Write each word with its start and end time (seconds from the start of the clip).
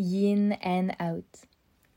Yin 0.00 0.56
and 0.64 0.88
Out, 0.98 1.26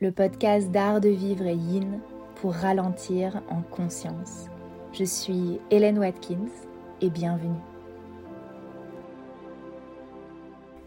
le 0.01 0.11
podcast 0.11 0.69
d'art 0.71 0.99
de 0.99 1.07
vivre 1.07 1.45
et 1.45 1.55
yin 1.55 2.01
pour 2.35 2.51
ralentir 2.53 3.41
en 3.49 3.61
conscience. 3.61 4.49
Je 4.91 5.05
suis 5.05 5.61
Hélène 5.71 5.99
Watkins 5.99 6.51
et 6.99 7.09
bienvenue. 7.09 7.72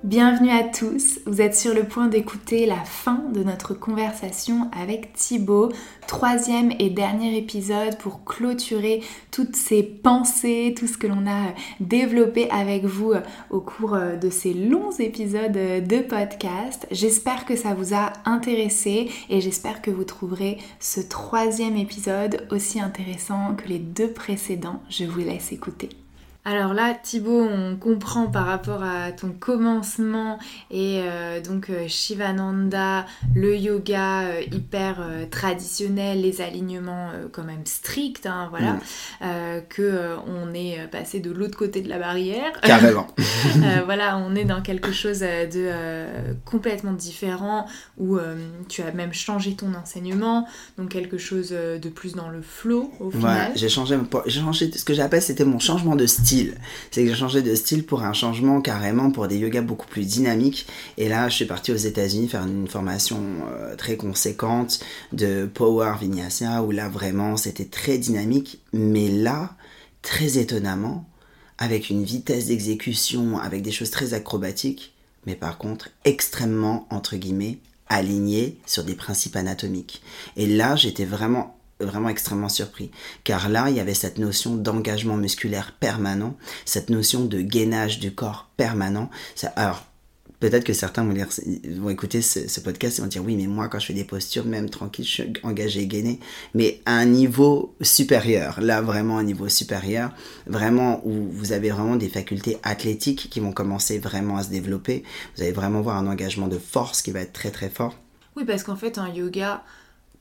Bienvenue 0.06 0.50
à 0.50 0.62
tous, 0.62 1.18
vous 1.26 1.40
êtes 1.40 1.56
sur 1.56 1.74
le 1.74 1.82
point 1.82 2.06
d'écouter 2.06 2.64
la 2.64 2.84
fin 2.84 3.24
de 3.34 3.42
notre 3.42 3.74
conversation 3.74 4.70
avec 4.70 5.12
Thibaut, 5.14 5.72
troisième 6.06 6.70
et 6.78 6.90
dernier 6.90 7.36
épisode 7.36 7.98
pour 7.98 8.22
clôturer 8.22 9.02
toutes 9.32 9.56
ces 9.56 9.82
pensées, 9.82 10.76
tout 10.78 10.86
ce 10.86 10.96
que 10.96 11.08
l'on 11.08 11.26
a 11.26 11.52
développé 11.80 12.48
avec 12.50 12.84
vous 12.84 13.14
au 13.50 13.60
cours 13.60 13.98
de 13.98 14.30
ces 14.30 14.54
longs 14.54 14.92
épisodes 14.92 15.50
de 15.50 16.02
podcast. 16.02 16.86
J'espère 16.92 17.44
que 17.44 17.56
ça 17.56 17.74
vous 17.74 17.92
a 17.92 18.12
intéressé 18.26 19.10
et 19.28 19.40
j'espère 19.40 19.82
que 19.82 19.90
vous 19.90 20.04
trouverez 20.04 20.58
ce 20.78 21.00
troisième 21.00 21.76
épisode 21.76 22.46
aussi 22.52 22.78
intéressant 22.78 23.56
que 23.56 23.66
les 23.66 23.80
deux 23.80 24.12
précédents. 24.12 24.80
Je 24.88 25.04
vous 25.04 25.18
laisse 25.18 25.50
écouter. 25.50 25.88
Alors 26.48 26.74
là, 26.74 26.94
Thibaut, 26.94 27.42
on 27.42 27.74
comprend 27.74 28.28
par 28.28 28.46
rapport 28.46 28.84
à 28.84 29.10
ton 29.10 29.30
commencement 29.30 30.38
et 30.70 31.00
euh, 31.02 31.40
donc 31.40 31.70
euh, 31.70 31.88
Shivananda, 31.88 33.04
le 33.34 33.56
yoga 33.56 34.20
euh, 34.20 34.42
hyper 34.52 35.04
traditionnel, 35.28 36.22
les 36.22 36.40
alignements 36.40 37.10
quand 37.32 37.42
même 37.42 37.66
stricts, 37.66 38.26
hein, 38.26 38.46
voilà, 38.50 38.74
mm. 38.74 39.62
que 39.68 40.14
on 40.28 40.54
est 40.54 40.86
passé 40.88 41.18
de 41.18 41.32
l'autre 41.32 41.58
côté 41.58 41.80
de 41.80 41.88
la 41.88 41.98
barrière. 41.98 42.52
Carrément. 42.62 43.08
voilà, 43.84 44.16
on 44.16 44.36
est 44.36 44.44
dans 44.44 44.62
quelque 44.62 44.92
chose 44.92 45.20
de 45.20 46.06
complètement 46.44 46.92
différent 46.92 47.66
où 47.98 48.18
tu 48.68 48.82
as 48.82 48.92
même 48.92 49.12
changé 49.12 49.54
ton 49.54 49.74
enseignement, 49.74 50.46
donc 50.78 50.90
quelque 50.90 51.18
chose 51.18 51.50
de 51.50 51.88
plus 51.88 52.14
dans 52.14 52.28
le 52.28 52.40
flow 52.40 52.92
au 53.00 53.10
final. 53.10 53.50
j'ai 53.56 53.68
changé, 53.68 53.98
j'ai 54.26 54.40
changé 54.40 54.70
ce 54.70 54.84
que 54.84 54.94
j'appelle 54.94 55.22
c'était 55.22 55.44
mon 55.44 55.58
changement 55.58 55.96
de 55.96 56.06
style 56.06 56.35
c'est 56.90 57.02
que 57.02 57.08
j'ai 57.08 57.14
changé 57.14 57.42
de 57.42 57.54
style 57.54 57.84
pour 57.84 58.02
un 58.02 58.12
changement 58.12 58.60
carrément 58.60 59.10
pour 59.10 59.28
des 59.28 59.38
yogas 59.38 59.62
beaucoup 59.62 59.86
plus 59.86 60.06
dynamiques. 60.06 60.66
Et 60.98 61.08
là, 61.08 61.28
je 61.28 61.36
suis 61.36 61.44
parti 61.44 61.72
aux 61.72 61.76
États-Unis 61.76 62.28
faire 62.28 62.44
une 62.44 62.68
formation 62.68 63.20
euh, 63.50 63.76
très 63.76 63.96
conséquente 63.96 64.80
de 65.12 65.46
Power 65.46 65.94
Vinyasa 66.00 66.62
où 66.62 66.70
là 66.70 66.88
vraiment 66.88 67.36
c'était 67.36 67.64
très 67.64 67.98
dynamique. 67.98 68.60
Mais 68.72 69.08
là, 69.08 69.54
très 70.02 70.38
étonnamment, 70.38 71.08
avec 71.58 71.90
une 71.90 72.04
vitesse 72.04 72.46
d'exécution, 72.46 73.38
avec 73.38 73.62
des 73.62 73.72
choses 73.72 73.90
très 73.90 74.14
acrobatiques, 74.14 74.94
mais 75.26 75.34
par 75.34 75.58
contre 75.58 75.88
extrêmement, 76.04 76.86
entre 76.90 77.16
guillemets, 77.16 77.58
aligné 77.88 78.58
sur 78.66 78.84
des 78.84 78.94
principes 78.94 79.36
anatomiques. 79.36 80.02
Et 80.36 80.46
là, 80.46 80.76
j'étais 80.76 81.04
vraiment 81.04 81.55
vraiment 81.80 82.08
extrêmement 82.08 82.48
surpris. 82.48 82.90
Car 83.24 83.48
là, 83.48 83.68
il 83.70 83.76
y 83.76 83.80
avait 83.80 83.94
cette 83.94 84.18
notion 84.18 84.54
d'engagement 84.54 85.16
musculaire 85.16 85.72
permanent, 85.78 86.36
cette 86.64 86.90
notion 86.90 87.24
de 87.24 87.40
gainage 87.40 87.98
du 87.98 88.14
corps 88.14 88.48
permanent. 88.56 89.10
Alors, 89.56 89.84
peut-être 90.40 90.64
que 90.64 90.72
certains 90.72 91.04
vont, 91.04 91.14
vont 91.80 91.90
écouter 91.90 92.22
ce, 92.22 92.60
podcast 92.60 92.98
et 92.98 93.02
vont 93.02 93.08
dire 93.08 93.24
oui, 93.24 93.36
mais 93.36 93.46
moi, 93.46 93.68
quand 93.68 93.78
je 93.78 93.86
fais 93.86 93.94
des 93.94 94.04
postures, 94.04 94.44
même 94.44 94.70
tranquille, 94.70 95.04
je 95.04 95.10
suis 95.10 95.32
engagé 95.42 95.82
et 95.82 95.86
gainé. 95.86 96.20
Mais 96.54 96.80
à 96.86 96.96
un 96.96 97.04
niveau 97.06 97.74
supérieur, 97.80 98.60
là, 98.60 98.80
vraiment 98.80 99.18
un 99.18 99.24
niveau 99.24 99.48
supérieur, 99.48 100.12
vraiment 100.46 101.00
où 101.04 101.28
vous 101.30 101.52
avez 101.52 101.70
vraiment 101.70 101.96
des 101.96 102.08
facultés 102.08 102.58
athlétiques 102.62 103.28
qui 103.30 103.40
vont 103.40 103.52
commencer 103.52 103.98
vraiment 103.98 104.36
à 104.36 104.42
se 104.42 104.50
développer. 104.50 105.04
Vous 105.36 105.42
allez 105.42 105.52
vraiment 105.52 105.80
voir 105.80 105.96
un 105.96 106.06
engagement 106.06 106.48
de 106.48 106.58
force 106.58 107.02
qui 107.02 107.10
va 107.10 107.20
être 107.20 107.32
très 107.32 107.50
très 107.50 107.68
fort. 107.68 107.96
Oui, 108.36 108.44
parce 108.44 108.62
qu'en 108.62 108.76
fait, 108.76 108.98
un 108.98 109.08
yoga, 109.08 109.64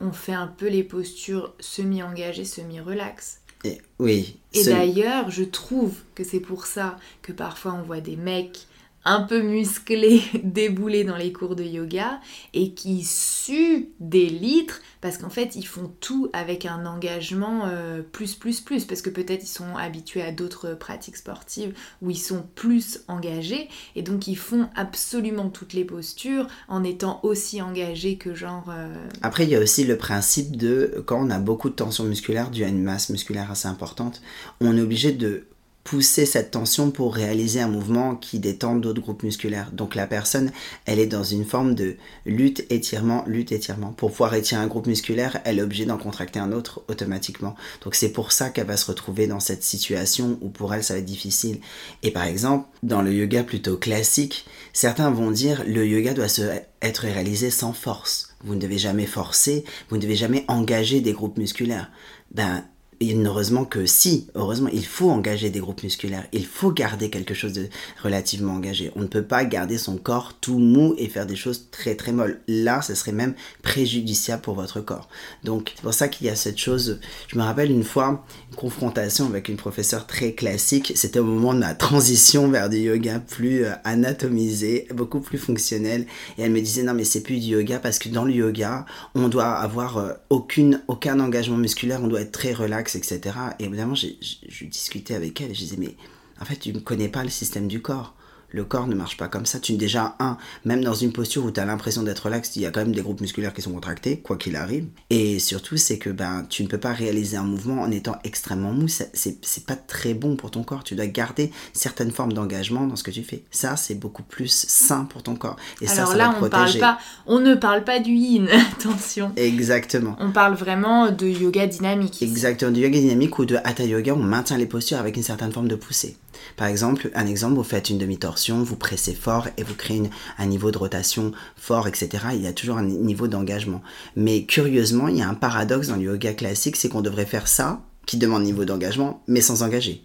on 0.00 0.12
fait 0.12 0.34
un 0.34 0.46
peu 0.46 0.68
les 0.68 0.82
postures 0.82 1.54
semi-engagées, 1.60 2.44
semi-relax. 2.44 3.40
Et, 3.64 3.80
oui. 3.98 4.38
Et 4.52 4.64
d'ailleurs, 4.64 5.30
je 5.30 5.44
trouve 5.44 5.94
que 6.14 6.24
c'est 6.24 6.40
pour 6.40 6.66
ça 6.66 6.98
que 7.22 7.32
parfois 7.32 7.74
on 7.74 7.82
voit 7.82 8.00
des 8.00 8.16
mecs 8.16 8.66
un 9.06 9.22
peu 9.22 9.40
musclés 9.40 10.20
déboulés 10.42 11.04
dans 11.04 11.16
les 11.16 11.32
cours 11.32 11.56
de 11.56 11.62
yoga 11.62 12.20
et 12.52 12.74
qui 12.74 13.04
suent 13.04 13.90
des 14.00 14.26
litres 14.26 14.82
parce 15.00 15.16
qu'en 15.18 15.30
fait 15.30 15.54
ils 15.54 15.66
font 15.66 15.92
tout 16.00 16.28
avec 16.32 16.66
un 16.66 16.84
engagement 16.84 17.62
euh, 17.66 18.02
plus 18.02 18.34
plus 18.34 18.60
plus. 18.60 18.84
Parce 18.84 19.02
que 19.02 19.10
peut-être 19.10 19.44
ils 19.44 19.48
sont 19.48 19.76
habitués 19.76 20.22
à 20.22 20.32
d'autres 20.32 20.74
pratiques 20.74 21.16
sportives 21.16 21.72
où 22.02 22.10
ils 22.10 22.18
sont 22.18 22.44
plus 22.56 23.00
engagés 23.06 23.68
et 23.94 24.02
donc 24.02 24.26
ils 24.26 24.36
font 24.36 24.68
absolument 24.74 25.48
toutes 25.48 25.72
les 25.72 25.84
postures 25.84 26.48
en 26.68 26.82
étant 26.82 27.20
aussi 27.22 27.62
engagés 27.62 28.16
que 28.16 28.34
genre 28.34 28.66
euh, 28.70 28.92
après 29.22 29.44
il 29.44 29.50
y 29.50 29.54
a 29.54 29.60
aussi 29.60 29.84
le 29.84 29.96
principe 29.96 30.56
de 30.56 31.04
quand 31.06 31.24
on 31.24 31.30
a 31.30 31.38
beaucoup 31.38 31.70
de 31.70 31.74
tension 31.74 32.04
musculaire 32.04 32.50
due 32.50 32.64
à 32.64 32.68
une 32.68 32.82
masse 32.82 33.08
musculaire 33.10 33.52
assez 33.52 33.68
importante 33.68 34.20
on 34.60 34.76
est 34.76 34.80
obligé 34.80 35.12
de 35.12 35.46
pousser 35.86 36.26
cette 36.26 36.50
tension 36.50 36.90
pour 36.90 37.14
réaliser 37.14 37.60
un 37.60 37.68
mouvement 37.68 38.16
qui 38.16 38.40
détend 38.40 38.74
d'autres 38.74 39.00
groupes 39.00 39.22
musculaires. 39.22 39.70
Donc 39.70 39.94
la 39.94 40.08
personne, 40.08 40.50
elle 40.84 40.98
est 40.98 41.06
dans 41.06 41.22
une 41.22 41.44
forme 41.44 41.76
de 41.76 41.96
lutte, 42.24 42.66
étirement, 42.70 43.22
lutte, 43.28 43.52
étirement. 43.52 43.92
Pour 43.92 44.10
pouvoir 44.10 44.34
étirer 44.34 44.60
un 44.60 44.66
groupe 44.66 44.88
musculaire, 44.88 45.40
elle 45.44 45.60
est 45.60 45.62
obligée 45.62 45.84
d'en 45.84 45.96
contracter 45.96 46.40
un 46.40 46.50
autre 46.50 46.82
automatiquement. 46.88 47.54
Donc 47.84 47.94
c'est 47.94 48.08
pour 48.08 48.32
ça 48.32 48.50
qu'elle 48.50 48.66
va 48.66 48.76
se 48.76 48.86
retrouver 48.86 49.28
dans 49.28 49.38
cette 49.38 49.62
situation 49.62 50.38
où 50.40 50.48
pour 50.48 50.74
elle 50.74 50.82
ça 50.82 50.94
va 50.94 50.98
être 50.98 51.06
difficile. 51.06 51.60
Et 52.02 52.10
par 52.10 52.24
exemple, 52.24 52.66
dans 52.82 53.00
le 53.00 53.14
yoga 53.14 53.44
plutôt 53.44 53.76
classique, 53.76 54.44
certains 54.72 55.12
vont 55.12 55.30
dire 55.30 55.62
le 55.68 55.86
yoga 55.86 56.14
doit 56.14 56.28
se 56.28 56.42
être 56.82 57.02
réalisé 57.02 57.50
sans 57.52 57.72
force. 57.72 58.34
Vous 58.42 58.56
ne 58.56 58.60
devez 58.60 58.78
jamais 58.78 59.06
forcer, 59.06 59.64
vous 59.88 59.98
ne 59.98 60.02
devez 60.02 60.16
jamais 60.16 60.44
engager 60.48 61.00
des 61.00 61.12
groupes 61.12 61.38
musculaires. 61.38 61.92
Ben, 62.32 62.64
et 63.00 63.14
heureusement 63.14 63.64
que 63.64 63.84
si, 63.84 64.28
heureusement, 64.34 64.70
il 64.72 64.86
faut 64.86 65.10
engager 65.10 65.50
des 65.50 65.60
groupes 65.60 65.82
musculaires, 65.82 66.26
il 66.32 66.46
faut 66.46 66.70
garder 66.70 67.10
quelque 67.10 67.34
chose 67.34 67.52
de 67.52 67.68
relativement 68.02 68.54
engagé. 68.54 68.90
On 68.96 69.00
ne 69.00 69.06
peut 69.06 69.22
pas 69.22 69.44
garder 69.44 69.76
son 69.76 69.96
corps 69.96 70.34
tout 70.40 70.58
mou 70.58 70.94
et 70.96 71.08
faire 71.08 71.26
des 71.26 71.36
choses 71.36 71.68
très 71.70 71.94
très 71.94 72.12
molles. 72.12 72.40
Là, 72.48 72.80
ce 72.80 72.94
serait 72.94 73.12
même 73.12 73.34
préjudiciable 73.62 74.42
pour 74.42 74.54
votre 74.54 74.80
corps. 74.80 75.08
Donc, 75.44 75.72
c'est 75.76 75.82
pour 75.82 75.94
ça 75.94 76.08
qu'il 76.08 76.26
y 76.26 76.30
a 76.30 76.36
cette 76.36 76.58
chose. 76.58 77.00
Je 77.28 77.36
me 77.36 77.42
rappelle 77.42 77.70
une 77.70 77.84
fois, 77.84 78.24
une 78.50 78.56
confrontation 78.56 79.26
avec 79.26 79.48
une 79.48 79.56
professeure 79.56 80.06
très 80.06 80.32
classique. 80.32 80.92
C'était 80.94 81.18
au 81.18 81.24
moment 81.24 81.52
de 81.52 81.58
ma 81.58 81.74
transition 81.74 82.48
vers 82.48 82.70
du 82.70 82.78
yoga 82.78 83.20
plus 83.20 83.64
euh, 83.64 83.72
anatomisé, 83.84 84.88
beaucoup 84.94 85.20
plus 85.20 85.38
fonctionnel. 85.38 86.06
Et 86.38 86.42
elle 86.42 86.52
me 86.52 86.60
disait, 86.60 86.82
non, 86.82 86.94
mais 86.94 87.04
c'est 87.04 87.22
plus 87.22 87.40
du 87.40 87.48
yoga 87.48 87.78
parce 87.78 87.98
que 87.98 88.08
dans 88.08 88.24
le 88.24 88.32
yoga, 88.32 88.86
on 89.14 89.28
doit 89.28 89.52
avoir 89.52 89.98
euh, 89.98 90.12
aucune, 90.30 90.82
aucun 90.88 91.20
engagement 91.20 91.58
musculaire, 91.58 92.00
on 92.02 92.08
doit 92.08 92.22
être 92.22 92.32
très 92.32 92.52
relax 92.52 92.85
etc. 92.94 93.36
Et 93.58 93.64
évidemment, 93.64 93.94
j'ai 93.94 94.18
discutais 94.62 95.14
avec 95.14 95.40
elle 95.40 95.50
et 95.50 95.54
je 95.54 95.60
disais, 95.60 95.76
mais 95.78 95.96
en 96.40 96.44
fait, 96.44 96.56
tu 96.56 96.72
ne 96.72 96.78
connais 96.78 97.08
pas 97.08 97.24
le 97.24 97.30
système 97.30 97.68
du 97.68 97.82
corps. 97.82 98.15
Le 98.50 98.64
corps 98.64 98.86
ne 98.86 98.94
marche 98.94 99.16
pas 99.16 99.28
comme 99.28 99.46
ça. 99.46 99.58
Tu 99.58 99.74
déjà 99.74 100.16
un, 100.18 100.36
même 100.64 100.82
dans 100.82 100.94
une 100.94 101.12
posture 101.12 101.44
où 101.44 101.50
tu 101.50 101.60
as 101.60 101.64
l'impression 101.64 102.02
d'être 102.02 102.26
relax, 102.26 102.56
il 102.56 102.62
y 102.62 102.66
a 102.66 102.70
quand 102.70 102.80
même 102.80 102.94
des 102.94 103.02
groupes 103.02 103.20
musculaires 103.20 103.52
qui 103.52 103.62
sont 103.62 103.72
contractés, 103.72 104.18
quoi 104.20 104.36
qu'il 104.36 104.56
arrive. 104.56 104.86
Et 105.10 105.38
surtout, 105.38 105.76
c'est 105.76 105.98
que 105.98 106.10
ben, 106.10 106.46
tu 106.48 106.62
ne 106.62 106.68
peux 106.68 106.78
pas 106.78 106.92
réaliser 106.92 107.36
un 107.36 107.42
mouvement 107.42 107.82
en 107.82 107.90
étant 107.90 108.16
extrêmement 108.24 108.72
mou. 108.72 108.86
C'est 108.88 109.66
pas 109.66 109.76
très 109.76 110.14
bon 110.14 110.36
pour 110.36 110.50
ton 110.50 110.62
corps. 110.62 110.84
Tu 110.84 110.94
dois 110.94 111.06
garder 111.06 111.50
certaines 111.72 112.10
formes 112.10 112.32
d'engagement 112.32 112.86
dans 112.86 112.96
ce 112.96 113.02
que 113.02 113.10
tu 113.10 113.22
fais. 113.22 113.42
Ça, 113.50 113.76
c'est 113.76 113.94
beaucoup 113.94 114.22
plus 114.22 114.66
sain 114.68 115.04
pour 115.04 115.22
ton 115.22 115.36
corps. 115.36 115.56
Et 115.80 115.88
Alors 115.88 116.08
ça, 116.10 116.16
là, 116.16 116.34
on, 116.40 116.48
parle 116.48 116.78
pas, 116.78 116.98
on 117.26 117.40
ne 117.40 117.54
parle 117.54 117.84
pas 117.84 118.00
du 118.00 118.12
yin, 118.12 118.48
attention. 118.78 119.32
Exactement. 119.36 120.16
On 120.20 120.30
parle 120.30 120.54
vraiment 120.54 121.10
de 121.10 121.26
yoga 121.26 121.66
dynamique. 121.66 122.22
Exactement, 122.22 122.70
du 122.70 122.80
yoga 122.80 122.98
dynamique 122.98 123.38
ou 123.38 123.44
de 123.44 123.56
hatha 123.64 123.84
yoga, 123.84 124.14
on 124.14 124.22
maintient 124.22 124.58
les 124.58 124.66
postures 124.66 124.98
avec 124.98 125.16
une 125.16 125.22
certaine 125.22 125.52
forme 125.52 125.68
de 125.68 125.76
poussée. 125.76 126.16
Par 126.56 126.68
exemple, 126.68 127.10
un 127.14 127.26
exemple, 127.26 127.54
vous 127.54 127.62
faites 127.62 127.90
une 127.90 127.98
demi-torsion, 127.98 128.62
vous 128.62 128.76
pressez 128.76 129.14
fort 129.14 129.48
et 129.56 129.62
vous 129.62 129.74
créez 129.74 130.02
un 130.38 130.46
niveau 130.46 130.70
de 130.70 130.78
rotation 130.78 131.32
fort, 131.56 131.88
etc. 131.88 132.26
Il 132.34 132.42
y 132.42 132.46
a 132.46 132.52
toujours 132.52 132.78
un 132.78 132.84
niveau 132.84 133.28
d'engagement. 133.28 133.82
Mais 134.16 134.44
curieusement, 134.44 135.08
il 135.08 135.18
y 135.18 135.22
a 135.22 135.28
un 135.28 135.34
paradoxe 135.34 135.88
dans 135.88 135.96
le 135.96 136.02
yoga 136.02 136.34
classique, 136.34 136.76
c'est 136.76 136.88
qu'on 136.88 137.02
devrait 137.02 137.26
faire 137.26 137.48
ça, 137.48 137.82
qui 138.06 138.16
demande 138.16 138.44
niveau 138.44 138.64
d'engagement, 138.64 139.22
mais 139.26 139.40
sans 139.40 139.62
engager. 139.62 140.02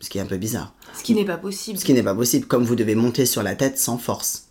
Ce 0.00 0.10
qui 0.10 0.18
est 0.18 0.20
un 0.20 0.26
peu 0.26 0.36
bizarre. 0.36 0.74
Ce 0.96 1.02
qui 1.02 1.14
n'est 1.14 1.24
pas 1.24 1.38
possible. 1.38 1.78
Ce 1.78 1.84
qui 1.84 1.94
n'est 1.94 2.02
pas 2.02 2.14
possible, 2.14 2.46
comme 2.46 2.64
vous 2.64 2.76
devez 2.76 2.94
monter 2.94 3.26
sur 3.26 3.42
la 3.42 3.54
tête 3.54 3.78
sans 3.78 3.98
force. 3.98 4.48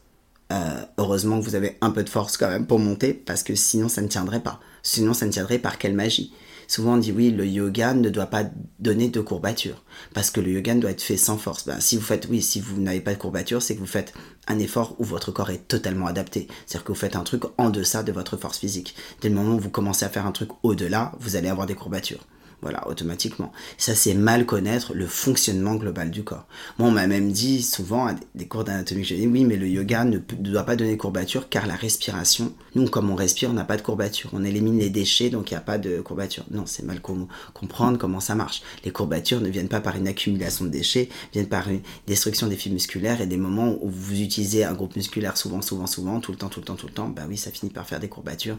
Euh, 0.52 0.84
heureusement 0.98 1.40
que 1.40 1.46
vous 1.46 1.56
avez 1.56 1.78
un 1.82 1.92
peu 1.92 2.04
de 2.04 2.10
force 2.10 2.38
quand 2.38 2.50
même 2.50 2.68
pour 2.68 2.80
monter, 2.80 3.14
parce 3.14 3.44
que 3.44 3.56
sinon 3.56 3.90
ça 3.90 4.02
ne 4.02 4.08
tiendrait 4.08 4.42
pas. 4.42 4.60
Sinon 4.82 5.14
ça 5.14 5.26
ne 5.26 5.32
tiendrait 5.32 5.60
par 5.60 5.78
quelle 5.78 5.94
magie 5.94 6.34
Souvent 6.68 6.94
on 6.94 6.98
dit 6.98 7.12
oui, 7.12 7.32
le 7.32 7.46
yoga 7.46 7.94
ne 7.94 8.10
doit 8.10 8.28
pas 8.28 8.44
donner 8.80 9.10
de 9.10 9.22
courbature 9.22 9.84
parce 10.14 10.32
que 10.32 10.42
le 10.42 10.52
yoga 10.52 10.76
doit 10.76 10.92
être 10.92 11.02
fait 11.02 11.18
sans 11.18 11.38
force. 11.38 11.66
Ben, 11.66 11.80
si 11.80 11.96
vous 11.96 12.04
faites, 12.04 12.28
oui, 12.30 12.42
si 12.42 12.60
vous 12.60 12.80
n'avez 12.80 13.02
pas 13.02 13.14
de 13.14 13.20
courbature, 13.20 13.62
c'est 13.62 13.76
que 13.76 13.80
vous 13.80 13.86
faites 13.86 14.14
un 14.48 14.60
effort 14.60 14.96
où 15.00 15.04
votre 15.04 15.32
corps 15.32 15.50
est 15.50 15.68
totalement 15.68 16.08
adapté. 16.08 16.48
C'est-à-dire 16.66 16.86
que 16.86 16.92
vous 16.92 17.00
faites 17.00 17.16
un 17.16 17.24
truc 17.24 17.44
en 17.58 17.70
deçà 17.70 18.04
de 18.04 18.12
votre 18.12 18.38
force 18.38 18.60
physique. 18.60 18.96
Dès 19.22 19.30
le 19.30 19.36
moment 19.36 19.56
où 19.56 19.60
vous 19.60 19.70
commencez 19.70 20.06
à 20.06 20.10
faire 20.10 20.26
un 20.26 20.32
truc 20.32 20.50
au-delà, 20.64 21.14
vous 21.20 21.36
allez 21.36 21.50
avoir 21.50 21.68
des 21.68 21.76
courbatures. 21.76 22.26
Voilà, 22.64 22.88
automatiquement. 22.88 23.52
Ça, 23.78 23.94
c'est 23.94 24.14
mal 24.14 24.46
connaître 24.46 24.94
le 24.94 25.06
fonctionnement 25.06 25.76
global 25.76 26.10
du 26.12 26.24
corps. 26.24 26.46
Moi, 26.80 26.88
on 26.88 26.92
m'a 26.92 27.08
même 27.08 27.34
dit 27.34 27.62
souvent 27.62 28.08
à 28.08 28.16
des 28.36 28.48
cours 28.48 28.64
d'anatomie, 28.64 29.04
j'ai 29.04 29.18
dit 29.18 29.28
oui, 29.28 29.44
mais 29.44 29.58
le 29.58 29.68
yoga 29.68 30.06
ne, 30.06 30.18
doit 30.18 30.64
pas 30.64 30.78
donner 30.78 30.96
courbature 30.96 31.50
car 31.50 31.68
la 31.68 31.76
respiration, 31.76 32.54
nous, 32.76 32.88
comme 32.88 33.10
on 33.10 33.16
respire, 33.16 33.50
on 33.50 33.54
n'a 33.54 33.66
pas 33.66 33.76
de 33.76 33.82
courbature. 33.82 34.30
On 34.32 34.46
élimine 34.46 34.80
les 34.80 34.90
déchets, 34.90 35.30
donc 35.30 35.52
il 35.52 35.56
n'y 35.56 35.58
a 35.58 35.62
pas 35.62 35.78
de 35.78 36.00
courbature. 36.00 36.46
Non, 36.52 36.64
c'est 36.66 36.84
mal 36.84 37.02
comprendre 37.02 37.98
comment 37.98 38.22
ça 38.22 38.34
marche. 38.34 38.62
Les 38.86 38.92
courbatures 38.92 39.42
ne 39.42 39.50
viennent 39.50 39.68
pas 39.68 39.82
par 39.82 39.98
une 39.98 40.08
accumulation 40.08 40.64
de 40.64 40.70
déchets, 40.70 41.10
viennent 41.34 41.50
par 41.50 41.68
une 41.68 41.82
destruction 42.08 42.48
des 42.48 42.56
fibres 42.56 42.76
musculaires 42.76 43.20
et 43.20 43.28
des 43.28 43.36
moments 43.36 43.78
où 43.82 43.90
vous 43.90 44.22
utilisez 44.22 44.64
un 44.64 44.74
groupe 44.74 44.96
musculaire 44.96 45.36
souvent, 45.36 45.62
souvent, 45.62 45.88
souvent, 45.88 46.22
tout 46.22 46.32
le 46.32 46.38
temps, 46.38 46.48
tout 46.48 46.62
le 46.62 46.66
temps, 46.66 46.76
tout 46.76 46.88
le 46.88 46.94
temps, 46.94 47.10
bah 47.10 47.24
oui, 47.28 47.36
ça 47.36 47.52
finit 47.52 47.74
par 47.74 47.86
faire 47.86 48.00
des 48.00 48.08
courbatures 48.08 48.58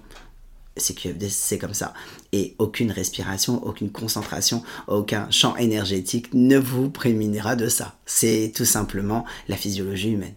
c'est 0.76 1.58
comme 1.58 1.74
ça. 1.74 1.94
Et 2.32 2.54
aucune 2.58 2.90
respiration, 2.90 3.64
aucune 3.64 3.90
concentration, 3.90 4.62
aucun 4.88 5.30
champ 5.30 5.56
énergétique 5.56 6.32
ne 6.34 6.58
vous 6.58 6.90
prémunira 6.90 7.56
de 7.56 7.68
ça. 7.68 7.96
C'est 8.06 8.52
tout 8.54 8.64
simplement 8.64 9.24
la 9.48 9.56
physiologie 9.56 10.12
humaine. 10.12 10.34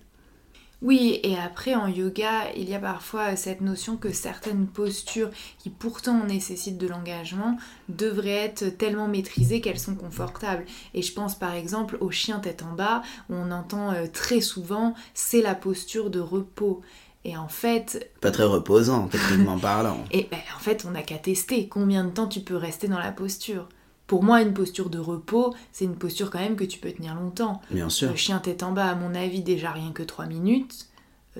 Oui, 0.83 1.19
et 1.23 1.35
après 1.35 1.73
en 1.73 1.87
yoga, 1.87 2.51
il 2.55 2.69
y 2.69 2.75
a 2.75 2.79
parfois 2.79 3.35
cette 3.35 3.61
notion 3.61 3.97
que 3.97 4.13
certaines 4.13 4.67
postures 4.67 5.31
qui 5.57 5.71
pourtant 5.71 6.23
nécessitent 6.23 6.77
de 6.77 6.87
l'engagement 6.87 7.57
devraient 7.89 8.45
être 8.45 8.69
tellement 8.77 9.07
maîtrisées 9.07 9.59
qu'elles 9.59 9.79
sont 9.79 9.95
confortables. 9.95 10.65
Et 10.93 11.01
je 11.01 11.13
pense 11.13 11.33
par 11.33 11.55
exemple 11.55 11.97
au 11.99 12.11
chien 12.11 12.37
tête 12.37 12.61
en 12.61 12.75
bas, 12.75 13.01
où 13.31 13.33
on 13.33 13.49
entend 13.49 13.91
euh, 13.91 14.05
très 14.05 14.39
souvent 14.39 14.93
c'est 15.15 15.41
la 15.41 15.55
posture 15.55 16.11
de 16.11 16.19
repos. 16.19 16.81
Et 17.25 17.35
en 17.35 17.47
fait... 17.47 18.11
Pas 18.21 18.31
très 18.31 18.43
reposant, 18.43 19.07
techniquement 19.07 19.57
parlant. 19.57 20.03
Et 20.11 20.27
ben, 20.29 20.39
en 20.55 20.59
fait, 20.59 20.85
on 20.87 20.91
n'a 20.91 21.01
qu'à 21.01 21.17
tester. 21.17 21.67
Combien 21.67 22.03
de 22.03 22.11
temps 22.11 22.27
tu 22.27 22.39
peux 22.39 22.55
rester 22.55 22.87
dans 22.87 22.99
la 22.99 23.11
posture 23.11 23.67
Pour 24.05 24.23
moi, 24.23 24.41
une 24.41 24.53
posture 24.53 24.89
de 24.89 24.99
repos, 24.99 25.53
c'est 25.71 25.85
une 25.85 25.97
posture 25.97 26.29
quand 26.29 26.39
même 26.39 26.55
que 26.55 26.63
tu 26.63 26.79
peux 26.79 26.91
tenir 26.91 27.15
longtemps. 27.15 27.61
Bien 27.71 27.89
sûr. 27.89 28.11
Le 28.11 28.15
chien 28.15 28.39
tête 28.39 28.63
en 28.63 28.71
bas, 28.71 28.87
à 28.87 28.95
mon 28.95 29.13
avis, 29.15 29.41
déjà 29.41 29.71
rien 29.71 29.91
que 29.91 30.03
3 30.03 30.25
minutes. 30.25 30.87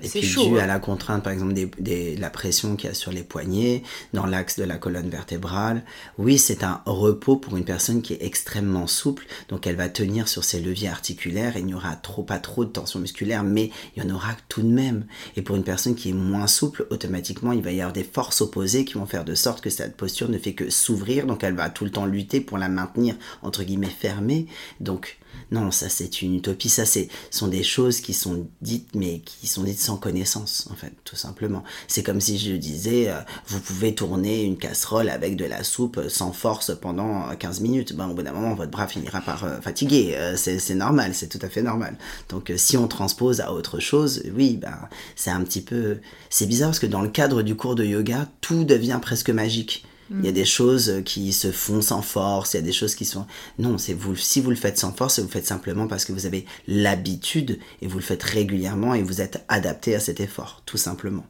Et 0.03 0.09
puis 0.09 0.21
chaud, 0.21 0.47
dû 0.47 0.59
à 0.59 0.63
hein. 0.63 0.67
la 0.67 0.79
contrainte, 0.79 1.23
par 1.23 1.33
exemple, 1.33 1.53
des, 1.53 2.15
la 2.15 2.29
pression 2.29 2.75
qu'il 2.75 2.89
y 2.89 2.91
a 2.91 2.95
sur 2.95 3.11
les 3.11 3.23
poignets, 3.23 3.83
dans 4.13 4.25
l'axe 4.25 4.57
de 4.57 4.63
la 4.63 4.77
colonne 4.77 5.09
vertébrale. 5.09 5.83
Oui, 6.17 6.37
c'est 6.37 6.63
un 6.63 6.81
repos 6.85 7.37
pour 7.37 7.57
une 7.57 7.65
personne 7.65 8.01
qui 8.01 8.13
est 8.13 8.23
extrêmement 8.23 8.87
souple, 8.87 9.25
donc 9.49 9.67
elle 9.67 9.75
va 9.75 9.89
tenir 9.89 10.27
sur 10.27 10.43
ses 10.43 10.59
leviers 10.59 10.89
articulaires 10.89 11.57
et 11.57 11.59
il 11.59 11.65
n'y 11.65 11.73
aura 11.73 11.95
trop, 11.95 12.23
pas 12.23 12.39
trop 12.39 12.65
de 12.65 12.69
tension 12.69 12.99
musculaire, 12.99 13.43
mais 13.43 13.71
il 13.95 14.03
y 14.03 14.05
en 14.05 14.13
aura 14.13 14.35
tout 14.49 14.61
de 14.61 14.67
même. 14.67 15.05
Et 15.35 15.41
pour 15.41 15.55
une 15.55 15.63
personne 15.63 15.95
qui 15.95 16.09
est 16.09 16.13
moins 16.13 16.47
souple, 16.47 16.87
automatiquement, 16.89 17.51
il 17.51 17.61
va 17.61 17.71
y 17.71 17.81
avoir 17.81 17.93
des 17.93 18.03
forces 18.03 18.41
opposées 18.41 18.85
qui 18.85 18.95
vont 18.95 19.05
faire 19.05 19.25
de 19.25 19.35
sorte 19.35 19.61
que 19.61 19.69
cette 19.69 19.97
posture 19.97 20.29
ne 20.29 20.37
fait 20.37 20.53
que 20.53 20.69
s'ouvrir, 20.69 21.25
donc 21.25 21.43
elle 21.43 21.55
va 21.55 21.69
tout 21.69 21.85
le 21.85 21.91
temps 21.91 22.05
lutter 22.05 22.41
pour 22.41 22.57
la 22.57 22.69
maintenir, 22.69 23.15
entre 23.41 23.63
guillemets, 23.63 23.87
fermée. 23.87 24.47
Donc, 24.79 25.19
non, 25.51 25.71
ça 25.71 25.87
c'est 25.89 26.21
une 26.21 26.35
utopie, 26.35 26.69
ça 26.69 26.85
c'est 26.85 27.07
sont 27.31 27.47
des 27.47 27.63
choses 27.63 28.01
qui 28.01 28.13
sont 28.13 28.47
dites 28.61 28.89
mais 28.95 29.19
qui 29.19 29.47
sont 29.47 29.63
dites 29.63 29.79
sans 29.87 29.95
connaissance 29.95 30.67
en 30.69 30.75
fait, 30.75 30.91
tout 31.05 31.15
simplement. 31.15 31.63
C'est 31.87 32.03
comme 32.03 32.19
si 32.19 32.37
je 32.37 32.51
disais 32.51 33.07
euh, 33.07 33.19
vous 33.47 33.61
pouvez 33.61 33.95
tourner 33.95 34.43
une 34.43 34.57
casserole 34.57 35.07
avec 35.07 35.37
de 35.37 35.45
la 35.45 35.63
soupe 35.63 36.09
sans 36.09 36.33
force 36.33 36.73
pendant 36.75 37.33
15 37.33 37.61
minutes. 37.61 37.95
Ben, 37.95 38.09
au 38.09 38.13
bout 38.13 38.21
d'un 38.21 38.33
moment 38.33 38.53
votre 38.53 38.69
bras 38.69 38.87
finira 38.87 39.21
par 39.21 39.45
euh, 39.45 39.61
fatiguer, 39.61 40.15
euh, 40.17 40.35
c'est 40.35 40.75
normal, 40.75 41.13
c'est 41.13 41.29
tout 41.29 41.39
à 41.41 41.47
fait 41.47 41.61
normal. 41.61 41.97
Donc 42.27 42.51
si 42.57 42.75
on 42.75 42.89
transpose 42.89 43.39
à 43.39 43.53
autre 43.53 43.79
chose, 43.79 44.23
oui, 44.35 44.57
ben 44.57 44.77
c'est 45.15 45.31
un 45.31 45.41
petit 45.43 45.61
peu 45.61 45.99
c'est 46.29 46.47
bizarre 46.47 46.69
parce 46.69 46.79
que 46.79 46.85
dans 46.85 47.01
le 47.01 47.09
cadre 47.09 47.41
du 47.41 47.55
cours 47.55 47.75
de 47.75 47.85
yoga, 47.85 48.27
tout 48.41 48.65
devient 48.65 48.99
presque 49.01 49.29
magique. 49.29 49.85
Il 50.11 50.23
y 50.23 50.27
a 50.27 50.31
mm. 50.31 50.33
des 50.33 50.45
choses 50.45 51.01
qui 51.05 51.33
se 51.33 51.51
font 51.51 51.81
sans 51.81 52.01
force, 52.01 52.53
il 52.53 52.57
y 52.57 52.59
a 52.59 52.63
des 52.63 52.71
choses 52.71 52.95
qui 52.95 53.05
sont... 53.05 53.25
Non, 53.59 53.77
c'est 53.77 53.93
vous, 53.93 54.15
si 54.15 54.41
vous 54.41 54.49
le 54.49 54.55
faites 54.55 54.77
sans 54.77 54.93
force, 54.93 55.19
vous 55.19 55.25
le 55.25 55.31
faites 55.31 55.47
simplement 55.47 55.87
parce 55.87 56.05
que 56.05 56.13
vous 56.13 56.25
avez 56.25 56.45
l'habitude 56.67 57.59
et 57.81 57.87
vous 57.87 57.97
le 57.97 58.03
faites 58.03 58.23
régulièrement 58.23 58.93
et 58.93 59.03
vous 59.03 59.21
êtes 59.21 59.43
adapté 59.47 59.95
à 59.95 59.99
cet 59.99 60.19
effort, 60.19 60.61
tout 60.65 60.77
simplement. 60.77 61.25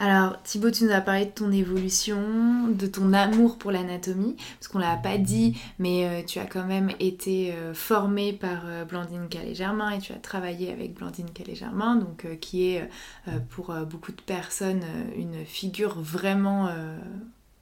Alors 0.00 0.42
Thibaut, 0.44 0.70
tu 0.70 0.84
nous 0.84 0.92
as 0.92 1.02
parlé 1.02 1.26
de 1.26 1.30
ton 1.30 1.52
évolution, 1.52 2.68
de 2.68 2.86
ton 2.86 3.12
amour 3.12 3.58
pour 3.58 3.70
l'anatomie, 3.70 4.34
parce 4.58 4.68
qu'on 4.68 4.78
l'a 4.78 4.96
pas 4.96 5.18
dit, 5.18 5.58
mais 5.78 6.06
euh, 6.06 6.22
tu 6.26 6.38
as 6.38 6.46
quand 6.46 6.64
même 6.64 6.90
été 7.00 7.52
euh, 7.52 7.74
formée 7.74 8.32
par 8.32 8.62
euh, 8.64 8.86
Blandine 8.86 9.28
Calais-Germain 9.28 9.90
et 9.90 9.98
tu 9.98 10.14
as 10.14 10.16
travaillé 10.16 10.72
avec 10.72 10.94
Blandine 10.94 11.30
Calais-Germain, 11.30 11.96
donc 11.96 12.26
qui 12.40 12.70
est 12.70 12.88
pour 13.50 13.74
beaucoup 13.90 14.12
de 14.12 14.22
personnes 14.22 14.82
une 15.16 15.44
figure 15.44 16.00
vraiment 16.00 16.70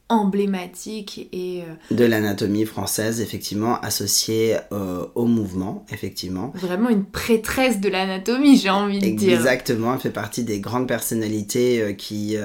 emblématique 0.08 1.28
et... 1.32 1.62
Euh, 1.62 1.94
de 1.94 2.04
l'anatomie 2.04 2.64
française, 2.64 3.20
effectivement, 3.20 3.78
associée 3.80 4.56
euh, 4.72 5.06
au 5.14 5.26
mouvement, 5.26 5.84
effectivement. 5.92 6.50
Vraiment 6.54 6.88
une 6.88 7.04
prêtresse 7.04 7.80
de 7.80 7.88
l'anatomie, 7.88 8.56
j'ai 8.56 8.70
envie 8.70 9.00
de 9.00 9.16
dire. 9.16 9.38
Exactement, 9.38 9.94
elle 9.94 10.00
fait 10.00 10.10
partie 10.10 10.44
des 10.44 10.60
grandes 10.60 10.88
personnalités 10.88 11.82
euh, 11.82 11.92
qui 11.92 12.36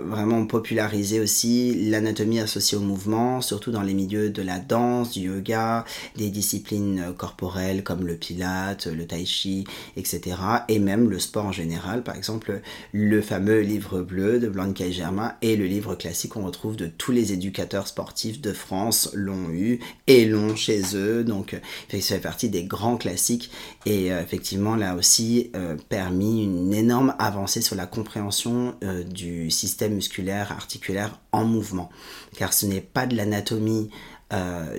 vraiment 0.00 0.38
ont 0.38 0.46
popularisé 0.46 1.20
aussi 1.20 1.90
l'anatomie 1.90 2.40
associée 2.40 2.78
au 2.78 2.80
mouvement, 2.80 3.40
surtout 3.40 3.70
dans 3.70 3.82
les 3.82 3.94
milieux 3.94 4.30
de 4.30 4.42
la 4.42 4.58
danse, 4.58 5.12
du 5.12 5.28
yoga, 5.28 5.84
des 6.16 6.30
disciplines 6.30 7.14
corporelles 7.16 7.82
comme 7.82 8.06
le 8.06 8.14
pilate, 8.14 8.86
le 8.86 9.06
tai 9.06 9.24
chi, 9.24 9.64
etc. 9.96 10.36
Et 10.68 10.78
même 10.78 11.10
le 11.10 11.18
sport 11.18 11.46
en 11.46 11.52
général, 11.52 12.02
par 12.02 12.16
exemple, 12.16 12.60
le 12.92 13.20
fameux 13.20 13.60
livre 13.60 14.00
bleu 14.00 14.38
de 14.38 14.48
Blanc 14.48 14.72
Germain 14.74 15.34
et 15.42 15.56
le 15.56 15.66
livre 15.66 15.94
classique 15.94 16.32
qu'on 16.32 16.44
retrouve 16.44 16.76
de 16.76 16.86
tous 16.98 17.12
les 17.12 17.32
éducateurs 17.32 17.86
sportifs 17.86 18.40
de 18.40 18.52
France 18.52 19.10
l'ont 19.14 19.50
eu 19.50 19.80
et 20.06 20.24
l'ont 20.24 20.56
chez 20.56 20.82
eux. 20.94 21.24
Donc, 21.24 21.60
ça 21.90 21.98
fait 22.00 22.20
partie 22.20 22.48
des 22.48 22.64
grands 22.64 22.96
classiques 22.96 23.50
et 23.86 24.12
euh, 24.12 24.22
effectivement, 24.22 24.76
là 24.76 24.94
aussi, 24.94 25.50
euh, 25.54 25.76
permis 25.88 26.44
une 26.44 26.72
énorme 26.72 27.14
avancée 27.18 27.60
sur 27.60 27.76
la 27.76 27.86
compréhension 27.86 28.74
euh, 28.82 29.02
du 29.04 29.50
système 29.50 29.94
musculaire 29.94 30.52
articulaire 30.52 31.18
en 31.32 31.44
mouvement. 31.44 31.90
Car 32.36 32.52
ce 32.52 32.66
n'est 32.66 32.80
pas 32.80 33.06
de 33.06 33.16
l'anatomie 33.16 33.90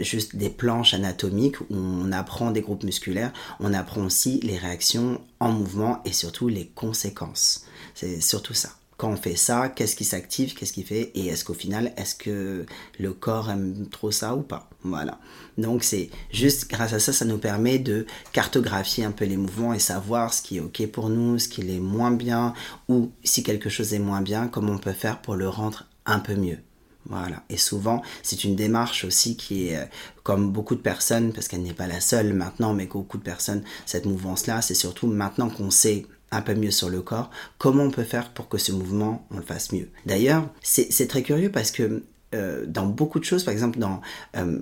juste 0.02 0.36
des 0.36 0.50
planches 0.50 0.94
anatomiques 0.94 1.62
où 1.62 1.76
on 1.78 2.12
apprend 2.12 2.52
des 2.52 2.60
groupes 2.60 2.84
musculaires, 2.84 3.32
on 3.62 3.74
apprend 3.74 4.02
aussi 4.04 4.42
les 4.44 4.58
réactions 4.58 5.22
en 5.40 5.54
mouvement 5.54 6.02
et 6.04 6.12
surtout 6.12 6.50
les 6.50 6.68
conséquences. 6.68 7.64
C'est 7.94 8.20
surtout 8.20 8.54
ça 8.54 8.72
quand 8.98 9.10
on 9.10 9.18
fait 9.18 9.36
ça, 9.36 9.70
qu'est-ce 9.70 9.96
qui 9.96 10.06
s'active, 10.06 10.54
qu'est-ce 10.54 10.74
qui 10.74 10.84
fait, 10.84 11.12
et 11.16 11.28
est-ce 11.28 11.44
qu'au 11.44 11.54
final, 11.54 11.94
est-ce 11.98 12.16
que 12.16 12.66
le 13.00 13.14
corps 13.14 13.50
aime 13.50 13.88
trop 13.90 14.12
ça 14.12 14.36
ou 14.36 14.42
pas 14.42 14.70
Voilà. 14.84 15.20
Donc 15.58 15.84
c'est 15.84 16.10
juste 16.32 16.70
grâce 16.70 16.94
à 16.94 17.00
ça, 17.00 17.12
ça 17.12 17.26
nous 17.26 17.38
permet 17.38 17.80
de 17.80 18.06
cartographier 18.32 19.04
un 19.04 19.12
peu 19.12 19.26
les 19.26 19.38
mouvements 19.38 19.74
et 19.74 19.80
savoir 19.80 20.34
ce 20.34 20.42
qui 20.42 20.58
est 20.58 20.62
ok 20.62 20.88
pour 20.88 21.10
nous, 21.10 21.40
ce 21.40 21.50
qui 21.50 21.62
est 21.62 21.80
moins 21.80 22.12
bien, 22.12 22.54
ou 22.88 23.12
si 23.24 23.44
quelque 23.44 23.70
chose 23.70 23.94
est 23.94 24.00
moins 24.00 24.22
bien, 24.22 24.48
comment 24.48 24.74
on 24.74 24.78
peut 24.78 24.94
faire 24.94 25.22
pour 25.22 25.36
le 25.36 25.50
rendre 25.50 25.86
un 26.06 26.20
peu 26.20 26.36
mieux. 26.36 26.60
Voilà. 27.08 27.44
Et 27.50 27.58
souvent, 27.58 28.02
c'est 28.24 28.44
une 28.44 28.56
démarche 28.56 29.06
aussi 29.06 29.38
qui 29.38 29.68
est, 29.68 29.78
euh, 29.78 29.86
comme 30.24 30.52
beaucoup 30.52 30.76
de 30.76 30.82
personnes, 30.82 31.34
parce 31.34 31.48
qu'elle 31.48 31.62
n'est 31.62 31.74
pas 31.74 31.88
la 31.88 32.02
seule 32.02 32.34
maintenant, 32.34 32.74
mais 32.74 32.88
beaucoup 32.88 33.18
de 33.18 33.24
personnes, 33.24 33.64
cette 33.86 34.06
mouvance-là, 34.06 34.62
c'est 34.62 34.74
surtout 34.74 35.08
maintenant 35.08 35.50
qu'on 35.50 35.70
sait 35.70 36.08
un 36.36 36.42
peu 36.42 36.54
mieux 36.56 36.72
sur 36.72 36.90
le 36.90 37.02
corps, 37.02 37.30
comment 37.58 37.84
on 37.84 37.92
peut 37.92 38.04
faire 38.04 38.30
pour 38.30 38.50
que 38.50 38.58
ce 38.58 38.72
mouvement, 38.72 39.26
on 39.32 39.38
le 39.38 39.44
fasse 39.44 39.72
mieux. 39.72 39.90
D'ailleurs, 40.06 40.48
c'est 40.62 41.08
très 41.08 41.24
curieux 41.24 41.52
parce 41.52 41.72
que 41.72 42.04
euh, 42.36 42.66
dans 42.68 42.86
beaucoup 42.86 43.20
de 43.20 43.24
choses, 43.24 43.44
par 43.44 43.54
exemple 43.54 43.80
dans 43.80 44.02
euh, 44.36 44.60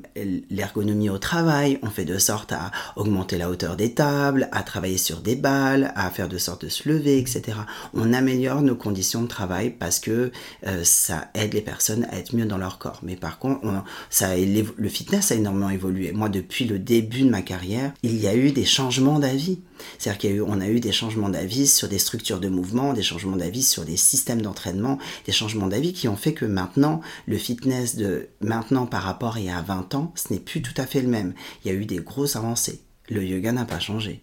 l'ergonomie 0.49 1.09
au 1.09 1.17
travail, 1.17 1.79
on 1.81 1.89
fait 1.89 2.05
de 2.05 2.17
sorte 2.17 2.51
à 2.51 2.71
augmenter 2.95 3.37
la 3.37 3.49
hauteur 3.49 3.75
des 3.75 3.93
tables, 3.93 4.49
à 4.51 4.63
travailler 4.63 4.97
sur 4.97 5.21
des 5.21 5.35
balles, 5.35 5.91
à 5.95 6.09
faire 6.11 6.29
de 6.29 6.37
sorte 6.37 6.65
de 6.65 6.69
se 6.69 6.87
lever, 6.87 7.17
etc. 7.17 7.57
On 7.93 8.13
améliore 8.13 8.61
nos 8.61 8.75
conditions 8.75 9.23
de 9.23 9.27
travail 9.27 9.71
parce 9.71 9.99
que 9.99 10.31
euh, 10.67 10.83
ça 10.83 11.29
aide 11.33 11.53
les 11.53 11.61
personnes 11.61 12.05
à 12.11 12.17
être 12.17 12.35
mieux 12.35 12.45
dans 12.45 12.57
leur 12.57 12.77
corps. 12.77 12.99
Mais 13.01 13.15
par 13.15 13.39
contre, 13.39 13.61
ça, 14.09 14.35
le 14.35 14.89
fitness 14.89 15.31
a 15.31 15.35
énormément 15.35 15.69
évolué. 15.69 16.11
Moi, 16.11 16.29
depuis 16.29 16.65
le 16.65 16.77
début 16.77 17.23
de 17.23 17.29
ma 17.29 17.41
carrière, 17.41 17.91
il 18.03 18.17
y 18.17 18.27
a 18.27 18.35
eu 18.35 18.51
des 18.51 18.65
changements 18.65 19.19
d'avis. 19.19 19.59
C'est-à-dire 19.97 20.45
qu'on 20.45 20.61
a, 20.61 20.67
eu 20.67 20.79
des 20.79 20.91
changements 20.91 21.29
d'avis 21.29 21.67
sur 21.67 21.87
des 21.87 21.99
structures 21.99 22.39
de 22.39 22.49
mouvement, 22.49 22.93
des 22.93 23.03
changements 23.03 23.35
d'avis 23.35 23.63
sur 23.63 23.85
des 23.85 23.97
systèmes 23.97 24.41
d'entraînement, 24.41 24.97
des 25.25 25.31
changements 25.31 25.67
d'avis 25.67 25.93
qui 25.93 26.07
ont 26.07 26.15
fait 26.15 26.33
que 26.33 26.45
maintenant, 26.45 27.01
le 27.27 27.37
fitness 27.37 27.95
de 27.95 28.29
maintenant 28.41 28.85
par 28.85 29.03
rapport 29.03 29.35
à 29.35 29.39
il 29.39 29.45
y 29.45 29.49
a 29.49 29.61
20 29.61 29.95
ans, 29.95 30.13
ce 30.15 30.33
n'est 30.33 30.39
plus 30.39 30.61
tout 30.61 30.73
à 30.77 30.85
fait 30.85 31.01
le 31.01 31.07
même. 31.07 31.33
Il 31.63 31.71
y 31.71 31.75
a 31.75 31.77
eu 31.77 31.85
des 31.85 31.97
grosses 31.97 32.35
avancées. 32.35 32.81
Le 33.09 33.23
yoga 33.23 33.51
n'a 33.51 33.65
pas 33.65 33.79
changé. 33.79 34.21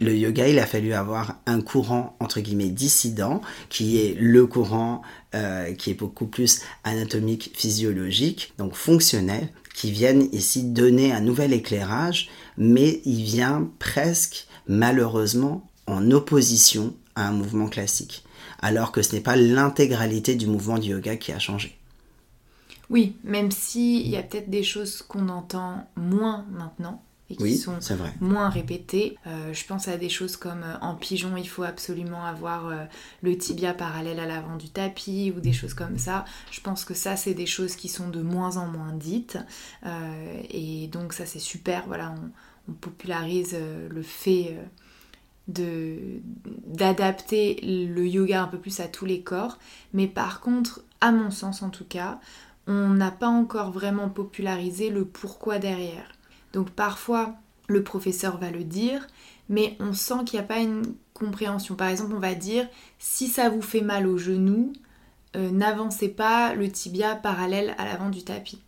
Le 0.00 0.16
yoga, 0.16 0.48
il 0.48 0.58
a 0.58 0.66
fallu 0.66 0.92
avoir 0.92 1.38
un 1.46 1.60
courant 1.60 2.16
entre 2.18 2.40
guillemets 2.40 2.68
dissident, 2.68 3.40
qui 3.68 3.98
est 3.98 4.16
le 4.18 4.44
courant 4.46 5.02
euh, 5.34 5.72
qui 5.74 5.90
est 5.90 5.94
beaucoup 5.94 6.26
plus 6.26 6.62
anatomique, 6.82 7.52
physiologique, 7.54 8.54
donc 8.58 8.74
fonctionnel, 8.74 9.48
qui 9.72 9.92
viennent 9.92 10.28
ici 10.32 10.64
donner 10.64 11.12
un 11.12 11.20
nouvel 11.20 11.52
éclairage, 11.52 12.28
mais 12.56 13.02
il 13.04 13.22
vient 13.22 13.68
presque 13.78 14.46
malheureusement 14.66 15.68
en 15.86 16.10
opposition 16.10 16.94
à 17.14 17.28
un 17.28 17.32
mouvement 17.32 17.68
classique, 17.68 18.24
alors 18.60 18.92
que 18.92 19.02
ce 19.02 19.14
n'est 19.14 19.20
pas 19.20 19.36
l'intégralité 19.36 20.34
du 20.34 20.46
mouvement 20.46 20.78
du 20.78 20.90
yoga 20.90 21.16
qui 21.16 21.32
a 21.32 21.38
changé. 21.38 21.78
Oui, 22.90 23.16
même 23.24 23.50
s'il 23.50 24.06
y 24.08 24.16
a 24.16 24.22
peut-être 24.22 24.50
des 24.50 24.62
choses 24.62 25.02
qu'on 25.02 25.28
entend 25.28 25.88
moins 25.96 26.44
maintenant 26.50 27.02
et 27.30 27.36
qui 27.36 27.56
sont 27.56 27.78
moins 28.20 28.50
répétées. 28.50 29.16
Euh, 29.26 29.52
je 29.54 29.64
pense 29.64 29.88
à 29.88 29.96
des 29.96 30.10
choses 30.10 30.36
comme 30.36 30.62
euh, 30.62 30.76
en 30.82 30.94
pigeon, 30.94 31.36
il 31.36 31.48
faut 31.48 31.62
absolument 31.62 32.24
avoir 32.24 32.66
euh, 32.66 32.84
le 33.22 33.36
tibia 33.38 33.72
parallèle 33.72 34.20
à 34.20 34.26
l'avant 34.26 34.56
du 34.56 34.68
tapis 34.68 35.32
ou 35.34 35.40
des 35.40 35.54
choses 35.54 35.72
comme 35.72 35.98
ça. 35.98 36.26
Je 36.50 36.60
pense 36.60 36.84
que 36.84 36.92
ça, 36.92 37.16
c'est 37.16 37.34
des 37.34 37.46
choses 37.46 37.76
qui 37.76 37.88
sont 37.88 38.08
de 38.08 38.20
moins 38.20 38.58
en 38.58 38.66
moins 38.66 38.92
dites. 38.92 39.38
et 40.50 40.88
donc 40.88 41.14
ça, 41.14 41.24
c'est 41.24 41.38
super. 41.38 41.84
Voilà, 41.86 42.14
on, 42.14 42.30
on 42.68 42.72
popularise 42.72 43.56
le 43.90 44.02
fait 44.02 44.56
de 45.48 46.20
d'adapter 46.66 47.60
le 47.62 48.06
yoga 48.06 48.42
un 48.42 48.46
peu 48.46 48.58
plus 48.58 48.80
à 48.80 48.88
tous 48.88 49.04
les 49.04 49.22
corps. 49.22 49.58
Mais 49.92 50.06
par 50.06 50.40
contre, 50.40 50.82
à 51.00 51.12
mon 51.12 51.30
sens 51.30 51.62
en 51.62 51.70
tout 51.70 51.84
cas, 51.84 52.20
on 52.66 52.88
n'a 52.90 53.10
pas 53.10 53.28
encore 53.28 53.70
vraiment 53.70 54.08
popularisé 54.08 54.90
le 54.90 55.04
pourquoi 55.04 55.58
derrière. 55.58 56.08
Donc 56.52 56.70
parfois, 56.70 57.34
le 57.68 57.82
professeur 57.82 58.38
va 58.38 58.50
le 58.50 58.64
dire, 58.64 59.06
mais 59.48 59.76
on 59.80 59.92
sent 59.92 60.24
qu'il 60.26 60.38
n'y 60.38 60.44
a 60.44 60.48
pas 60.48 60.60
une 60.60 60.94
compréhension. 61.12 61.74
Par 61.74 61.88
exemple, 61.88 62.14
on 62.14 62.20
va 62.20 62.34
dire, 62.34 62.66
si 62.98 63.28
ça 63.28 63.48
vous 63.48 63.62
fait 63.62 63.80
mal 63.80 64.06
au 64.06 64.18
genou, 64.18 64.72
euh, 65.36 65.50
n'avancez 65.50 66.08
pas 66.08 66.54
le 66.54 66.70
tibia 66.70 67.16
parallèle 67.16 67.74
à 67.78 67.84
l'avant 67.84 68.10
du 68.10 68.22
tapis. 68.22 68.60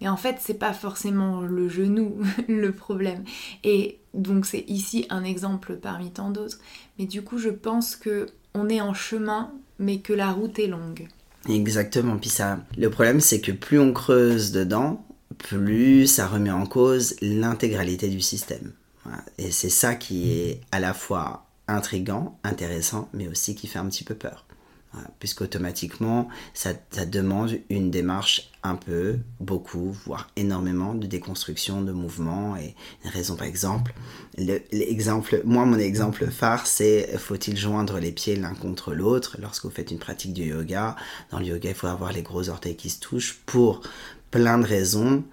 Mais 0.00 0.08
en 0.08 0.16
fait, 0.16 0.36
c'est 0.40 0.58
pas 0.58 0.72
forcément 0.72 1.40
le 1.40 1.68
genou 1.68 2.18
le 2.48 2.72
problème. 2.72 3.24
Et 3.64 3.98
donc 4.14 4.46
c'est 4.46 4.64
ici 4.68 5.06
un 5.10 5.24
exemple 5.24 5.76
parmi 5.76 6.10
tant 6.10 6.30
d'autres. 6.30 6.58
Mais 6.98 7.06
du 7.06 7.22
coup, 7.22 7.38
je 7.38 7.50
pense 7.50 7.96
que 7.96 8.26
on 8.54 8.68
est 8.68 8.80
en 8.80 8.94
chemin, 8.94 9.52
mais 9.78 9.98
que 9.98 10.12
la 10.12 10.30
route 10.30 10.58
est 10.58 10.66
longue. 10.66 11.08
Exactement. 11.48 12.16
Puis 12.16 12.30
ça, 12.30 12.60
le 12.76 12.90
problème, 12.90 13.20
c'est 13.20 13.40
que 13.40 13.52
plus 13.52 13.78
on 13.78 13.92
creuse 13.92 14.52
dedans, 14.52 15.04
plus 15.38 16.06
ça 16.06 16.26
remet 16.26 16.50
en 16.50 16.66
cause 16.66 17.16
l'intégralité 17.20 18.08
du 18.08 18.20
système. 18.20 18.72
Et 19.38 19.52
c'est 19.52 19.70
ça 19.70 19.94
qui 19.94 20.32
est 20.32 20.60
à 20.72 20.80
la 20.80 20.92
fois 20.92 21.46
intrigant, 21.68 22.38
intéressant, 22.42 23.08
mais 23.12 23.28
aussi 23.28 23.54
qui 23.54 23.68
fait 23.68 23.78
un 23.78 23.86
petit 23.86 24.04
peu 24.04 24.14
peur 24.14 24.45
puisqu'automatiquement, 25.18 26.28
ça, 26.54 26.70
ça, 26.90 27.06
demande 27.06 27.58
une 27.70 27.90
démarche 27.90 28.50
un 28.62 28.76
peu, 28.76 29.18
beaucoup, 29.40 29.96
voire 30.04 30.28
énormément 30.36 30.94
de 30.94 31.06
déconstruction 31.06 31.82
de 31.82 31.92
mouvements. 31.92 32.56
Et 32.56 32.74
une 33.04 33.10
raison, 33.10 33.36
par 33.36 33.46
exemple, 33.46 33.94
l'exemple, 34.36 35.42
moi, 35.44 35.64
mon 35.64 35.78
exemple 35.78 36.26
phare, 36.30 36.66
c'est 36.66 37.16
faut-il 37.18 37.56
joindre 37.56 37.98
les 37.98 38.12
pieds 38.12 38.36
l'un 38.36 38.54
contre 38.54 38.92
l'autre 38.92 39.36
lorsque 39.40 39.64
vous 39.64 39.70
faites 39.70 39.90
une 39.90 39.98
pratique 39.98 40.32
du 40.32 40.44
yoga? 40.44 40.96
Dans 41.30 41.38
le 41.38 41.46
yoga, 41.46 41.70
il 41.70 41.74
faut 41.74 41.86
avoir 41.86 42.12
les 42.12 42.22
gros 42.22 42.48
orteils 42.48 42.76
qui 42.76 42.90
se 42.90 43.00
touchent 43.00 43.40
pour 43.46 43.82
plein 44.30 44.58
de 44.58 44.66
raisons 44.66 45.24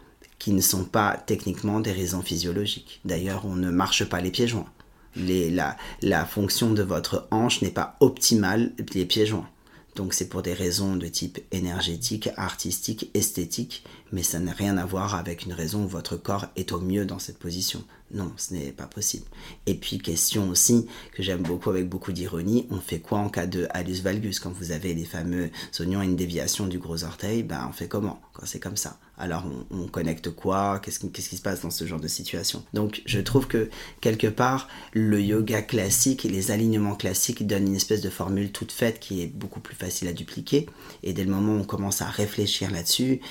qui 0.43 0.51
ne 0.51 0.61
sont 0.61 0.83
pas 0.83 1.15
techniquement 1.25 1.79
des 1.79 1.93
raisons 1.93 2.21
physiologiques. 2.21 2.99
D'ailleurs, 3.05 3.45
on 3.45 3.55
ne 3.55 3.71
marche 3.71 4.03
pas 4.03 4.19
les 4.19 4.29
pieds 4.29 4.47
joints. 4.47 4.69
Les, 5.15 5.49
la, 5.49 5.77
la 6.01 6.25
fonction 6.25 6.73
de 6.73 6.83
votre 6.83 7.27
hanche 7.31 7.61
n'est 7.61 7.71
pas 7.71 7.95
optimale 8.01 8.73
les 8.93 9.05
pieds 9.05 9.25
joints. 9.25 9.47
Donc 9.95 10.13
c'est 10.13 10.27
pour 10.27 10.41
des 10.41 10.53
raisons 10.53 10.95
de 10.95 11.07
type 11.07 11.39
énergétique, 11.51 12.29
artistique, 12.35 13.11
esthétique, 13.13 13.83
mais 14.11 14.23
ça 14.23 14.39
n'a 14.39 14.51
rien 14.51 14.77
à 14.77 14.85
voir 14.85 15.15
avec 15.15 15.45
une 15.45 15.53
raison 15.53 15.83
où 15.83 15.87
votre 15.87 16.17
corps 16.17 16.47
est 16.55 16.71
au 16.71 16.79
mieux 16.79 17.05
dans 17.05 17.19
cette 17.19 17.37
position. 17.37 17.83
Non, 18.13 18.31
ce 18.37 18.53
n'est 18.53 18.71
pas 18.71 18.85
possible. 18.85 19.25
Et 19.65 19.73
puis 19.73 19.97
question 19.97 20.49
aussi 20.49 20.85
que 21.13 21.23
j'aime 21.23 21.41
beaucoup 21.41 21.71
avec 21.71 21.89
beaucoup 21.89 22.11
d'ironie, 22.11 22.67
on 22.69 22.79
fait 22.79 22.99
quoi 22.99 23.17
en 23.17 23.29
cas 23.29 23.47
de 23.47 23.65
hallus 23.71 24.01
valgus? 24.03 24.39
Quand 24.39 24.51
vous 24.51 24.71
avez 24.71 24.93
les 24.93 25.03
fameux 25.03 25.49
oignons 25.79 26.03
et 26.03 26.05
une 26.05 26.15
déviation 26.15 26.67
du 26.67 26.77
gros 26.77 27.03
orteil 27.03 27.41
Ben 27.41 27.65
on 27.67 27.73
fait 27.73 27.87
comment 27.87 28.21
quand 28.33 28.45
c'est 28.45 28.59
comme 28.59 28.77
ça? 28.77 28.99
Alors 29.17 29.45
on, 29.71 29.87
connecte 29.87 30.29
quoi? 30.29 30.79
Qu'est-ce 30.79 30.99
qui, 30.99 31.21
se 31.21 31.41
passe 31.41 31.61
dans 31.61 31.71
ce 31.71 31.85
genre 31.85 31.99
de 31.99 32.07
situation? 32.07 32.63
Donc 32.73 33.01
je 33.05 33.19
trouve 33.19 33.47
que 33.47 33.69
quelque 33.99 34.27
part 34.27 34.67
le 34.93 35.19
yoga 35.19 35.63
classique 35.63 36.25
et 36.25 36.29
les 36.29 36.51
alignements 36.51 36.95
classiques 36.95 37.45
donnent 37.47 37.67
une 37.67 37.75
espèce 37.75 38.01
de 38.01 38.09
formule 38.09 38.51
toute 38.51 38.71
faite 38.71 38.99
qui 38.99 39.21
est 39.21 39.27
beaucoup 39.27 39.59
plus 39.59 39.75
facile 39.75 40.07
à 40.07 40.13
dupliquer. 40.13 40.67
Et 41.01 41.13
dès 41.13 41.23
le 41.23 41.31
moment 41.31 41.55
où 41.55 41.61
on 41.61 41.63
commence 41.63 42.01
à 42.03 42.05
réfléchir 42.05 42.69
là-dessus, 42.69 43.21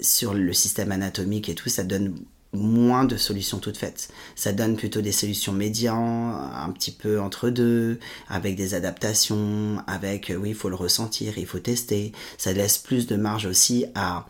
sur 0.00 0.34
le 0.34 0.52
système 0.52 0.90
anatomique 0.90 1.48
et 1.48 1.54
tout, 1.54 1.68
ça 1.68 1.84
donne 1.84 2.14
moins 2.52 3.04
de 3.04 3.16
solutions 3.16 3.58
toutes 3.58 3.76
faites. 3.76 4.08
Ça 4.34 4.52
donne 4.52 4.76
plutôt 4.76 5.00
des 5.00 5.12
solutions 5.12 5.52
médians, 5.52 6.34
un 6.34 6.70
petit 6.70 6.92
peu 6.92 7.20
entre 7.20 7.50
deux, 7.50 7.98
avec 8.28 8.56
des 8.56 8.74
adaptations, 8.74 9.82
avec 9.86 10.32
oui, 10.36 10.50
il 10.50 10.54
faut 10.54 10.68
le 10.68 10.74
ressentir, 10.74 11.38
il 11.38 11.46
faut 11.46 11.58
tester. 11.58 12.12
Ça 12.38 12.52
laisse 12.52 12.78
plus 12.78 13.06
de 13.06 13.16
marge 13.16 13.46
aussi 13.46 13.86
à 13.94 14.26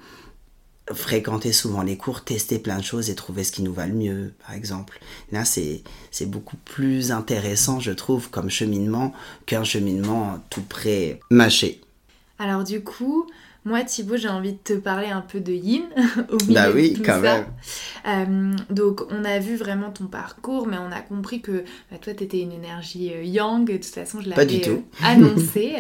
fréquenter 0.92 1.52
souvent 1.52 1.82
les 1.82 1.96
cours, 1.96 2.24
tester 2.24 2.58
plein 2.58 2.78
de 2.78 2.84
choses 2.84 3.10
et 3.10 3.14
trouver 3.14 3.44
ce 3.44 3.52
qui 3.52 3.62
nous 3.62 3.72
va 3.72 3.86
le 3.86 3.94
mieux, 3.94 4.32
par 4.44 4.54
exemple. 4.54 5.00
Là, 5.32 5.44
c'est, 5.44 5.82
beaucoup 6.26 6.56
plus 6.56 7.12
intéressant, 7.12 7.80
je 7.80 7.92
trouve, 7.92 8.30
comme 8.30 8.50
cheminement 8.50 9.12
qu'un 9.46 9.64
cheminement 9.64 10.42
tout 10.50 10.62
prêt 10.62 11.20
mâché. 11.30 11.80
Alors 12.38 12.64
du 12.64 12.82
coup, 12.82 13.26
moi, 13.68 13.84
Thibaut, 13.84 14.16
j'ai 14.16 14.28
envie 14.28 14.54
de 14.54 14.58
te 14.58 14.72
parler 14.72 15.08
un 15.08 15.20
peu 15.20 15.40
de 15.40 15.52
yin 15.52 15.84
au 16.30 16.36
milieu 16.46 16.54
bah 16.54 16.70
oui, 16.74 16.92
de 16.92 16.96
tout 16.96 17.02
quand 17.04 17.22
ça. 17.22 17.46
Même. 18.06 18.56
Euh, 18.56 18.56
donc, 18.70 19.02
on 19.10 19.24
a 19.24 19.38
vu 19.38 19.56
vraiment 19.56 19.90
ton 19.90 20.06
parcours, 20.06 20.66
mais 20.66 20.78
on 20.78 20.90
a 20.90 21.02
compris 21.02 21.42
que 21.42 21.64
bah, 21.90 21.98
toi, 22.00 22.14
tu 22.14 22.24
étais 22.24 22.40
une 22.40 22.52
énergie 22.52 23.12
euh, 23.12 23.22
yang. 23.22 23.66
De 23.70 23.76
toute 23.76 23.84
façon, 23.84 24.22
je 24.22 24.30
l'avais 24.30 24.68
euh, 24.68 24.78
annoncé. 25.04 25.76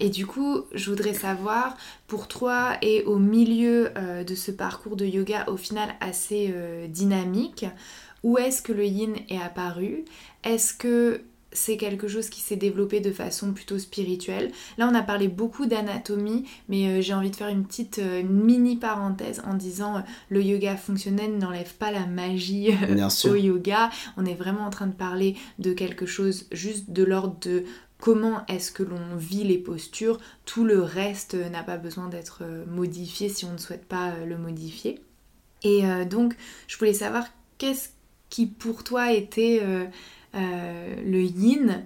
et 0.00 0.08
du 0.08 0.26
coup, 0.26 0.62
je 0.72 0.90
voudrais 0.90 1.14
savoir, 1.14 1.76
pour 2.06 2.28
toi 2.28 2.78
et 2.80 3.02
au 3.04 3.18
milieu 3.18 3.90
de 4.26 4.34
ce 4.34 4.50
parcours 4.50 4.96
de 4.96 5.04
yoga, 5.04 5.44
au 5.48 5.56
final 5.56 5.90
assez 6.00 6.54
dynamique, 6.88 7.66
où 8.22 8.38
est-ce 8.38 8.62
que 8.62 8.72
le 8.72 8.86
yin 8.86 9.14
est 9.28 9.38
apparu? 9.38 10.04
Est-ce 10.44 10.72
que 10.72 11.20
c'est 11.54 11.76
quelque 11.76 12.08
chose 12.08 12.28
qui 12.28 12.40
s'est 12.40 12.56
développé 12.56 13.00
de 13.00 13.12
façon 13.12 13.52
plutôt 13.52 13.78
spirituelle. 13.78 14.50
Là, 14.76 14.88
on 14.90 14.94
a 14.94 15.02
parlé 15.02 15.28
beaucoup 15.28 15.66
d'anatomie, 15.66 16.44
mais 16.68 16.88
euh, 16.88 17.00
j'ai 17.00 17.14
envie 17.14 17.30
de 17.30 17.36
faire 17.36 17.48
une 17.48 17.64
petite 17.64 18.00
euh, 18.00 18.22
mini 18.22 18.76
parenthèse 18.76 19.40
en 19.46 19.54
disant 19.54 19.96
euh, 19.96 20.00
le 20.28 20.42
yoga 20.42 20.76
fonctionnel 20.76 21.38
n'enlève 21.38 21.72
pas 21.74 21.92
la 21.92 22.06
magie 22.06 22.70
au 23.24 23.34
yoga. 23.36 23.90
On 24.16 24.26
est 24.26 24.34
vraiment 24.34 24.64
en 24.66 24.70
train 24.70 24.88
de 24.88 24.94
parler 24.94 25.36
de 25.58 25.72
quelque 25.72 26.06
chose 26.06 26.46
juste 26.52 26.90
de 26.90 27.04
l'ordre 27.04 27.38
de 27.40 27.64
comment 27.98 28.44
est-ce 28.48 28.72
que 28.72 28.82
l'on 28.82 29.16
vit 29.16 29.44
les 29.44 29.58
postures. 29.58 30.18
Tout 30.44 30.64
le 30.64 30.82
reste 30.82 31.34
n'a 31.34 31.62
pas 31.62 31.76
besoin 31.76 32.08
d'être 32.08 32.42
modifié 32.68 33.28
si 33.28 33.44
on 33.44 33.52
ne 33.52 33.58
souhaite 33.58 33.86
pas 33.86 34.12
le 34.26 34.36
modifier. 34.36 35.00
Et 35.62 35.82
donc, 36.10 36.36
je 36.66 36.76
voulais 36.76 36.92
savoir 36.92 37.24
qu'est-ce 37.56 37.90
qui 38.28 38.46
pour 38.46 38.84
toi 38.84 39.12
était 39.12 39.62
euh, 40.34 40.94
le 41.04 41.22
yin, 41.22 41.84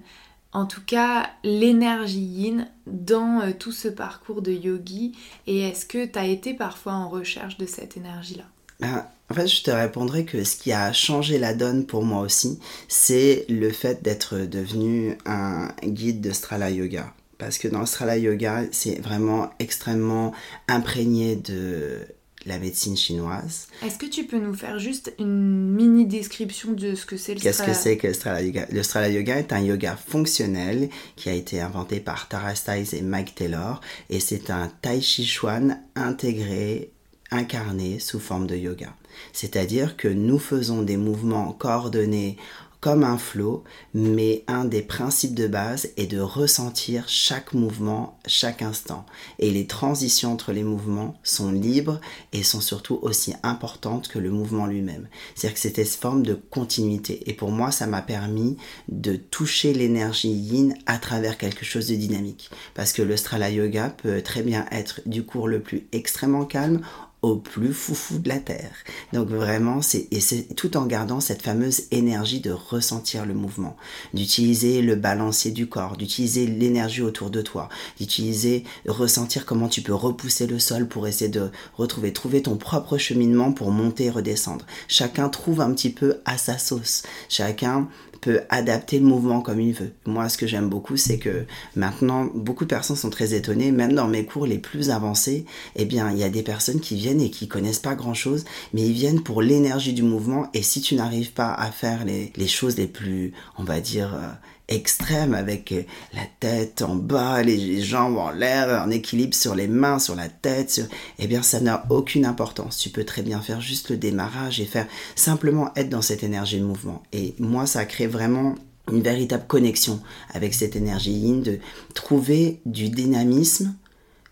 en 0.51 0.65
tout 0.65 0.81
cas 0.85 1.29
l'énergie 1.43 2.19
yin 2.19 2.67
dans 2.87 3.41
euh, 3.41 3.51
tout 3.57 3.71
ce 3.71 3.87
parcours 3.87 4.41
de 4.41 4.51
yogi 4.51 5.15
et 5.47 5.59
est-ce 5.59 5.85
que 5.85 6.05
tu 6.05 6.17
as 6.17 6.25
été 6.25 6.53
parfois 6.53 6.93
en 6.93 7.09
recherche 7.09 7.57
de 7.57 7.65
cette 7.65 7.97
énergie-là? 7.97 8.45
Ben, 8.79 9.05
en 9.29 9.33
fait, 9.33 9.47
je 9.47 9.61
te 9.61 9.71
répondrai 9.71 10.25
que 10.25 10.43
ce 10.43 10.55
qui 10.55 10.71
a 10.71 10.93
changé 10.93 11.37
la 11.37 11.53
donne 11.53 11.85
pour 11.85 12.03
moi 12.03 12.21
aussi, 12.21 12.59
c'est 12.87 13.45
le 13.49 13.71
fait 13.71 14.01
d'être 14.01 14.37
devenu 14.37 15.17
un 15.25 15.69
guide 15.83 16.21
de 16.21 16.31
Strala 16.31 16.71
Yoga. 16.71 17.13
Parce 17.37 17.57
que 17.57 17.67
dans 17.67 17.85
Strala 17.85 18.17
Yoga, 18.17 18.63
c'est 18.71 18.99
vraiment 18.99 19.49
extrêmement 19.59 20.33
imprégné 20.67 21.35
de 21.35 22.07
la 22.45 22.57
médecine 22.57 22.95
chinoise. 22.95 23.67
Est-ce 23.83 23.97
que 23.97 24.05
tu 24.05 24.25
peux 24.25 24.39
nous 24.39 24.53
faire 24.53 24.79
juste 24.79 25.13
une 25.19 25.73
mini 25.73 26.05
description 26.05 26.71
de 26.71 26.95
ce 26.95 27.05
que 27.05 27.17
c'est 27.17 27.33
le 27.33 27.39
Qu'est-ce 27.39 27.63
que 27.63 27.73
c'est 27.73 27.97
que 27.97 28.07
le 28.07 28.13
Strala 28.13 28.41
Yoga? 28.41 28.65
Le 28.71 28.83
Strala 28.83 29.09
Yoga 29.09 29.37
est 29.37 29.53
un 29.53 29.59
yoga 29.59 29.95
fonctionnel 29.95 30.89
qui 31.15 31.29
a 31.29 31.33
été 31.33 31.59
inventé 31.61 31.99
par 31.99 32.27
Tara 32.27 32.55
Stiles 32.55 32.95
et 32.95 33.01
Mike 33.01 33.35
Taylor 33.35 33.81
et 34.09 34.19
c'est 34.19 34.49
un 34.49 34.71
Tai 34.81 35.01
Chi 35.01 35.25
Chuan 35.25 35.79
intégré, 35.95 36.91
incarné 37.31 37.99
sous 37.99 38.19
forme 38.19 38.47
de 38.47 38.55
yoga. 38.55 38.93
C'est-à-dire 39.33 39.97
que 39.97 40.07
nous 40.07 40.39
faisons 40.39 40.81
des 40.81 40.97
mouvements 40.97 41.51
coordonnés 41.51 42.37
comme 42.81 43.03
un 43.03 43.17
flot, 43.17 43.63
mais 43.93 44.43
un 44.47 44.63
des 44.63 44.81
principes 44.81 45.35
de 45.35 45.47
base 45.47 45.89
est 45.97 46.07
de 46.07 46.19
ressentir 46.19 47.03
chaque 47.07 47.53
mouvement, 47.53 48.17
chaque 48.25 48.61
instant. 48.61 49.05
Et 49.37 49.51
les 49.51 49.67
transitions 49.67 50.31
entre 50.31 50.53
les 50.53 50.63
mouvements 50.63 51.19
sont 51.23 51.51
libres 51.51 51.99
et 52.31 52.43
sont 52.43 52.61
surtout 52.61 52.99
aussi 53.01 53.33
importantes 53.43 54.07
que 54.07 54.19
le 54.19 54.31
mouvement 54.31 54.65
lui-même. 54.65 55.07
C'est-à-dire 55.35 55.55
que 55.55 55.59
c'était 55.59 55.83
cette 55.83 55.99
forme 55.99 56.23
de 56.23 56.35
continuité. 56.35 57.29
Et 57.29 57.33
pour 57.33 57.51
moi, 57.51 57.71
ça 57.71 57.85
m'a 57.85 58.01
permis 58.01 58.55
de 58.87 59.15
toucher 59.15 59.73
l'énergie 59.73 60.29
yin 60.29 60.73
à 60.85 60.97
travers 60.97 61.37
quelque 61.37 61.65
chose 61.65 61.87
de 61.87 61.95
dynamique. 61.95 62.49
Parce 62.75 62.93
que 62.93 63.01
le 63.01 63.17
Strala 63.17 63.49
Yoga 63.49 63.89
peut 63.89 64.21
très 64.21 64.41
bien 64.41 64.65
être 64.71 65.01
du 65.05 65.23
cours 65.23 65.49
le 65.49 65.61
plus 65.61 65.87
extrêmement 65.91 66.45
calme 66.45 66.81
au 67.21 67.35
plus 67.35 67.73
foufou 67.73 68.19
de 68.19 68.29
la 68.29 68.39
terre. 68.39 68.71
Donc 69.13 69.29
vraiment, 69.29 69.81
c'est 69.81 70.07
et 70.11 70.19
c'est 70.19 70.55
tout 70.55 70.77
en 70.77 70.85
gardant 70.85 71.19
cette 71.19 71.41
fameuse 71.41 71.83
énergie 71.91 72.39
de 72.39 72.51
ressentir 72.51 73.25
le 73.25 73.33
mouvement, 73.33 73.75
d'utiliser 74.13 74.81
le 74.81 74.95
balancier 74.95 75.51
du 75.51 75.67
corps, 75.67 75.97
d'utiliser 75.97 76.47
l'énergie 76.47 77.01
autour 77.01 77.29
de 77.29 77.41
toi, 77.41 77.69
d'utiliser 77.99 78.63
ressentir 78.87 79.45
comment 79.45 79.67
tu 79.67 79.81
peux 79.81 79.93
repousser 79.93 80.47
le 80.47 80.59
sol 80.59 80.87
pour 80.87 81.07
essayer 81.07 81.29
de 81.29 81.49
retrouver 81.75 82.13
trouver 82.13 82.41
ton 82.41 82.57
propre 82.57 82.97
cheminement 82.97 83.51
pour 83.51 83.71
monter 83.71 84.05
et 84.05 84.09
redescendre. 84.09 84.65
Chacun 84.87 85.29
trouve 85.29 85.61
un 85.61 85.73
petit 85.73 85.89
peu 85.89 86.21
à 86.25 86.37
sa 86.37 86.57
sauce. 86.57 87.03
Chacun 87.27 87.87
peut 88.21 88.41
adapter 88.49 88.99
le 88.99 89.05
mouvement 89.05 89.41
comme 89.41 89.59
il 89.59 89.73
veut. 89.73 89.91
Moi, 90.05 90.29
ce 90.29 90.37
que 90.37 90.47
j'aime 90.47 90.69
beaucoup, 90.69 90.97
c'est 90.97 91.17
que 91.17 91.45
maintenant, 91.75 92.27
beaucoup 92.33 92.65
de 92.65 92.69
personnes 92.69 92.95
sont 92.95 93.09
très 93.09 93.33
étonnées, 93.33 93.71
même 93.71 93.93
dans 93.93 94.07
mes 94.07 94.25
cours 94.25 94.45
les 94.45 94.57
plus 94.57 94.89
avancés, 94.89 95.45
eh 95.75 95.85
bien, 95.85 96.11
il 96.11 96.17
y 96.17 96.23
a 96.23 96.29
des 96.29 96.43
personnes 96.43 96.79
qui 96.79 96.95
viennent 96.95 97.08
et 97.17 97.31
qui 97.31 97.47
connaissent 97.47 97.79
pas 97.79 97.95
grand-chose, 97.95 98.45
mais 98.73 98.81
ils 98.81 98.93
viennent 98.93 99.23
pour 99.23 99.41
l'énergie 99.41 99.93
du 99.93 100.03
mouvement, 100.03 100.47
et 100.53 100.61
si 100.61 100.81
tu 100.81 100.95
n'arrives 100.95 101.31
pas 101.31 101.53
à 101.53 101.71
faire 101.71 102.05
les, 102.05 102.31
les, 102.35 102.47
choses 102.47 102.77
les 102.77 102.87
plus, 102.87 103.33
on 103.57 103.63
va 103.63 103.79
dire, 103.79 104.13
euh, 104.13 104.27
extrême 104.69 105.33
avec 105.33 105.71
euh, 105.71 105.83
la 106.13 106.23
tête 106.39 106.81
en 106.81 106.95
bas, 106.95 107.41
les 107.43 107.81
jambes 107.81 108.17
en 108.17 108.31
l'air, 108.31 108.83
en 108.85 108.89
équilibre 108.89 109.33
sur 109.33 109.55
les 109.55 109.67
mains, 109.67 109.99
sur 109.99 110.15
la 110.15 110.29
tête, 110.29 110.87
eh 111.17 111.27
bien 111.27 111.41
ça 111.41 111.59
n'a 111.59 111.85
aucune 111.89 112.25
importance. 112.25 112.77
Tu 112.77 112.89
peux 112.89 113.03
très 113.03 113.21
bien 113.21 113.41
faire 113.41 113.61
juste 113.61 113.89
le 113.89 113.97
démarrage 113.97 114.59
et 114.59 114.65
faire 114.65 114.87
simplement 115.15 115.71
être 115.75 115.89
dans 115.89 116.01
cette 116.01 116.23
énergie 116.23 116.59
de 116.59 116.65
mouvement. 116.65 117.03
Et 117.11 117.35
moi, 117.39 117.65
ça 117.65 117.79
a 117.79 117.85
créé 117.85 118.07
vraiment 118.07 118.55
une 118.91 119.01
véritable 119.01 119.45
connexion 119.47 119.99
avec 120.33 120.53
cette 120.53 120.75
énergie 120.75 121.11
yin, 121.11 121.41
de 121.43 121.59
trouver 121.93 122.59
du 122.65 122.89
dynamisme 122.89 123.75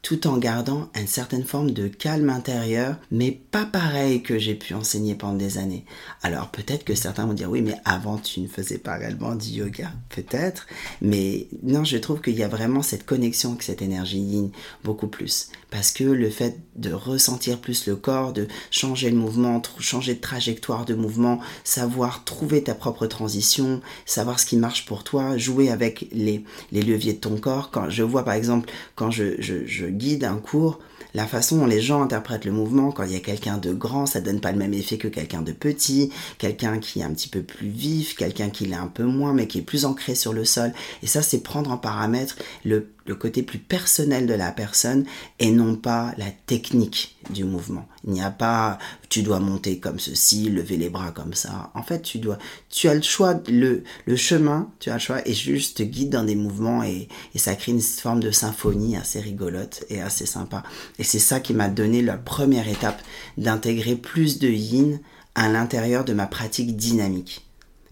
tout 0.07 0.25
en 0.25 0.37
gardant 0.37 0.87
une 0.95 1.05
certaine 1.05 1.43
forme 1.43 1.71
de 1.71 1.89
calme 1.89 2.29
intérieur, 2.29 2.95
mais 3.11 3.41
pas 3.51 3.65
pareil 3.65 4.23
que 4.23 4.39
j'ai 4.39 4.55
pu 4.55 4.73
enseigner 4.73 5.15
pendant 5.15 5.33
des 5.33 5.57
années. 5.57 5.83
Alors 6.23 6.47
peut-être 6.49 6.85
que 6.85 6.95
certains 6.95 7.25
vont 7.25 7.33
dire 7.33 7.49
oui, 7.49 7.61
mais 7.61 7.75
avant 7.83 8.17
tu 8.17 8.39
ne 8.39 8.47
faisais 8.47 8.77
pas 8.77 8.95
réellement 8.95 9.35
du 9.35 9.49
yoga, 9.49 9.91
peut-être, 10.07 10.65
mais 11.01 11.47
non, 11.61 11.83
je 11.83 11.97
trouve 11.97 12.21
qu'il 12.21 12.37
y 12.37 12.43
a 12.43 12.47
vraiment 12.47 12.83
cette 12.83 13.05
connexion 13.05 13.49
avec 13.49 13.63
cette 13.63 13.81
énergie 13.81 14.21
yin 14.21 14.49
beaucoup 14.85 15.07
plus, 15.07 15.49
parce 15.69 15.91
que 15.91 16.03
le 16.03 16.29
fait 16.29 16.59
de 16.75 16.93
ressentir 16.93 17.59
plus 17.59 17.87
le 17.87 17.95
corps, 17.95 18.31
de 18.31 18.47
changer 18.71 19.09
le 19.09 19.17
mouvement, 19.17 19.61
changer 19.79 20.15
de 20.15 20.21
trajectoire 20.21 20.85
de 20.85 20.93
mouvement, 20.93 21.39
savoir 21.63 22.23
trouver 22.23 22.63
ta 22.63 22.73
propre 22.73 23.05
transition, 23.05 23.81
savoir 24.05 24.39
ce 24.39 24.45
qui 24.45 24.57
marche 24.57 24.85
pour 24.85 25.03
toi, 25.03 25.37
jouer 25.37 25.69
avec 25.69 26.07
les, 26.11 26.43
les 26.71 26.81
leviers 26.81 27.13
de 27.13 27.19
ton 27.19 27.37
corps. 27.37 27.69
Quand 27.71 27.89
je 27.89 28.03
vois 28.03 28.23
par 28.23 28.35
exemple 28.35 28.69
quand 28.95 29.11
je, 29.11 29.41
je, 29.41 29.85
guide 29.87 30.23
un 30.23 30.37
cours, 30.37 30.79
la 31.13 31.25
façon 31.25 31.57
dont 31.57 31.65
les 31.65 31.81
gens 31.81 32.01
interprètent 32.01 32.45
le 32.45 32.51
mouvement, 32.51 32.91
quand 32.91 33.03
il 33.03 33.11
y 33.11 33.15
a 33.15 33.19
quelqu'un 33.19 33.57
de 33.57 33.73
grand, 33.73 34.05
ça 34.05 34.21
donne 34.21 34.39
pas 34.39 34.51
le 34.51 34.57
même 34.57 34.73
effet 34.73 34.97
que 34.97 35.07
quelqu'un 35.07 35.41
de 35.41 35.51
petit, 35.51 36.11
quelqu'un 36.37 36.79
qui 36.79 36.99
est 36.99 37.03
un 37.03 37.13
petit 37.13 37.29
peu 37.29 37.41
plus 37.41 37.69
vif, 37.69 38.15
quelqu'un 38.15 38.49
qui 38.49 38.65
l'est 38.65 38.75
un 38.75 38.87
peu 38.87 39.03
moins, 39.03 39.33
mais 39.33 39.47
qui 39.47 39.59
est 39.59 39.63
plus 39.63 39.85
ancré 39.85 40.15
sur 40.15 40.33
le 40.33 40.45
sol. 40.45 40.73
Et 41.03 41.07
ça, 41.07 41.21
c'est 41.21 41.39
prendre 41.39 41.71
en 41.71 41.77
paramètre 41.77 42.37
le 42.63 42.89
le 43.07 43.15
côté 43.15 43.41
plus 43.43 43.59
personnel 43.59 44.27
de 44.27 44.33
la 44.33 44.51
personne 44.51 45.05
et 45.39 45.51
non 45.51 45.75
pas 45.75 46.13
la 46.17 46.29
technique 46.45 47.17
du 47.29 47.43
mouvement. 47.43 47.87
Il 48.05 48.11
n'y 48.13 48.21
a 48.21 48.31
pas 48.31 48.77
tu 49.09 49.23
dois 49.23 49.39
monter 49.39 49.79
comme 49.79 49.99
ceci, 49.99 50.49
lever 50.49 50.77
les 50.77 50.89
bras 50.89 51.11
comme 51.11 51.33
ça. 51.33 51.71
En 51.73 51.83
fait, 51.83 52.01
tu 52.01 52.19
dois 52.19 52.37
tu 52.69 52.89
as 52.89 52.93
le 52.93 53.01
choix 53.01 53.39
le, 53.47 53.83
le 54.05 54.15
chemin, 54.15 54.69
tu 54.79 54.89
as 54.89 54.95
le 54.95 54.99
choix 54.99 55.27
et 55.27 55.33
juste 55.33 55.77
te 55.77 55.83
guide 55.83 56.09
dans 56.09 56.23
des 56.23 56.35
mouvements 56.35 56.83
et, 56.83 57.07
et 57.33 57.39
ça 57.39 57.55
crée 57.55 57.71
une 57.71 57.81
forme 57.81 58.19
de 58.19 58.31
symphonie 58.31 58.97
assez 58.97 59.19
rigolote 59.19 59.85
et 59.89 60.01
assez 60.01 60.25
sympa. 60.25 60.63
Et 60.99 61.03
c'est 61.03 61.19
ça 61.19 61.39
qui 61.39 61.53
m'a 61.53 61.69
donné 61.69 62.01
la 62.01 62.17
première 62.17 62.67
étape 62.67 63.01
d'intégrer 63.37 63.95
plus 63.95 64.39
de 64.39 64.49
yin 64.49 64.99
à 65.35 65.49
l'intérieur 65.49 66.03
de 66.03 66.13
ma 66.13 66.27
pratique 66.27 66.75
dynamique 66.75 67.46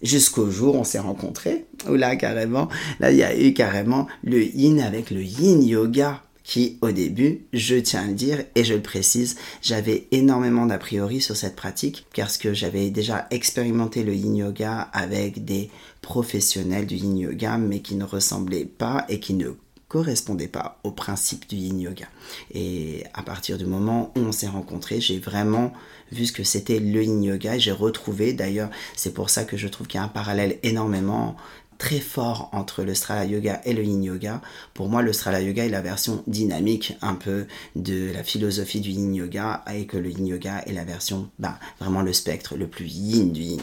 jusqu'au 0.05 0.49
jour 0.49 0.75
où 0.75 0.79
on 0.79 0.83
s'est 0.83 0.99
rencontrés, 0.99 1.65
où 1.89 1.95
là 1.95 2.15
carrément, 2.15 2.69
là 2.99 3.11
il 3.11 3.17
y 3.17 3.23
a 3.23 3.37
eu 3.37 3.53
carrément 3.53 4.07
le 4.23 4.43
yin 4.43 4.79
avec 4.79 5.11
le 5.11 5.23
yin 5.23 5.61
yoga 5.63 6.21
qui 6.43 6.77
au 6.81 6.91
début, 6.91 7.41
je 7.53 7.75
tiens 7.75 8.03
à 8.03 8.07
le 8.07 8.13
dire 8.13 8.43
et 8.53 8.63
je 8.63 8.75
le 8.75 8.81
précise, 8.81 9.35
j'avais 9.63 10.07
énormément 10.11 10.67
d'a 10.67 10.77
priori 10.77 11.19
sur 11.19 11.35
cette 11.35 11.55
pratique 11.55 12.05
parce 12.15 12.37
que 12.37 12.53
j'avais 12.53 12.91
déjà 12.91 13.25
expérimenté 13.31 14.03
le 14.03 14.13
yin 14.13 14.35
yoga 14.35 14.81
avec 14.93 15.43
des 15.43 15.71
professionnels 16.01 16.85
du 16.85 16.95
yin 16.95 17.17
yoga 17.17 17.57
mais 17.57 17.79
qui 17.79 17.95
ne 17.95 18.03
ressemblaient 18.03 18.65
pas 18.65 19.05
et 19.09 19.19
qui 19.19 19.33
ne 19.33 19.49
correspondaient 19.87 20.47
pas 20.47 20.79
au 20.83 20.91
principe 20.91 21.47
du 21.47 21.55
yin 21.55 21.79
yoga. 21.79 22.05
Et 22.53 23.03
à 23.13 23.23
partir 23.23 23.57
du 23.57 23.65
moment 23.65 24.11
où 24.15 24.19
on 24.19 24.31
s'est 24.31 24.47
rencontrés, 24.47 24.99
j'ai 24.99 25.19
vraiment 25.19 25.73
vu 26.11 26.25
ce 26.25 26.31
que 26.31 26.43
c'était 26.43 26.79
le 26.79 27.03
yin 27.03 27.23
yoga. 27.23 27.57
J'ai 27.57 27.71
retrouvé, 27.71 28.33
d'ailleurs, 28.33 28.69
c'est 28.95 29.13
pour 29.13 29.29
ça 29.29 29.43
que 29.43 29.57
je 29.57 29.67
trouve 29.67 29.87
qu'il 29.87 29.99
y 29.99 30.01
a 30.01 30.05
un 30.05 30.09
parallèle 30.09 30.57
énormément 30.63 31.35
très 31.77 31.99
fort 31.99 32.49
entre 32.53 32.83
le 32.83 32.93
Strala 32.93 33.25
Yoga 33.25 33.61
et 33.65 33.73
le 33.73 33.83
Yin 33.83 34.03
Yoga. 34.03 34.41
Pour 34.73 34.89
moi, 34.89 35.01
le 35.01 35.13
Strala 35.13 35.41
Yoga 35.41 35.65
est 35.65 35.69
la 35.69 35.81
version 35.81 36.23
dynamique 36.27 36.97
un 37.01 37.15
peu 37.15 37.45
de 37.75 38.11
la 38.13 38.23
philosophie 38.23 38.79
du 38.79 38.91
Yin 38.91 39.13
Yoga 39.13 39.63
et 39.73 39.85
que 39.85 39.97
le 39.97 40.09
Yin 40.09 40.27
Yoga 40.27 40.63
est 40.65 40.73
la 40.73 40.83
version, 40.83 41.29
bah, 41.39 41.59
vraiment 41.79 42.01
le 42.01 42.13
spectre 42.13 42.55
le 42.55 42.67
plus 42.67 42.87
Yin 42.87 43.31
du 43.31 43.41
Yin. 43.41 43.61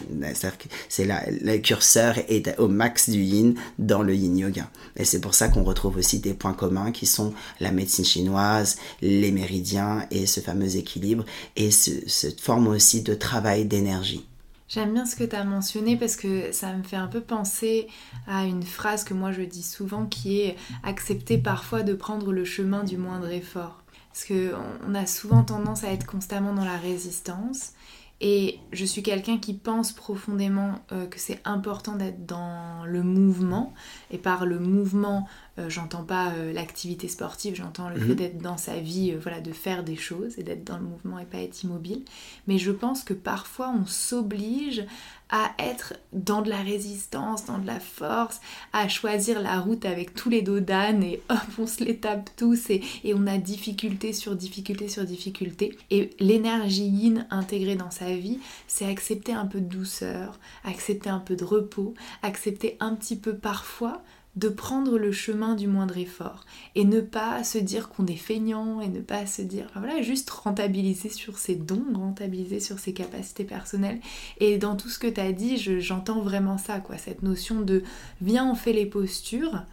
C'est 0.88 1.04
là, 1.04 1.22
le 1.28 1.58
curseur 1.58 2.16
est 2.28 2.58
au 2.58 2.68
max 2.68 3.10
du 3.10 3.22
Yin 3.22 3.54
dans 3.78 4.02
le 4.02 4.14
Yin 4.14 4.36
Yoga. 4.36 4.68
Et 4.96 5.04
c'est 5.04 5.20
pour 5.20 5.34
ça 5.34 5.48
qu'on 5.48 5.64
retrouve 5.64 5.96
aussi 5.96 6.18
des 6.18 6.34
points 6.34 6.54
communs 6.54 6.92
qui 6.92 7.06
sont 7.06 7.32
la 7.60 7.72
médecine 7.72 8.04
chinoise, 8.04 8.76
les 9.00 9.32
méridiens 9.32 10.06
et 10.10 10.26
ce 10.26 10.40
fameux 10.40 10.76
équilibre 10.76 11.24
et 11.56 11.70
cette 11.70 12.40
forme 12.40 12.68
aussi 12.68 13.02
de 13.02 13.14
travail 13.14 13.64
d'énergie. 13.64 14.26
J'aime 14.72 14.94
bien 14.94 15.04
ce 15.04 15.16
que 15.16 15.24
tu 15.24 15.36
as 15.36 15.44
mentionné 15.44 15.98
parce 15.98 16.16
que 16.16 16.50
ça 16.50 16.72
me 16.72 16.82
fait 16.82 16.96
un 16.96 17.06
peu 17.06 17.20
penser 17.20 17.88
à 18.26 18.46
une 18.46 18.62
phrase 18.62 19.04
que 19.04 19.12
moi 19.12 19.30
je 19.30 19.42
dis 19.42 19.62
souvent 19.62 20.06
qui 20.06 20.40
est 20.40 20.56
accepter 20.82 21.36
parfois 21.36 21.82
de 21.82 21.92
prendre 21.92 22.32
le 22.32 22.46
chemin 22.46 22.82
du 22.82 22.96
moindre 22.96 23.28
effort. 23.28 23.82
Parce 24.10 24.24
qu'on 24.24 24.94
a 24.94 25.04
souvent 25.04 25.42
tendance 25.42 25.84
à 25.84 25.92
être 25.92 26.06
constamment 26.06 26.54
dans 26.54 26.64
la 26.64 26.78
résistance 26.78 27.72
et 28.24 28.60
je 28.70 28.84
suis 28.84 29.02
quelqu'un 29.02 29.36
qui 29.36 29.52
pense 29.52 29.92
profondément 29.92 30.76
euh, 30.92 31.06
que 31.06 31.18
c'est 31.18 31.40
important 31.44 31.96
d'être 31.96 32.24
dans 32.24 32.84
le 32.86 33.02
mouvement. 33.02 33.74
Et 34.12 34.16
par 34.16 34.46
le 34.46 34.60
mouvement, 34.60 35.26
j'entends 35.68 36.04
pas 36.04 36.32
euh, 36.32 36.52
l'activité 36.52 37.08
sportive, 37.08 37.54
j'entends 37.54 37.90
le 37.90 37.96
fait 37.96 38.06
mhm. 38.06 38.14
d'être 38.14 38.38
dans 38.38 38.56
sa 38.56 38.78
vie, 38.78 39.14
voilà, 39.14 39.40
de 39.40 39.52
faire 39.52 39.84
des 39.84 39.96
choses 39.96 40.38
et 40.38 40.42
d'être 40.42 40.64
dans 40.64 40.78
le 40.78 40.84
mouvement 40.84 41.18
et 41.18 41.26
pas 41.26 41.38
être 41.38 41.62
immobile. 41.62 42.04
Mais 42.46 42.56
je 42.56 42.70
pense 42.70 43.04
que 43.04 43.12
parfois 43.12 43.70
on 43.70 43.84
s'oblige 43.84 44.86
à 45.28 45.50
être 45.58 45.94
dans 46.12 46.42
de 46.42 46.50
la 46.50 46.60
résistance, 46.60 47.46
dans 47.46 47.58
de 47.58 47.66
la 47.66 47.80
force, 47.80 48.40
à 48.72 48.86
choisir 48.88 49.40
la 49.40 49.60
route 49.60 49.84
avec 49.86 50.14
tous 50.14 50.28
les 50.28 50.42
dos 50.42 50.60
d'âne 50.60 51.02
et 51.02 51.22
hop, 51.30 51.38
on 51.58 51.66
se 51.66 51.84
les 51.84 51.96
tape 51.96 52.30
tous 52.36 52.70
et, 52.70 52.82
et 53.04 53.14
on 53.14 53.26
a 53.26 53.38
difficulté 53.38 54.12
sur 54.12 54.36
difficulté 54.36 54.88
sur 54.88 55.04
difficulté. 55.04 55.76
Et 55.90 56.10
l'énergie 56.18 56.86
yin 56.86 57.26
intégrée 57.30 57.76
dans 57.76 57.90
sa 57.90 58.14
vie, 58.14 58.40
c'est 58.68 58.86
accepter 58.86 59.32
un 59.32 59.46
peu 59.46 59.60
de 59.60 59.68
douceur, 59.68 60.38
accepter 60.64 61.10
un 61.10 61.18
peu 61.18 61.36
de 61.36 61.44
repos, 61.44 61.94
accepter 62.22 62.76
un 62.80 62.94
petit 62.94 63.16
peu 63.16 63.34
parfois 63.34 64.02
de 64.36 64.48
prendre 64.48 64.98
le 64.98 65.12
chemin 65.12 65.54
du 65.54 65.66
moindre 65.66 65.98
effort 65.98 66.44
et 66.74 66.84
ne 66.84 67.00
pas 67.00 67.44
se 67.44 67.58
dire 67.58 67.90
qu'on 67.90 68.06
est 68.06 68.16
feignant 68.16 68.80
et 68.80 68.88
ne 68.88 69.00
pas 69.00 69.26
se 69.26 69.42
dire 69.42 69.66
voilà 69.74 70.00
juste 70.00 70.30
rentabiliser 70.30 71.10
sur 71.10 71.38
ses 71.38 71.54
dons 71.54 71.84
rentabiliser 71.94 72.58
sur 72.58 72.78
ses 72.78 72.94
capacités 72.94 73.44
personnelles 73.44 74.00
et 74.38 74.56
dans 74.56 74.74
tout 74.74 74.88
ce 74.88 74.98
que 74.98 75.06
tu 75.06 75.20
as 75.20 75.32
dit 75.32 75.58
j'entends 75.80 76.22
vraiment 76.22 76.56
ça 76.56 76.80
quoi 76.80 76.96
cette 76.96 77.22
notion 77.22 77.60
de 77.60 77.82
viens 78.22 78.50
on 78.50 78.54
fait 78.54 78.72
les 78.72 78.86
postures 78.86 79.64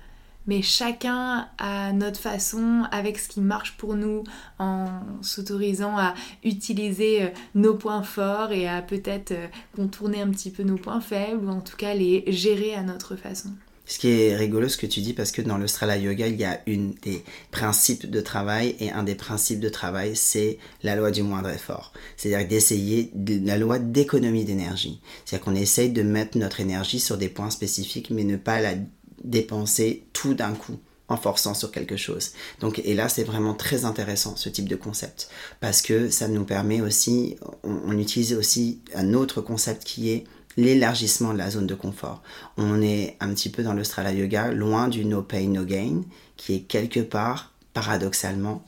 mais 0.50 0.63
chacun 0.63 1.48
à 1.60 1.93
notre 1.93 2.19
façon, 2.19 2.84
avec 2.89 3.19
ce 3.19 3.30
qui 3.30 3.39
marche 3.39 3.78
pour 3.78 3.93
nous, 3.93 4.24
en 4.58 4.88
s'autorisant 5.22 5.95
à 5.95 6.15
utiliser 6.43 7.22
euh, 7.22 7.28
nos 7.54 7.76
points 7.76 8.02
forts 8.02 8.52
et 8.52 8.67
à 8.67 8.82
peut-être 8.82 9.32
euh, 9.32 9.48
contourner 9.76 10.22
un 10.22 10.30
petit 10.32 10.50
peu 10.50 10.63
nos 10.63 10.78
points 10.78 11.02
faibles, 11.02 11.45
ou 11.45 11.50
en 11.50 11.62
tout 11.62 11.78
cas 11.78 11.93
les 11.93 12.24
gérer 12.32 12.74
à 12.74 12.82
notre 12.82 13.15
façon. 13.15 13.50
Ce 13.89 13.97
qui 13.97 14.10
est 14.10 14.36
rigolo 14.36 14.69
ce 14.69 14.78
que 14.78 14.86
tu 14.86 15.02
dis 15.02 15.13
parce 15.13 15.32
que 15.32 15.41
dans 15.41 15.58
le 15.58 15.65
Strala 15.65 15.97
Yoga, 15.97 16.28
il 16.28 16.39
y 16.39 16.45
a 16.45 16.62
une 16.67 16.93
des 17.02 17.23
principes 17.49 18.08
de 18.08 18.21
travail 18.21 18.75
et 18.80 18.91
un 18.91 19.02
des 19.02 19.15
principes 19.15 19.60
de 19.60 19.67
travail, 19.67 20.15
c'est 20.15 20.60
la 20.84 20.95
loi 20.95 21.10
du 21.10 21.23
moindre 21.23 21.49
effort. 21.49 21.91
C'est-à-dire 22.15 22.47
d'essayer 22.47 23.12
la 23.15 23.58
loi 23.58 23.80
d'économie 23.80 24.45
d'énergie. 24.45 25.02
C'est-à-dire 25.25 25.43
qu'on 25.43 25.56
essaye 25.56 25.89
de 25.89 26.04
mettre 26.04 26.38
notre 26.38 26.60
énergie 26.60 26.99
sur 26.99 27.17
des 27.17 27.30
points 27.30 27.49
spécifiques 27.49 28.12
mais 28.12 28.23
ne 28.23 28.38
pas 28.38 28.62
la 28.62 28.75
dépenser 29.23 30.04
tout 30.13 30.36
d'un 30.36 30.54
coup 30.54 30.78
en 31.08 31.17
forçant 31.17 31.56
sur 31.56 31.71
quelque 31.71 31.97
chose. 31.97 32.34
Donc, 32.60 32.80
et 32.86 32.93
là, 32.93 33.10
c'est 33.10 33.23
vraiment 33.23 33.56
très 33.56 33.86
intéressant 33.86 34.36
ce 34.36 34.49
type 34.49 34.69
de 34.69 34.75
concept 34.75 35.30
parce 35.62 35.82
que 35.82 36.12
ça 36.12 36.28
nous 36.28 36.45
permet 36.45 36.82
aussi, 36.82 37.38
on 37.63 37.97
utilise 37.97 38.36
aussi 38.36 38.82
un 38.93 39.15
autre 39.15 39.41
concept 39.41 39.84
qui 39.84 40.12
est 40.12 40.25
l'élargissement 40.60 41.34
de 41.34 41.38
la 41.38 41.50
zone 41.50 41.67
de 41.67 41.76
confort. 41.76 42.22
On 42.58 42.82
est 42.82 43.15
un 43.19 43.30
petit 43.34 43.50
peu 43.50 43.63
dans 43.63 43.74
l'Australa 43.74 44.13
Yoga, 44.13 44.52
loin 44.52 44.88
du 44.88 45.06
no 45.06 45.22
pain, 45.22 45.48
no 45.48 45.63
gain, 45.63 46.02
qui 46.38 46.56
est 46.56 46.62
quelque 46.62 47.00
part, 47.00 47.54
paradoxalement, 47.74 48.63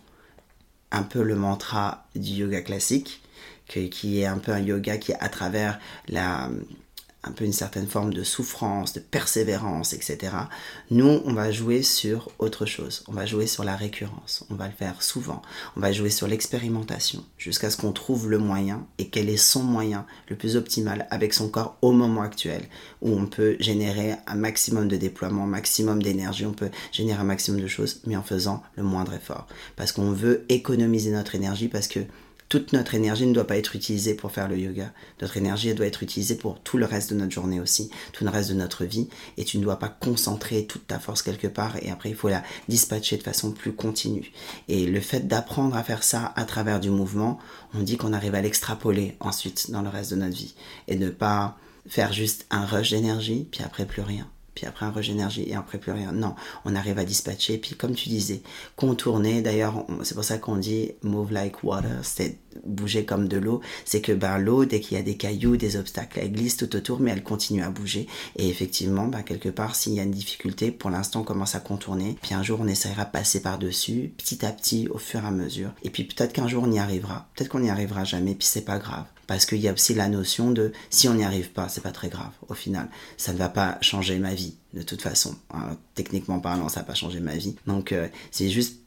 un 0.92 1.04
peu 1.04 1.22
le 1.22 1.36
mantra 1.36 2.06
du 2.16 2.32
yoga 2.32 2.62
classique, 2.62 3.22
qui 3.66 4.20
est 4.20 4.26
un 4.26 4.38
peu 4.38 4.52
un 4.52 4.60
yoga 4.60 4.98
qui, 4.98 5.14
à 5.14 5.30
travers 5.30 5.80
la, 6.10 6.50
un 7.24 7.32
peu 7.32 7.46
une 7.46 7.54
certaine 7.54 7.88
forme 7.88 8.14
de 8.14 8.24
souffrance, 8.24 8.94
de 8.94 9.00
persévérance, 9.00 9.94
etc. 9.94 10.34
Nous, 10.90 11.22
on 11.24 11.34
va 11.34 11.52
jouer 11.52 11.84
sur 11.84 12.32
autre 12.40 12.66
chose. 12.66 13.04
On 13.08 13.14
va 13.14 13.26
jouer 13.26 13.46
sur 13.46 13.64
la 13.64 13.76
récurrence. 13.76 14.44
On 14.50 14.56
va 14.56 14.68
le 14.68 14.74
faire 14.74 15.04
souvent. 15.04 15.42
On 15.78 15.82
va 15.82 15.92
jouer 15.92 16.10
sur 16.10 16.28
l'expérimentation 16.28 17.24
jusqu'à 17.38 17.70
ce 17.70 17.78
qu'on 17.78 17.92
trouve 17.92 18.30
le 18.30 18.40
moyen 18.40 18.88
et 18.98 19.10
quel 19.10 19.30
est 19.30 19.38
son 19.38 19.64
moyen 19.64 20.06
le 20.30 20.36
plus 20.36 20.56
optimal 20.56 21.08
avec 21.12 21.34
son 21.34 21.50
corps 21.50 21.78
au 21.82 21.92
moment 21.92 22.22
actuel 22.22 22.64
où 23.02 23.12
on 23.12 23.28
peut 23.28 23.56
générer 23.60 24.16
un 24.26 24.36
maximum 24.36 24.88
de 24.88 24.98
déploiement, 24.98 25.44
un 25.44 25.48
maximum 25.48 26.02
d'énergie, 26.02 26.46
on 26.46 26.54
peut 26.54 26.72
générer 26.92 27.20
un 27.20 27.26
maximum 27.26 27.62
de 27.62 27.68
choses, 27.68 28.02
mais 28.06 28.16
en 28.16 28.24
faisant 28.24 28.64
le 28.76 28.84
moindre 28.84 29.14
effort. 29.14 29.48
Parce 29.76 29.92
qu'on 29.92 30.12
veut 30.12 30.46
économiser 30.50 31.12
notre 31.12 31.36
énergie 31.36 31.68
parce 31.68 31.88
que 31.88 32.00
toute 32.52 32.74
notre 32.74 32.96
énergie 32.96 33.26
ne 33.26 33.34
doit 33.34 33.48
pas 33.48 33.56
être 33.56 33.78
utilisée 33.78 34.14
pour 34.14 34.30
faire 34.30 34.50
le 34.50 34.58
yoga. 34.58 34.92
Notre 35.22 35.38
énergie 35.38 35.70
elle 35.70 35.78
doit 35.78 35.86
être 35.86 36.04
utilisée 36.04 36.36
pour 36.36 36.60
tout 36.60 36.78
le 36.78 36.84
reste 36.84 37.10
de 37.10 37.16
notre 37.16 37.32
journée 37.32 37.62
aussi, 37.62 37.90
tout 38.12 38.26
le 38.26 38.30
reste 38.30 38.50
de 38.50 38.56
notre 38.56 38.84
vie. 38.84 39.08
Et 39.38 39.46
tu 39.46 39.58
ne 39.58 39.64
dois 39.64 39.80
pas 39.80 39.88
concentrer 39.88 40.66
toute 40.66 40.86
ta 40.86 41.00
force 41.00 41.22
quelque 41.22 41.48
part 41.48 41.78
et 41.82 41.90
après 41.90 42.10
il 42.10 42.16
faut 42.16 42.28
la 42.28 42.44
dispatcher 42.68 43.16
de 43.16 43.24
façon 43.24 43.54
plus 43.54 43.72
continue. 43.72 44.34
Et 44.68 44.86
le 44.86 45.00
fait 45.00 45.30
d'apprendre 45.30 45.78
à 45.78 45.84
faire 45.84 46.04
ça 46.04 46.34
à 46.36 46.44
travers 46.44 46.82
du 46.82 46.90
mouvement, 46.90 47.40
on 47.74 47.84
dit 47.84 47.96
qu'on 47.96 48.12
arrive 48.12 48.36
à 48.36 48.42
l'extrapoler 48.42 49.16
ensuite 49.22 49.72
dans 49.72 49.82
le 49.82 49.88
reste 49.88 50.12
de 50.12 50.18
notre 50.18 50.36
vie. 50.36 50.54
Et 50.90 50.98
ne 50.98 51.10
pas 51.10 51.58
faire 51.88 52.12
juste 52.12 52.48
un 52.50 52.66
rush 52.66 52.90
d'énergie, 52.90 53.48
puis 53.50 53.64
après 53.64 53.86
plus 53.86 54.02
rien 54.02 54.28
puis 54.62 54.68
après 54.68 54.86
un 54.86 54.92
rush 54.92 55.08
d'énergie 55.08 55.44
et 55.48 55.56
après 55.56 55.80
plus 55.80 55.92
rien. 55.92 56.12
Non, 56.12 56.36
on 56.66 56.76
arrive 56.76 57.00
à 57.00 57.04
dispatcher, 57.04 57.58
puis 57.58 57.74
comme 57.74 57.96
tu 57.96 58.10
disais, 58.10 58.44
contourner, 58.76 59.42
d'ailleurs, 59.42 59.88
c'est 60.04 60.14
pour 60.14 60.24
ça 60.24 60.38
qu'on 60.38 60.58
dit 60.58 60.92
move 61.02 61.32
like 61.32 61.64
water, 61.64 61.98
c'est 62.04 62.38
bouger 62.64 63.04
comme 63.04 63.28
de 63.28 63.38
l'eau, 63.38 63.62
c'est 63.86 64.02
que 64.02 64.12
ben, 64.12 64.38
l'eau, 64.38 64.66
dès 64.66 64.80
qu'il 64.80 64.98
y 64.98 65.00
a 65.00 65.04
des 65.04 65.18
cailloux, 65.18 65.58
des 65.58 65.78
obstacles, 65.78 66.20
elle 66.22 66.32
glisse 66.32 66.58
tout 66.58 66.76
autour, 66.76 67.00
mais 67.00 67.10
elle 67.10 67.24
continue 67.24 67.64
à 67.64 67.72
bouger. 67.72 68.06
Et 68.36 68.50
effectivement, 68.50 69.08
ben, 69.08 69.24
quelque 69.24 69.50
part, 69.50 69.76
s'il 69.76 69.94
y 69.94 70.00
a 70.00 70.04
une 70.04 70.12
difficulté, 70.12 70.70
pour 70.70 70.92
l'instant, 70.92 71.22
on 71.22 71.24
commence 71.24 71.56
à 71.56 71.60
contourner, 71.60 72.18
puis 72.22 72.36
un 72.36 72.44
jour, 72.44 72.60
on 72.62 72.68
essaiera 72.68 73.06
de 73.06 73.12
passer 73.12 73.42
par-dessus, 73.42 74.14
petit 74.16 74.46
à 74.46 74.52
petit, 74.52 74.88
au 74.90 75.00
fur 75.00 75.24
et 75.24 75.28
à 75.28 75.32
mesure. 75.32 75.72
Et 75.82 75.90
puis 75.90 76.04
peut-être 76.04 76.34
qu'un 76.34 76.48
jour, 76.48 76.66
on 76.68 76.72
y 76.72 76.78
arrivera, 76.78 77.26
peut-être 77.36 77.50
qu'on 77.50 77.62
n'y 77.62 77.72
arrivera 77.72 78.04
jamais, 78.04 78.36
puis 78.36 78.48
c'est 78.48 78.62
pas 78.62 78.78
grave 78.78 79.06
parce 79.32 79.46
qu'il 79.46 79.60
y 79.60 79.70
a 79.70 79.74
aussi 79.74 79.94
la 79.94 80.10
notion 80.10 80.52
de 80.52 80.74
si 80.90 81.08
on 81.08 81.14
n'y 81.14 81.24
arrive 81.24 81.52
pas, 81.52 81.70
c'est 81.70 81.80
pas 81.80 81.94
très 81.94 82.10
grave 82.10 82.34
au 82.50 82.54
final. 82.54 82.90
Ça 83.16 83.32
ne 83.32 83.38
va 83.38 83.48
pas 83.48 83.78
changer 83.80 84.20
ma 84.20 84.34
vie 84.34 84.58
de 84.74 84.82
toute 84.82 85.02
façon. 85.02 85.38
Hein. 85.54 85.78
techniquement 85.96 86.42
parlant, 86.42 86.68
ça 86.68 86.82
va 86.82 86.86
pas 86.86 86.96
changer 86.96 87.22
ma 87.22 87.38
vie. 87.38 87.56
Donc 87.66 87.94
euh, 87.94 88.10
c'est 88.30 88.50
juste 88.50 88.80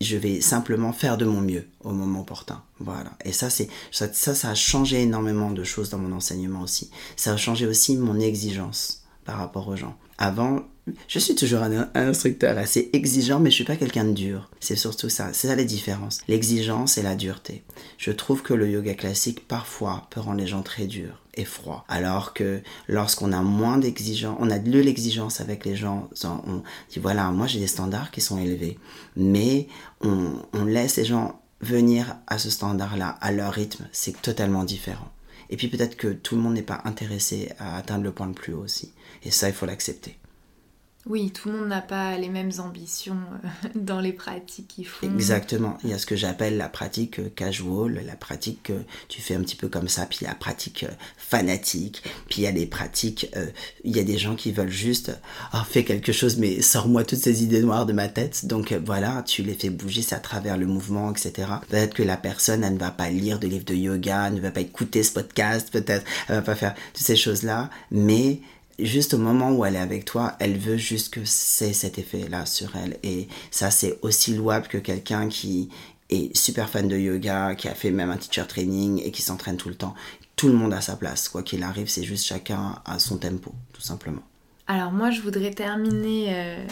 je 0.00 0.16
vais 0.16 0.40
simplement 0.40 0.92
faire 0.92 1.18
de 1.18 1.24
mon 1.24 1.40
mieux 1.40 1.66
au 1.80 1.90
moment 1.90 2.20
opportun. 2.20 2.62
Voilà. 2.78 3.10
Et 3.24 3.32
ça, 3.32 3.50
c'est 3.50 3.68
ça, 3.90 4.06
ça, 4.12 4.50
a 4.50 4.54
changé 4.54 5.02
énormément 5.02 5.50
de 5.50 5.64
choses 5.64 5.90
dans 5.90 5.98
mon 5.98 6.14
enseignement 6.14 6.60
aussi. 6.60 6.88
Ça 7.16 7.32
a 7.32 7.36
changé 7.36 7.66
aussi 7.66 7.96
mon 7.96 8.20
exigence 8.20 9.02
par 9.24 9.38
rapport 9.38 9.66
aux 9.66 9.76
gens. 9.76 9.96
Avant, 10.16 10.60
je 11.06 11.18
suis 11.18 11.34
toujours 11.34 11.62
un, 11.62 11.88
instructeur 11.94 12.58
assez 12.58 12.90
exigeant, 12.92 13.38
mais 13.38 13.50
je 13.50 13.56
suis 13.56 13.64
pas 13.64 13.76
quelqu'un 13.76 14.04
de 14.04 14.12
dur. 14.12 14.50
C'est 14.58 14.76
surtout 14.76 15.08
ça. 15.08 15.32
C'est 15.32 15.46
ça 15.46 15.54
la 15.54 15.64
différence. 15.64 16.20
L'exigence 16.26 16.98
et 16.98 17.02
la 17.02 17.14
dureté. 17.14 17.62
Je 17.98 18.10
trouve 18.10 18.42
que 18.42 18.54
le 18.54 18.68
yoga 18.68 18.94
classique 18.94 19.46
parfois 19.46 20.08
peut 20.10 20.20
rendre 20.20 20.40
les 20.40 20.46
gens 20.46 20.62
très 20.62 20.86
durs 20.86 21.22
et 21.34 21.44
froids. 21.44 21.84
Alors 21.88 22.34
que 22.34 22.62
lorsqu'on 22.88 23.32
a 23.32 23.42
moins 23.42 23.78
d'exigence, 23.78 24.36
on 24.40 24.50
a 24.50 24.58
de 24.58 24.80
l'exigence 24.80 25.40
avec 25.40 25.64
les 25.64 25.76
gens, 25.76 26.10
on 26.24 26.62
dit 26.90 26.98
voilà, 26.98 27.30
moi 27.30 27.46
j'ai 27.46 27.60
des 27.60 27.68
standards 27.68 28.10
qui 28.10 28.20
sont 28.20 28.38
élevés, 28.38 28.78
mais 29.16 29.68
on, 30.00 30.32
on 30.52 30.64
laisse 30.64 30.96
les 30.96 31.04
gens 31.04 31.40
venir 31.60 32.16
à 32.26 32.38
ce 32.38 32.50
standard-là, 32.50 33.16
à 33.20 33.30
leur 33.30 33.52
rythme. 33.52 33.86
C'est 33.92 34.20
totalement 34.20 34.64
différent. 34.64 35.12
Et 35.48 35.56
puis 35.56 35.68
peut-être 35.68 35.96
que 35.96 36.08
tout 36.08 36.34
le 36.34 36.42
monde 36.42 36.54
n'est 36.54 36.62
pas 36.62 36.80
intéressé 36.84 37.52
à 37.58 37.76
atteindre 37.76 38.04
le 38.04 38.12
point 38.12 38.26
le 38.26 38.32
plus 38.32 38.52
haut 38.52 38.64
aussi. 38.64 38.92
Et 39.22 39.30
ça, 39.30 39.48
il 39.48 39.54
faut 39.54 39.66
l'accepter. 39.66 40.18
Oui, 41.04 41.32
tout 41.32 41.50
le 41.50 41.58
monde 41.58 41.68
n'a 41.68 41.80
pas 41.80 42.16
les 42.16 42.28
mêmes 42.28 42.52
ambitions 42.58 43.16
euh, 43.44 43.68
dans 43.74 43.98
les 43.98 44.12
pratiques 44.12 44.68
qu'ils 44.68 44.86
font. 44.86 45.06
Exactement. 45.06 45.76
Il 45.82 45.90
y 45.90 45.92
a 45.92 45.98
ce 45.98 46.06
que 46.06 46.14
j'appelle 46.14 46.56
la 46.56 46.68
pratique 46.68 47.18
euh, 47.18 47.28
casual, 47.34 48.00
la 48.06 48.14
pratique 48.14 48.62
que 48.62 48.72
tu 49.08 49.20
fais 49.20 49.34
un 49.34 49.40
petit 49.40 49.56
peu 49.56 49.68
comme 49.68 49.88
ça, 49.88 50.06
puis 50.06 50.20
la 50.22 50.34
pratique 50.36 50.84
euh, 50.84 50.92
fanatique, 51.16 52.04
puis 52.28 52.42
il 52.42 52.44
y 52.44 52.46
a 52.46 52.52
des 52.52 52.66
pratiques, 52.66 53.30
il 53.84 53.96
y 53.96 53.98
a 53.98 54.04
des 54.04 54.18
gens 54.18 54.36
qui 54.36 54.52
veulent 54.52 54.68
juste, 54.68 55.18
oh, 55.54 55.58
quelque 55.72 56.12
chose, 56.12 56.36
mais 56.36 56.62
sors-moi 56.62 57.04
toutes 57.04 57.18
ces 57.18 57.42
idées 57.42 57.62
noires 57.62 57.86
de 57.86 57.92
ma 57.92 58.08
tête. 58.08 58.46
Donc 58.46 58.72
voilà, 58.72 59.22
tu 59.26 59.42
les 59.42 59.54
fais 59.54 59.70
bouger, 59.70 60.02
c'est 60.02 60.14
à 60.14 60.20
travers 60.20 60.56
le 60.56 60.66
mouvement, 60.66 61.10
etc. 61.10 61.48
Peut-être 61.68 61.94
que 61.94 62.02
la 62.02 62.16
personne, 62.16 62.62
elle 62.62 62.74
ne 62.74 62.78
va 62.78 62.90
pas 62.90 63.10
lire 63.10 63.38
de 63.38 63.48
livres 63.48 63.64
de 63.64 63.74
yoga, 63.74 64.30
ne 64.30 64.40
va 64.40 64.50
pas 64.50 64.60
écouter 64.60 65.02
ce 65.02 65.12
podcast, 65.12 65.70
peut-être, 65.72 66.04
elle 66.28 66.36
va 66.36 66.42
pas 66.42 66.54
faire 66.54 66.74
toutes 66.92 67.04
ces 67.04 67.16
choses-là, 67.16 67.70
mais 67.90 68.40
juste 68.84 69.14
au 69.14 69.18
moment 69.18 69.52
où 69.52 69.64
elle 69.64 69.76
est 69.76 69.80
avec 69.80 70.04
toi, 70.04 70.36
elle 70.38 70.58
veut 70.58 70.76
juste 70.76 71.12
que 71.14 71.24
c'est 71.24 71.72
cet 71.72 71.98
effet-là 71.98 72.46
sur 72.46 72.76
elle. 72.76 72.98
Et 73.02 73.28
ça, 73.50 73.70
c'est 73.70 73.98
aussi 74.02 74.34
louable 74.34 74.68
que 74.68 74.78
quelqu'un 74.78 75.28
qui 75.28 75.68
est 76.10 76.36
super 76.36 76.68
fan 76.68 76.88
de 76.88 76.96
yoga, 76.96 77.54
qui 77.54 77.68
a 77.68 77.74
fait 77.74 77.90
même 77.90 78.10
un 78.10 78.16
teacher 78.16 78.46
training 78.46 79.02
et 79.02 79.10
qui 79.10 79.22
s'entraîne 79.22 79.56
tout 79.56 79.68
le 79.68 79.74
temps. 79.74 79.94
Tout 80.36 80.48
le 80.48 80.54
monde 80.54 80.72
a 80.72 80.80
sa 80.80 80.96
place, 80.96 81.28
quoi 81.28 81.42
qu'il 81.42 81.62
arrive, 81.62 81.88
c'est 81.88 82.02
juste 82.02 82.26
chacun 82.26 82.76
à 82.84 82.98
son 82.98 83.18
tempo, 83.18 83.52
tout 83.72 83.82
simplement. 83.82 84.22
Alors 84.66 84.92
moi, 84.92 85.10
je 85.10 85.20
voudrais 85.20 85.50
terminer 85.50 86.26
euh, 86.30 86.66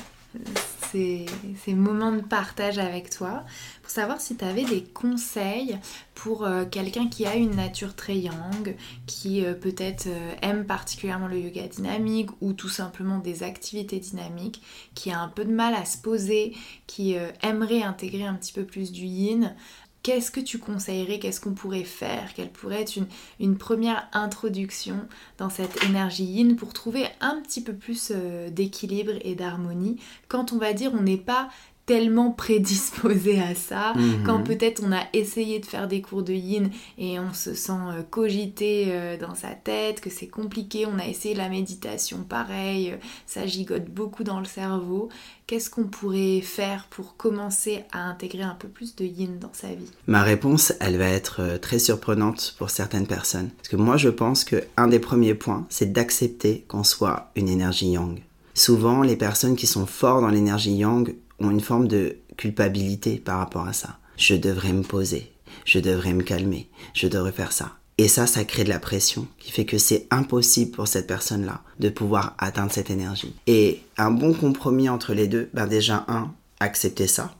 ces, 0.90 1.26
moments 1.74 2.12
de 2.12 2.20
partage 2.20 2.78
avec 2.78 3.10
toi 3.10 3.44
pour 3.82 3.90
savoir 3.90 4.20
si 4.20 4.36
tu 4.36 4.44
avais 4.44 4.64
des 4.64 4.82
conseils 4.82 5.78
pour 6.14 6.44
euh, 6.44 6.64
quelqu'un 6.64 7.08
qui 7.08 7.26
a 7.26 7.36
une 7.36 7.54
nature 7.56 7.94
très 7.94 8.18
yang, 8.18 8.76
qui 9.06 9.44
euh, 9.44 9.54
peut-être 9.54 10.06
euh, 10.08 10.34
aime 10.42 10.66
particulièrement 10.66 11.28
le 11.28 11.38
yoga 11.38 11.66
dynamique 11.68 12.30
ou 12.40 12.52
tout 12.52 12.68
simplement 12.68 13.18
des 13.18 13.42
activités 13.42 13.98
dynamiques, 13.98 14.62
qui 14.94 15.10
a 15.10 15.20
un 15.20 15.28
peu 15.28 15.44
de 15.44 15.52
mal 15.52 15.74
à 15.74 15.84
se 15.84 15.98
poser, 15.98 16.54
qui 16.86 17.16
aimerait 17.42 17.82
intégrer 17.82 18.24
un 18.24 18.34
petit 18.34 18.52
peu 18.52 18.64
plus 18.64 18.92
du 18.92 19.04
yin 19.04 19.54
qu'est-ce 20.02 20.30
que 20.30 20.40
tu 20.40 20.58
conseillerais, 20.58 21.18
qu'est-ce 21.18 21.40
qu'on 21.40 21.52
pourrait 21.52 21.84
faire, 21.84 22.32
quelle 22.34 22.50
pourrait 22.50 22.82
être 22.82 22.98
une, 23.38 23.58
première 23.58 24.08
introduction 24.12 25.06
dans 25.38 25.50
cette 25.50 25.84
énergie 25.84 26.24
yin 26.24 26.56
pour 26.56 26.72
trouver 26.72 27.06
un 27.20 27.40
petit 27.40 27.62
peu 27.62 27.74
plus 27.74 28.12
euh, 28.14 28.48
d'équilibre 28.50 29.12
et 29.22 29.34
d'harmonie. 29.34 30.00
Quand 30.28 30.52
on 30.52 30.58
va 30.58 30.72
dire 30.72 30.92
on 30.94 31.02
n'est 31.02 31.16
pas 31.16 31.50
tellement 31.90 32.30
prédisposé 32.30 33.40
à 33.40 33.56
ça, 33.56 33.94
mhm. 33.96 34.22
quand 34.24 34.44
peut-être 34.44 34.80
on 34.86 34.92
a 34.92 35.02
essayé 35.12 35.58
de 35.58 35.66
faire 35.66 35.88
des 35.88 36.00
cours 36.00 36.22
de 36.22 36.32
yin 36.32 36.70
et 36.98 37.18
on 37.18 37.32
se 37.32 37.52
sent 37.52 37.72
euh, 37.72 38.02
cogité 38.08 38.84
euh, 38.90 39.16
dans 39.16 39.34
sa 39.34 39.48
tête, 39.48 40.00
que 40.00 40.08
c'est 40.08 40.28
compliqué, 40.28 40.86
on 40.86 41.00
a 41.00 41.08
essayé 41.08 41.34
la 41.34 41.48
méditation 41.48 42.18
pareil, 42.18 42.94
ça 43.26 43.44
gigote 43.44 43.86
beaucoup 43.86 44.22
dans 44.22 44.38
le 44.38 44.44
cerveau. 44.44 45.08
Qu'est-ce 45.48 45.68
qu'on 45.68 45.82
pourrait 45.82 46.42
faire 46.42 46.86
pour 46.90 47.16
commencer 47.16 47.82
à 47.90 48.04
intégrer 48.08 48.42
un 48.42 48.54
peu 48.54 48.68
plus 48.68 48.94
de 48.94 49.04
yin 49.04 49.40
dans 49.40 49.52
sa 49.52 49.66
vie? 49.66 49.90
Ma 50.06 50.22
réponse, 50.22 50.72
elle 50.78 50.96
va 50.96 51.08
être 51.08 51.40
euh, 51.40 51.58
très 51.58 51.80
surprenante 51.80 52.54
pour 52.56 52.70
certaines 52.70 53.08
personnes. 53.08 53.50
Parce 53.56 53.68
que 53.68 53.74
moi, 53.74 53.96
je 53.96 54.10
pense 54.10 54.44
qu'un 54.44 54.86
des 54.86 55.00
premiers 55.00 55.34
points, 55.34 55.66
c'est 55.70 55.92
d'accepter 55.92 56.64
qu'on 56.68 56.84
soit 56.84 57.32
une 57.34 57.48
énergie 57.48 57.90
yang. 57.90 58.20
Souvent, 58.54 59.02
les 59.02 59.16
personnes 59.16 59.56
qui 59.56 59.66
sont 59.66 59.86
fortes 59.86 60.20
dans 60.20 60.28
l'énergie 60.28 60.76
yang 60.76 61.12
ont 61.40 61.50
une 61.50 61.60
forme 61.60 61.88
de 61.88 62.16
culpabilité 62.36 63.16
par 63.16 63.38
rapport 63.38 63.66
à 63.66 63.72
ça. 63.72 63.98
Je 64.16 64.34
devrais 64.34 64.72
me 64.72 64.82
poser, 64.82 65.32
je 65.64 65.78
devrais 65.78 66.12
me 66.12 66.22
calmer, 66.22 66.68
je 66.94 67.08
devrais 67.08 67.32
faire 67.32 67.52
ça. 67.52 67.76
Et 67.98 68.08
ça, 68.08 68.26
ça 68.26 68.44
crée 68.44 68.64
de 68.64 68.70
la 68.70 68.78
pression 68.78 69.26
qui 69.38 69.50
fait 69.50 69.66
que 69.66 69.76
c'est 69.76 70.06
impossible 70.10 70.70
pour 70.70 70.88
cette 70.88 71.06
personne-là 71.06 71.62
de 71.80 71.90
pouvoir 71.90 72.34
atteindre 72.38 72.72
cette 72.72 72.88
énergie. 72.88 73.34
Et 73.46 73.82
un 73.98 74.10
bon 74.10 74.32
compromis 74.32 74.88
entre 74.88 75.12
les 75.12 75.28
deux, 75.28 75.50
ben 75.52 75.66
déjà, 75.66 76.06
un, 76.08 76.32
accepter 76.60 77.06
ça 77.06 77.34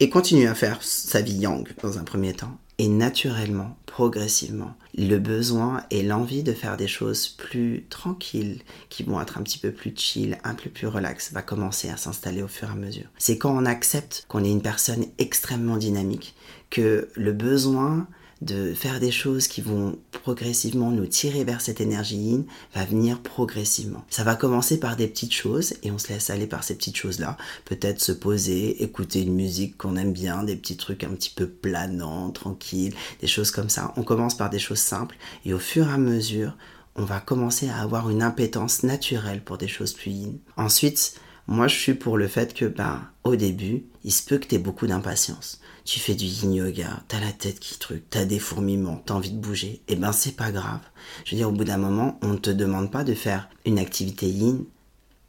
et 0.00 0.10
continuer 0.10 0.46
à 0.46 0.54
faire 0.54 0.82
sa 0.82 1.22
vie 1.22 1.36
yang 1.36 1.66
dans 1.82 1.98
un 1.98 2.04
premier 2.04 2.34
temps 2.34 2.58
et 2.78 2.88
naturellement, 2.88 3.76
progressivement, 3.86 4.74
le 4.96 5.16
besoin 5.16 5.82
et 5.90 6.02
l'envie 6.02 6.42
de 6.42 6.52
faire 6.52 6.76
des 6.76 6.88
choses 6.88 7.28
plus 7.28 7.86
tranquilles, 7.88 8.60
qui 8.90 9.02
vont 9.02 9.20
être 9.20 9.38
un 9.38 9.42
petit 9.42 9.58
peu 9.58 9.72
plus 9.72 9.94
chill, 9.96 10.38
un 10.44 10.54
peu 10.54 10.68
plus 10.68 10.86
relax, 10.86 11.32
va 11.32 11.40
commencer 11.40 11.88
à 11.88 11.96
s'installer 11.96 12.42
au 12.42 12.48
fur 12.48 12.68
et 12.68 12.72
à 12.72 12.74
mesure. 12.74 13.06
C'est 13.16 13.38
quand 13.38 13.56
on 13.56 13.64
accepte 13.64 14.26
qu'on 14.28 14.44
est 14.44 14.50
une 14.50 14.62
personne 14.62 15.06
extrêmement 15.18 15.78
dynamique 15.78 16.34
que 16.68 17.08
le 17.14 17.32
besoin 17.32 18.06
de 18.42 18.74
faire 18.74 19.00
des 19.00 19.10
choses 19.10 19.48
qui 19.48 19.62
vont 19.62 19.98
progressivement 20.10 20.90
nous 20.90 21.06
tirer 21.06 21.44
vers 21.44 21.60
cette 21.60 21.80
énergie 21.80 22.16
yin 22.16 22.44
va 22.74 22.84
venir 22.84 23.20
progressivement. 23.20 24.04
Ça 24.10 24.24
va 24.24 24.34
commencer 24.34 24.78
par 24.78 24.96
des 24.96 25.06
petites 25.08 25.32
choses 25.32 25.74
et 25.82 25.90
on 25.90 25.98
se 25.98 26.08
laisse 26.08 26.28
aller 26.30 26.46
par 26.46 26.62
ces 26.62 26.74
petites 26.74 26.96
choses-là. 26.96 27.36
Peut-être 27.64 28.00
se 28.00 28.12
poser, 28.12 28.82
écouter 28.82 29.22
une 29.22 29.34
musique 29.34 29.78
qu'on 29.78 29.96
aime 29.96 30.12
bien, 30.12 30.42
des 30.42 30.56
petits 30.56 30.76
trucs 30.76 31.04
un 31.04 31.10
petit 31.10 31.32
peu 31.34 31.48
planants, 31.48 32.30
tranquilles, 32.30 32.94
des 33.20 33.26
choses 33.26 33.50
comme 33.50 33.70
ça. 33.70 33.94
On 33.96 34.02
commence 34.02 34.36
par 34.36 34.50
des 34.50 34.58
choses 34.58 34.78
simples 34.78 35.16
et 35.44 35.54
au 35.54 35.58
fur 35.58 35.88
et 35.88 35.92
à 35.92 35.98
mesure, 35.98 36.56
on 36.94 37.04
va 37.04 37.20
commencer 37.20 37.68
à 37.68 37.80
avoir 37.80 38.10
une 38.10 38.22
impétence 38.22 38.82
naturelle 38.82 39.42
pour 39.42 39.58
des 39.58 39.68
choses 39.68 39.92
plus 39.92 40.10
yin. 40.10 40.38
Ensuite, 40.56 41.20
Moi, 41.48 41.68
je 41.68 41.76
suis 41.76 41.94
pour 41.94 42.16
le 42.18 42.26
fait 42.26 42.54
que, 42.54 42.64
ben, 42.64 43.08
au 43.22 43.36
début, 43.36 43.84
il 44.02 44.12
se 44.12 44.22
peut 44.22 44.38
que 44.38 44.48
tu 44.48 44.56
aies 44.56 44.58
beaucoup 44.58 44.86
d'impatience. 44.86 45.60
Tu 45.86 46.00
fais 46.00 46.14
du 46.14 46.24
yin 46.24 46.52
yoga, 46.52 47.00
t'as 47.06 47.20
la 47.20 47.30
tête 47.30 47.60
qui 47.60 47.78
truc, 47.78 48.02
t'as 48.10 48.24
des 48.24 48.40
fourmillements, 48.40 49.00
t'as 49.06 49.14
envie 49.14 49.30
de 49.30 49.38
bouger. 49.38 49.82
Et 49.86 49.92
eh 49.92 49.96
ben, 49.96 50.10
c'est 50.10 50.34
pas 50.34 50.50
grave. 50.50 50.80
Je 51.24 51.30
veux 51.30 51.36
dire, 51.36 51.48
au 51.48 51.52
bout 51.52 51.62
d'un 51.62 51.76
moment, 51.76 52.18
on 52.22 52.30
ne 52.30 52.38
te 52.38 52.50
demande 52.50 52.90
pas 52.90 53.04
de 53.04 53.14
faire 53.14 53.48
une 53.64 53.78
activité 53.78 54.26
yin 54.26 54.64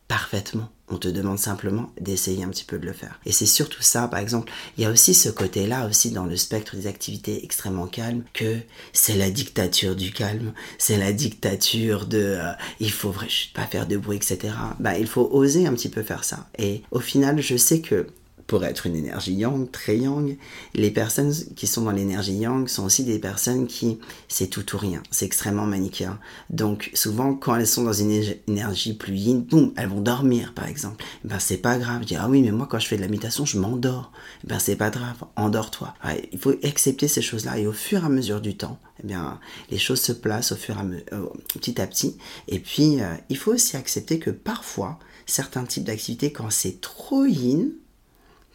parfaitement. 0.07 0.69
On 0.89 0.97
te 0.97 1.07
demande 1.09 1.37
simplement 1.37 1.91
d'essayer 2.01 2.43
un 2.43 2.49
petit 2.49 2.63
peu 2.63 2.79
de 2.79 2.87
le 2.87 2.93
faire. 2.93 3.19
Et 3.25 3.31
c'est 3.31 3.45
surtout 3.45 3.83
ça, 3.83 4.07
par 4.07 4.19
exemple, 4.19 4.51
il 4.77 4.83
y 4.83 4.87
a 4.87 4.89
aussi 4.89 5.13
ce 5.13 5.29
côté-là 5.29 5.85
aussi 5.85 6.09
dans 6.09 6.25
le 6.25 6.35
spectre 6.37 6.75
des 6.75 6.87
activités 6.87 7.43
extrêmement 7.43 7.87
calmes 7.87 8.23
que 8.33 8.57
c'est 8.93 9.15
la 9.15 9.29
dictature 9.29 9.95
du 9.95 10.11
calme, 10.11 10.53
c'est 10.79 10.97
la 10.97 11.13
dictature 11.13 12.07
de 12.07 12.17
euh, 12.17 12.51
il 12.79 12.91
faut 12.91 13.13
pas 13.53 13.67
faire 13.67 13.85
de 13.85 13.97
bruit, 13.97 14.17
etc. 14.17 14.55
Bah, 14.79 14.97
il 14.97 15.07
faut 15.07 15.29
oser 15.31 15.67
un 15.67 15.73
petit 15.73 15.89
peu 15.89 16.01
faire 16.01 16.23
ça. 16.23 16.47
Et 16.57 16.81
au 16.89 16.99
final, 16.99 17.41
je 17.41 17.57
sais 17.57 17.81
que 17.81 18.07
pour 18.47 18.63
être 18.63 18.87
une 18.87 18.95
énergie 18.95 19.33
yang, 19.33 19.69
très 19.69 19.97
yang, 19.97 20.37
les 20.73 20.89
personnes 20.89 21.33
qui 21.55 21.67
sont 21.67 21.83
dans 21.83 21.91
l'énergie 21.91 22.37
yang 22.37 22.67
sont 22.67 22.85
aussi 22.85 23.03
des 23.03 23.19
personnes 23.19 23.67
qui, 23.67 23.99
c'est 24.29 24.47
tout 24.47 24.75
ou 24.75 24.77
rien, 24.77 25.03
c'est 25.11 25.25
extrêmement 25.25 25.65
manichéen. 25.65 26.17
Donc 26.49 26.89
souvent, 26.93 27.35
quand 27.35 27.55
elles 27.55 27.67
sont 27.67 27.83
dans 27.83 27.93
une 27.93 28.23
énergie 28.47 28.93
plus 28.93 29.15
yin, 29.15 29.41
boum, 29.41 29.73
elles 29.75 29.89
vont 29.89 30.01
dormir 30.01 30.53
par 30.53 30.67
exemple. 30.67 31.03
Ben 31.25 31.39
c'est 31.39 31.57
pas 31.57 31.77
grave, 31.77 32.05
dis 32.05 32.15
ah 32.15 32.27
oui, 32.29 32.41
mais 32.41 32.51
moi 32.51 32.67
quand 32.69 32.79
je 32.79 32.87
fais 32.87 32.95
de 32.95 33.01
la 33.01 33.09
méditation, 33.09 33.45
je 33.45 33.59
m'endors. 33.59 34.11
Ben 34.45 34.59
c'est 34.59 34.77
pas 34.77 34.89
grave, 34.89 35.17
endors-toi. 35.35 35.93
il 36.31 36.39
faut 36.39 36.53
accepter 36.63 37.07
ces 37.07 37.21
choses-là 37.21 37.59
et 37.59 37.67
au 37.67 37.73
fur 37.73 38.03
et 38.03 38.05
à 38.05 38.09
mesure 38.09 38.39
du 38.39 38.55
temps, 38.55 38.79
eh 39.03 39.07
bien 39.07 39.39
les 39.69 39.77
choses 39.77 40.01
se 40.01 40.13
placent 40.13 40.53
au 40.53 40.55
fur 40.55 40.77
et 40.77 40.79
à 40.79 40.83
mesure, 40.83 41.05
euh, 41.11 41.25
petit 41.53 41.81
à 41.81 41.87
petit. 41.87 42.17
Et 42.47 42.59
puis 42.59 43.01
euh, 43.01 43.13
il 43.29 43.37
faut 43.37 43.53
aussi 43.53 43.75
accepter 43.75 44.19
que 44.19 44.29
parfois 44.29 44.99
certains 45.25 45.65
types 45.65 45.83
d'activités, 45.83 46.31
quand 46.31 46.49
c'est 46.49 46.79
trop 46.81 47.25
yin, 47.25 47.71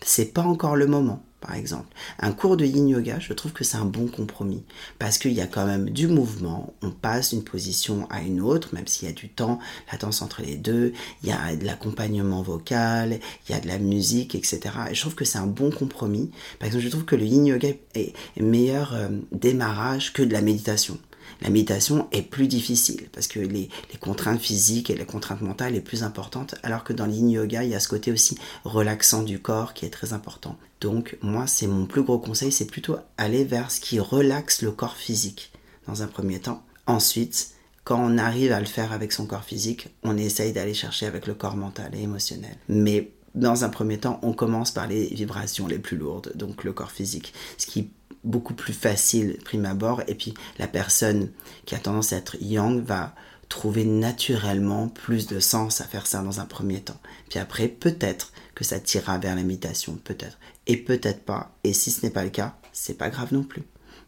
c'est 0.04 0.32
pas 0.32 0.42
encore 0.42 0.76
le 0.76 0.86
moment, 0.86 1.22
par 1.40 1.54
exemple. 1.54 1.88
Un 2.18 2.32
cours 2.32 2.56
de 2.56 2.64
yin 2.64 2.88
yoga, 2.88 3.18
je 3.18 3.32
trouve 3.32 3.52
que 3.52 3.64
c'est 3.64 3.76
un 3.76 3.84
bon 3.84 4.06
compromis 4.06 4.64
parce 4.98 5.18
qu'il 5.18 5.32
y 5.32 5.40
a 5.40 5.46
quand 5.46 5.66
même 5.66 5.90
du 5.90 6.08
mouvement, 6.08 6.72
on 6.82 6.90
passe 6.90 7.30
d'une 7.30 7.44
position 7.44 8.06
à 8.10 8.22
une 8.22 8.40
autre, 8.40 8.74
même 8.74 8.86
s'il 8.86 9.08
y 9.08 9.10
a 9.10 9.14
du 9.14 9.28
temps, 9.28 9.58
la 9.90 9.98
danse 9.98 10.22
entre 10.22 10.42
les 10.42 10.56
deux, 10.56 10.92
il 11.22 11.28
y 11.28 11.32
a 11.32 11.56
de 11.56 11.64
l'accompagnement 11.64 12.42
vocal, 12.42 13.18
il 13.48 13.52
y 13.52 13.54
a 13.54 13.60
de 13.60 13.68
la 13.68 13.78
musique, 13.78 14.34
etc. 14.34 14.60
Et 14.90 14.94
je 14.94 15.00
trouve 15.00 15.14
que 15.14 15.24
c'est 15.24 15.38
un 15.38 15.46
bon 15.46 15.70
compromis. 15.70 16.30
Par 16.58 16.66
exemple, 16.66 16.84
je 16.84 16.90
trouve 16.90 17.04
que 17.04 17.16
le 17.16 17.24
yin 17.24 17.46
yoga 17.46 17.68
est 17.94 18.14
meilleur 18.40 18.94
euh, 18.94 19.08
démarrage 19.32 20.12
que 20.12 20.22
de 20.22 20.32
la 20.32 20.40
méditation 20.40 20.98
la 21.42 21.50
méditation 21.50 22.08
est 22.12 22.22
plus 22.22 22.46
difficile 22.46 23.08
parce 23.12 23.26
que 23.26 23.40
les, 23.40 23.68
contraintes 24.00 24.40
physiques 24.40 24.90
et 24.90 24.94
les 24.94 25.04
contraintes 25.04 25.40
mentales 25.40 25.74
sont 25.74 25.80
plus 25.80 26.02
importantes, 26.02 26.54
alors 26.62 26.84
que 26.84 26.92
dans 26.92 27.06
l'yin 27.06 27.28
yoga, 27.28 27.64
il 27.64 27.70
y 27.70 27.74
a 27.74 27.80
ce 27.80 27.88
côté 27.88 28.12
aussi 28.12 28.38
relaxant 28.64 29.22
du 29.22 29.40
corps 29.40 29.74
qui 29.74 29.84
est 29.84 29.90
très 29.90 30.12
important. 30.12 30.56
Donc 30.80 31.16
moi, 31.22 31.46
c'est 31.46 31.66
mon 31.66 31.86
plus 31.86 32.02
gros 32.02 32.18
conseil, 32.18 32.52
c'est 32.52 32.66
plutôt 32.66 32.96
aller 33.18 33.44
vers 33.44 33.70
ce 33.70 33.80
qui 33.80 33.98
relaxe 34.00 34.62
le 34.62 34.72
corps 34.72 34.96
physique 34.96 35.52
dans 35.86 36.02
un 36.02 36.06
premier 36.06 36.40
temps. 36.40 36.62
Ensuite, 36.86 37.50
quand 37.84 37.98
on 37.98 38.18
arrive 38.18 38.52
à 38.52 38.60
le 38.60 38.66
faire 38.66 38.92
avec 38.92 39.12
son 39.12 39.26
corps 39.26 39.44
physique, 39.44 39.88
on 40.04 40.16
essaye 40.16 40.52
d'aller 40.52 40.74
chercher 40.74 41.06
avec 41.06 41.26
le 41.26 41.34
corps 41.34 41.56
mental 41.56 41.94
et 41.94 42.02
émotionnel. 42.02 42.56
Mais 42.68 43.10
dans 43.34 43.64
un 43.64 43.68
premier 43.68 43.98
temps, 43.98 44.18
on 44.22 44.32
commence 44.32 44.70
par 44.70 44.86
les 44.86 45.06
vibrations 45.06 45.66
les 45.66 45.78
plus 45.78 45.96
lourdes, 45.96 46.32
donc 46.34 46.64
le 46.64 46.72
corps 46.72 46.90
physique, 46.90 47.32
ce 47.58 47.66
qui 47.66 47.90
beaucoup 48.24 48.54
plus 48.54 48.72
facile 48.72 49.38
prime 49.44 49.64
abord 49.64 50.02
et 50.06 50.14
puis 50.14 50.34
la 50.58 50.68
personne 50.68 51.30
qui 51.66 51.74
a 51.74 51.78
tendance 51.78 52.12
à 52.12 52.16
être 52.16 52.36
yang 52.40 52.80
va 52.80 53.14
trouver 53.48 53.84
naturellement 53.84 54.88
plus 54.88 55.26
de 55.26 55.40
sens 55.40 55.80
à 55.80 55.84
faire 55.84 56.06
ça 56.06 56.22
dans 56.22 56.40
un 56.40 56.46
premier 56.46 56.80
temps. 56.80 57.00
Puis 57.28 57.38
après, 57.38 57.68
peut-être 57.68 58.32
que 58.54 58.64
ça 58.64 58.80
tirera 58.80 59.18
vers 59.18 59.36
l'imitation, 59.36 59.98
peut-être. 60.02 60.38
Et 60.66 60.76
peut-être 60.78 61.24
pas. 61.24 61.54
Et 61.62 61.74
si 61.74 61.90
ce 61.90 62.06
n'est 62.06 62.12
pas 62.12 62.24
le 62.24 62.30
cas, 62.30 62.56
c'est 62.72 62.96
pas 62.96 63.10
grave 63.10 63.34
non 63.34 63.42
plus. 63.42 63.62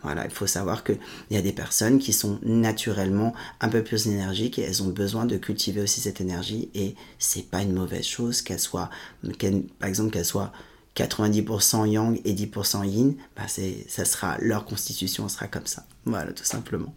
Voilà, 0.04 0.24
il 0.26 0.30
faut 0.30 0.46
savoir 0.46 0.84
qu'il 0.84 0.98
y 1.30 1.36
a 1.36 1.42
des 1.42 1.52
personnes 1.52 1.98
qui 1.98 2.12
sont 2.12 2.38
naturellement 2.42 3.34
un 3.60 3.68
peu 3.68 3.82
plus 3.82 4.06
énergiques 4.06 4.58
et 4.58 4.62
elles 4.62 4.82
ont 4.82 4.88
besoin 4.88 5.24
de 5.24 5.38
cultiver 5.38 5.80
aussi 5.80 6.00
cette 6.00 6.20
énergie 6.20 6.68
et 6.74 6.94
c'est 7.18 7.50
pas 7.50 7.62
une 7.62 7.72
mauvaise 7.72 8.04
chose 8.04 8.42
qu'elle 8.42 8.60
soit, 8.60 8.90
par 9.80 9.88
exemple, 9.88 10.10
qu'elle 10.10 10.24
soit 10.24 10.52
90% 10.94 11.90
yang 11.90 12.20
et 12.24 12.34
10% 12.34 12.86
yin, 12.86 13.14
bah 13.34 13.48
ça 13.48 14.04
sera 14.04 14.36
leur 14.40 14.64
constitution 14.64 15.28
sera 15.28 15.48
comme 15.48 15.66
ça. 15.66 15.86
Voilà, 16.04 16.32
tout 16.32 16.44
simplement. 16.44 16.94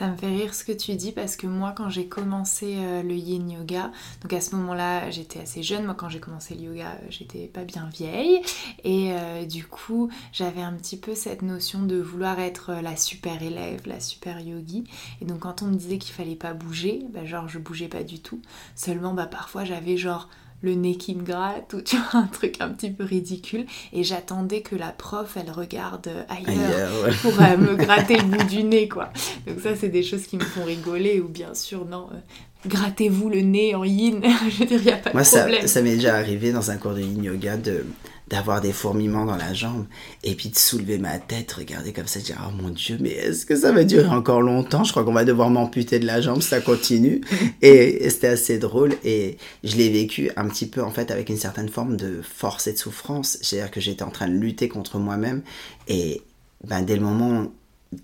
Ça 0.00 0.08
me 0.08 0.16
fait 0.16 0.28
rire 0.28 0.54
ce 0.54 0.64
que 0.64 0.72
tu 0.72 0.94
dis 0.94 1.12
parce 1.12 1.36
que 1.36 1.46
moi 1.46 1.74
quand 1.76 1.90
j'ai 1.90 2.06
commencé 2.06 2.76
euh, 2.78 3.02
le 3.02 3.14
yin 3.14 3.50
yoga, 3.50 3.92
donc 4.22 4.32
à 4.32 4.40
ce 4.40 4.56
moment-là 4.56 5.10
j'étais 5.10 5.40
assez 5.40 5.62
jeune, 5.62 5.84
moi 5.84 5.94
quand 5.94 6.08
j'ai 6.08 6.20
commencé 6.20 6.54
le 6.54 6.62
yoga 6.62 6.92
euh, 6.92 7.06
j'étais 7.10 7.48
pas 7.48 7.64
bien 7.64 7.86
vieille. 7.92 8.40
Et 8.82 9.12
euh, 9.12 9.44
du 9.44 9.66
coup 9.66 10.08
j'avais 10.32 10.62
un 10.62 10.72
petit 10.72 10.96
peu 10.96 11.14
cette 11.14 11.42
notion 11.42 11.82
de 11.82 12.00
vouloir 12.00 12.40
être 12.40 12.72
la 12.82 12.96
super 12.96 13.42
élève, 13.42 13.82
la 13.84 14.00
super 14.00 14.40
yogi. 14.40 14.84
Et 15.20 15.26
donc 15.26 15.40
quand 15.40 15.60
on 15.60 15.66
me 15.66 15.74
disait 15.74 15.98
qu'il 15.98 16.14
fallait 16.14 16.34
pas 16.34 16.54
bouger, 16.54 17.02
bah 17.12 17.26
genre 17.26 17.46
je 17.46 17.58
bougeais 17.58 17.88
pas 17.88 18.02
du 18.02 18.20
tout, 18.20 18.40
seulement 18.74 19.12
bah 19.12 19.26
parfois 19.26 19.66
j'avais 19.66 19.98
genre 19.98 20.30
le 20.62 20.74
nez 20.74 20.96
qui 20.96 21.14
me 21.14 21.22
gratte 21.22 21.74
ou 21.74 21.80
tu 21.80 21.96
vois 21.96 22.20
un 22.20 22.26
truc 22.26 22.56
un 22.60 22.70
petit 22.70 22.90
peu 22.90 23.04
ridicule. 23.04 23.66
Et 23.92 24.04
j'attendais 24.04 24.60
que 24.60 24.76
la 24.76 24.90
prof 24.90 25.36
elle 25.36 25.50
regarde 25.50 26.10
ailleurs, 26.28 27.08
pour 27.22 27.32
euh, 27.40 27.56
me 27.56 27.76
gratter 27.76 28.16
le 28.16 28.24
bout 28.24 28.44
du 28.44 28.62
nez 28.64 28.88
quoi. 28.88 29.10
Donc 29.46 29.60
ça 29.60 29.76
c'est 29.76 29.88
des 29.88 30.02
choses 30.02 30.26
qui 30.26 30.36
me 30.36 30.44
font 30.44 30.64
rigoler 30.64 31.20
ou 31.20 31.28
bien 31.28 31.54
sûr 31.54 31.84
non 31.84 32.08
euh, 32.12 32.18
grattez-vous 32.66 33.28
le 33.28 33.40
nez 33.40 33.74
en 33.74 33.84
yin 33.84 34.20
je 34.50 34.58
veux 34.58 34.66
dire 34.66 34.80
il 34.82 34.88
a 34.90 34.96
pas 34.96 35.10
de 35.10 35.18
problème 35.18 35.60
ça, 35.62 35.66
ça 35.66 35.82
m'est 35.82 35.94
déjà 35.94 36.16
arrivé 36.16 36.52
dans 36.52 36.70
un 36.70 36.76
cours 36.76 36.94
de 36.94 37.00
yin 37.00 37.22
yoga 37.24 37.56
de 37.56 37.84
d'avoir 38.30 38.60
des 38.60 38.72
fourmillements 38.72 39.24
dans 39.26 39.36
la 39.36 39.52
jambe 39.52 39.86
et 40.22 40.34
puis 40.34 40.48
de 40.50 40.56
soulever 40.56 40.98
ma 40.98 41.18
tête, 41.18 41.50
regarder 41.50 41.92
comme 41.92 42.06
ça, 42.06 42.20
dire 42.20 42.40
oh 42.46 42.62
mon 42.62 42.68
dieu, 42.68 42.96
mais 43.00 43.10
est-ce 43.10 43.44
que 43.44 43.56
ça 43.56 43.72
va 43.72 43.82
durer 43.82 44.08
encore 44.08 44.40
longtemps? 44.40 44.84
Je 44.84 44.92
crois 44.92 45.04
qu'on 45.04 45.12
va 45.12 45.24
devoir 45.24 45.50
m'amputer 45.50 45.98
de 45.98 46.06
la 46.06 46.20
jambe 46.20 46.40
si 46.40 46.48
ça 46.48 46.60
continue. 46.60 47.22
et, 47.62 48.08
c'était 48.08 48.28
assez 48.28 48.58
drôle 48.58 48.94
et 49.04 49.36
je 49.64 49.76
l'ai 49.76 49.90
vécu 49.90 50.30
un 50.36 50.48
petit 50.48 50.66
peu 50.66 50.82
en 50.82 50.90
fait 50.90 51.10
avec 51.10 51.28
une 51.28 51.36
certaine 51.36 51.68
forme 51.68 51.96
de 51.96 52.22
force 52.22 52.68
et 52.68 52.72
de 52.72 52.78
souffrance. 52.78 53.36
C'est-à-dire 53.42 53.72
que 53.72 53.80
j'étais 53.80 54.04
en 54.04 54.10
train 54.10 54.28
de 54.28 54.34
lutter 54.34 54.68
contre 54.68 54.98
moi-même 54.98 55.42
et 55.88 56.22
ben, 56.64 56.82
dès 56.82 56.94
le 56.94 57.02
moment 57.02 57.50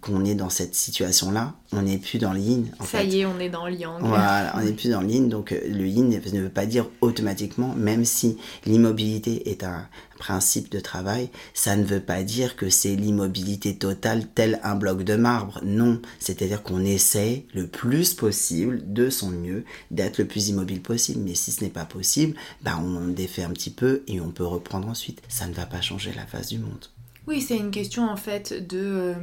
qu'on 0.00 0.24
est 0.24 0.34
dans 0.34 0.50
cette 0.50 0.74
situation-là, 0.74 1.54
on 1.72 1.82
n'est 1.82 1.98
plus 1.98 2.18
dans 2.18 2.32
le 2.32 2.40
yin. 2.40 2.66
Ça 2.84 3.04
y 3.04 3.20
est, 3.20 3.26
on 3.26 3.38
est 3.38 3.48
dans 3.48 3.66
le 3.66 3.74
yang. 3.74 4.00
Voilà, 4.00 4.52
on 4.56 4.60
n'est 4.64 4.72
plus 4.72 4.90
dans 4.90 5.00
le 5.00 5.08
yin. 5.08 5.28
Donc 5.28 5.52
euh, 5.52 5.60
le 5.68 5.86
yin 5.86 6.08
ne 6.08 6.40
veut 6.40 6.48
pas 6.48 6.66
dire 6.66 6.88
automatiquement, 7.00 7.72
même 7.76 8.04
si 8.04 8.36
l'immobilité 8.64 9.48
est 9.48 9.62
un 9.62 9.86
principe 10.18 10.72
de 10.72 10.80
travail, 10.80 11.30
ça 11.54 11.76
ne 11.76 11.84
veut 11.84 12.00
pas 12.00 12.24
dire 12.24 12.56
que 12.56 12.68
c'est 12.68 12.96
l'immobilité 12.96 13.76
totale 13.76 14.26
tel 14.34 14.58
un 14.64 14.74
bloc 14.74 15.04
de 15.04 15.14
marbre. 15.14 15.60
Non, 15.64 16.00
c'est-à-dire 16.18 16.64
qu'on 16.64 16.84
essaie 16.84 17.46
le 17.54 17.68
plus 17.68 18.14
possible, 18.14 18.92
de 18.92 19.08
son 19.08 19.30
mieux, 19.30 19.64
d'être 19.92 20.18
le 20.18 20.26
plus 20.26 20.48
immobile 20.48 20.82
possible. 20.82 21.20
Mais 21.24 21.34
si 21.36 21.52
ce 21.52 21.62
n'est 21.62 21.70
pas 21.70 21.84
possible, 21.84 22.36
bah 22.62 22.80
on 22.82 23.06
défait 23.06 23.44
un 23.44 23.50
petit 23.50 23.70
peu 23.70 24.02
et 24.08 24.20
on 24.20 24.30
peut 24.30 24.46
reprendre 24.46 24.88
ensuite. 24.88 25.22
Ça 25.28 25.46
ne 25.46 25.54
va 25.54 25.66
pas 25.66 25.80
changer 25.80 26.12
la 26.12 26.26
face 26.26 26.48
du 26.48 26.58
monde. 26.58 26.86
Oui, 27.28 27.40
c'est 27.40 27.56
une 27.56 27.72
question 27.72 28.08
en 28.08 28.14
fait 28.14 28.52
de 28.68 28.78
euh, 28.78 29.14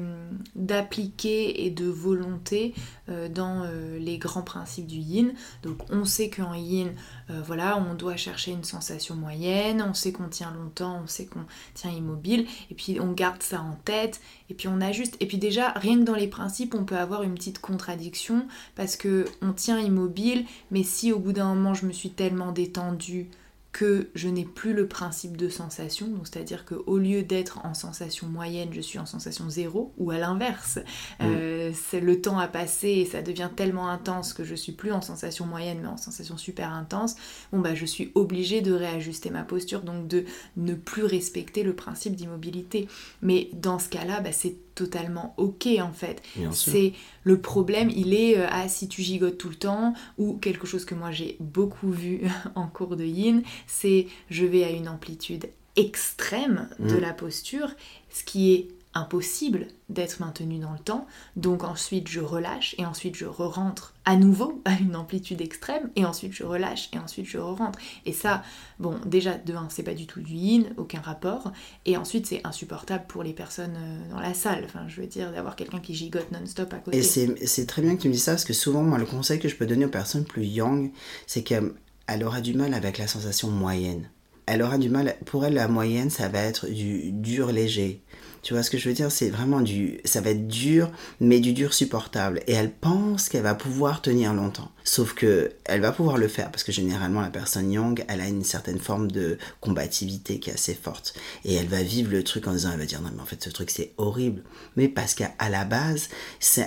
d'appliquer 0.56 1.66
et 1.66 1.70
de 1.70 1.86
volonté 1.86 2.74
euh, 3.08 3.30
dans 3.30 3.64
euh, 3.64 3.98
les 3.98 4.18
grands 4.18 4.42
principes 4.42 4.88
du 4.88 4.98
yin. 4.98 5.32
Donc 5.62 5.78
on 5.90 6.04
sait 6.04 6.30
qu'en 6.30 6.54
yin, 6.54 6.92
voilà, 7.30 7.78
on 7.78 7.96
doit 7.96 8.18
chercher 8.18 8.52
une 8.52 8.66
sensation 8.66 9.16
moyenne, 9.16 9.82
on 9.82 9.94
sait 9.94 10.12
qu'on 10.12 10.28
tient 10.28 10.52
longtemps, 10.52 11.02
on 11.04 11.08
sait 11.08 11.26
qu'on 11.26 11.46
tient 11.74 11.90
immobile, 11.90 12.46
et 12.70 12.76
puis 12.76 13.00
on 13.00 13.14
garde 13.14 13.42
ça 13.42 13.62
en 13.62 13.76
tête, 13.86 14.20
et 14.50 14.54
puis 14.54 14.68
on 14.68 14.82
ajuste. 14.82 15.16
Et 15.22 15.26
puis 15.26 15.38
déjà, 15.38 15.70
rien 15.72 15.98
que 15.98 16.04
dans 16.04 16.16
les 16.16 16.28
principes, 16.28 16.76
on 16.76 16.84
peut 16.84 16.98
avoir 16.98 17.24
une 17.24 17.34
petite 17.34 17.60
contradiction 17.60 18.46
parce 18.76 18.98
que 18.98 19.26
on 19.42 19.54
tient 19.54 19.80
immobile, 19.80 20.46
mais 20.72 20.84
si 20.84 21.14
au 21.14 21.20
bout 21.20 21.32
d'un 21.32 21.56
moment 21.56 21.74
je 21.74 21.86
me 21.86 21.94
suis 21.94 22.10
tellement 22.10 22.52
détendue 22.52 23.30
que 23.74 24.10
je 24.14 24.30
n'ai 24.30 24.46
plus 24.46 24.74
le 24.74 24.88
principe 24.88 25.36
de 25.36 25.50
sensation, 25.50 26.08
donc 26.08 26.28
c'est-à-dire 26.28 26.64
qu'au 26.64 26.98
lieu 27.00 27.24
d'être 27.24 27.60
en 27.66 27.74
sensation 27.74 28.28
moyenne, 28.28 28.70
je 28.72 28.82
suis 28.82 29.00
en 29.00 29.08
sensation 29.08 29.50
zéro, 29.50 29.94
ou 29.98 30.12
à 30.12 30.20
l'inverse, 30.20 30.78
mm. 31.20 31.24
euh, 31.24 31.72
le 31.94 32.22
temps 32.22 32.38
a 32.38 32.48
passé 32.48 32.90
et 32.90 33.06
ça 33.06 33.24
devient 33.24 33.50
tellement 33.56 33.90
intense 33.90 34.34
que 34.34 34.44
je 34.44 34.54
suis 34.54 34.74
plus 34.74 34.92
en 34.92 35.02
sensation 35.02 35.48
moyenne 35.48 35.80
mais 35.82 35.88
en 35.88 35.98
sensation 35.98 36.38
super 36.38 36.72
intense, 36.72 37.16
bon 37.52 37.60
bah 37.60 37.74
je 37.74 37.86
suis 37.86 38.12
obligée 38.14 38.62
de 38.62 38.72
réajuster 38.72 39.32
ma 39.32 39.44
posture, 39.44 39.82
donc 39.82 40.08
de 40.08 40.26
ne 40.56 40.76
plus 40.76 41.04
respecter 41.04 41.64
le 41.64 41.74
principe 41.74 42.16
d'immobilité. 42.16 42.88
Mais 43.24 43.50
dans 43.54 43.80
ce 43.80 43.90
cas-là, 43.90 44.22
bah, 44.22 44.32
c'est 44.32 44.56
totalement 44.76 45.34
ok 45.38 45.68
en 45.82 45.92
fait. 45.92 46.22
C'est 46.52 46.94
le 47.24 47.40
problème, 47.40 47.90
il 47.90 48.14
est 48.14 48.38
euh, 48.38 48.48
ah 48.50 48.68
si 48.68 48.88
tu 48.88 49.02
gigotes 49.02 49.38
tout 49.38 49.50
le 49.50 49.56
temps 49.56 49.94
ou 50.18 50.34
quelque 50.34 50.68
chose 50.68 50.86
que 50.86 50.96
moi 50.96 51.12
j'ai 51.12 51.38
beaucoup 51.40 51.92
vu 51.92 52.22
en 52.56 52.68
cours 52.68 52.96
de 52.96 53.06
yin, 53.06 53.44
c'est 53.68 54.08
je 54.30 54.46
vais 54.46 54.64
à 54.64 54.70
une 54.70 54.90
amplitude 54.90 55.50
extrême 55.76 56.70
de 56.80 56.96
mm. 56.96 57.00
la 57.00 57.14
posture, 57.14 57.70
ce 58.10 58.24
qui 58.24 58.54
est 58.54 58.68
impossible 58.94 59.68
d'être 59.90 60.20
maintenu 60.20 60.60
dans 60.60 60.72
le 60.72 60.80
temps. 60.80 61.08
Donc 61.36 61.64
ensuite 61.64 62.08
je 62.08 62.20
relâche 62.20 62.76
et 62.78 62.86
ensuite 62.86 63.16
je 63.16 63.26
re-rentre 63.26 63.94
à 64.06 64.16
nouveau 64.16 64.62
à 64.66 64.74
une 64.74 64.96
amplitude 64.96 65.42
extrême 65.42 65.90
et 65.96 66.06
ensuite 66.06 66.34
je 66.34 66.44
relâche 66.44 66.90
et 66.94 67.00
ensuite 67.00 67.26
je 67.26 67.38
re-rentre. 67.38 67.80
Et 68.06 68.14
ça, 68.14 68.44
bon, 68.80 68.96
déjà 69.06 69.38
de 69.38 69.54
1, 69.54 69.68
c'est 69.70 69.84
pas 69.84 69.94
du 69.94 70.08
tout 70.08 70.22
du 70.22 70.34
yin, 70.34 70.74
aucun 70.78 71.02
rapport. 71.02 71.52
Et 71.86 71.98
ensuite 71.98 72.28
c'est 72.28 72.42
insupportable 72.44 73.06
pour 73.08 73.24
les 73.24 73.34
personnes 73.34 73.76
euh, 73.78 74.10
dans 74.12 74.20
la 74.20 74.34
salle. 74.34 74.64
Enfin, 74.66 74.86
je 74.88 75.02
veux 75.02 75.08
dire, 75.08 75.32
d'avoir 75.32 75.56
quelqu'un 75.56 75.80
qui 75.80 75.94
gigote 75.94 76.32
non-stop 76.32 76.74
à 76.74 76.78
côté. 76.78 76.98
Et 76.98 77.02
c'est 77.02 77.66
très 77.66 77.82
bien 77.82 77.96
que 77.96 78.02
tu 78.02 78.08
me 78.08 78.14
dises 78.14 78.24
ça 78.24 78.32
parce 78.32 78.46
que 78.46 78.54
souvent, 78.54 78.84
moi, 78.84 78.98
le 78.98 79.06
conseil 79.06 79.40
que 79.40 79.48
je 79.48 79.56
peux 79.56 79.66
donner 79.66 79.86
aux 79.86 79.90
personnes 79.90 80.26
plus 80.26 80.46
young, 80.46 80.92
c'est 81.28 81.44
qu'elle 81.44 82.24
aura 82.24 82.42
du 82.42 82.54
mal 82.54 82.74
avec 82.74 82.98
la 82.98 83.08
sensation 83.08 83.50
moyenne. 83.50 84.10
Elle 84.46 84.62
aura 84.62 84.78
du 84.78 84.90
mal, 84.90 85.16
pour 85.26 85.46
elle, 85.46 85.54
la 85.54 85.68
moyenne, 85.68 86.10
ça 86.10 86.28
va 86.28 86.40
être 86.40 86.68
du 86.68 87.12
dur 87.12 87.52
léger 87.52 88.02
tu 88.44 88.54
vois 88.54 88.62
ce 88.62 88.70
que 88.70 88.78
je 88.78 88.90
veux 88.90 88.94
dire? 88.94 89.10
C'est 89.10 89.30
vraiment 89.30 89.62
du. 89.62 90.00
Ça 90.04 90.20
va 90.20 90.32
être 90.32 90.48
dur, 90.48 90.92
mais 91.22 91.40
du 91.40 91.54
dur 91.54 91.74
supportable. 91.74 92.42
Et 92.46 92.54
elle 92.54 92.72
pense 92.72 93.30
qu'elle 93.30 93.44
va 93.44 93.56
pouvoir 93.56 94.02
tenir 94.02 94.34
longtemps. 94.34 94.70
Sauf 94.84 95.14
que 95.14 95.54
elle 95.64 95.80
va 95.80 95.94
pouvoir 95.94 96.18
le 96.18 96.28
faire 96.28 96.52
parce 96.52 96.66
que 96.66 96.74
généralement 96.74 97.22
la 97.22 97.30
personne 97.30 97.72
young, 97.72 98.04
elle 98.10 98.20
a 98.20 98.28
une 98.28 98.44
certaine 98.44 98.80
forme 98.80 99.10
de 99.10 99.38
combativité 99.62 100.40
qui 100.40 100.50
est 100.50 100.54
assez 100.54 100.74
forte. 100.74 101.14
Et 101.46 101.56
elle 101.56 101.68
va 101.68 101.82
vivre 101.84 102.12
le 102.12 102.22
truc 102.26 102.48
en 102.48 102.52
disant, 102.52 102.72
elle 102.74 102.80
va 102.80 102.86
dire 102.86 103.02
non 103.02 103.10
mais 103.16 103.22
en 103.22 103.26
fait 103.26 103.42
ce 103.42 103.50
truc 103.50 103.72
c'est 103.72 103.94
horrible. 103.98 104.44
Mais 104.76 104.90
parce 104.90 105.14
qu'à 105.14 105.32
la 105.50 105.64
base, 105.64 106.10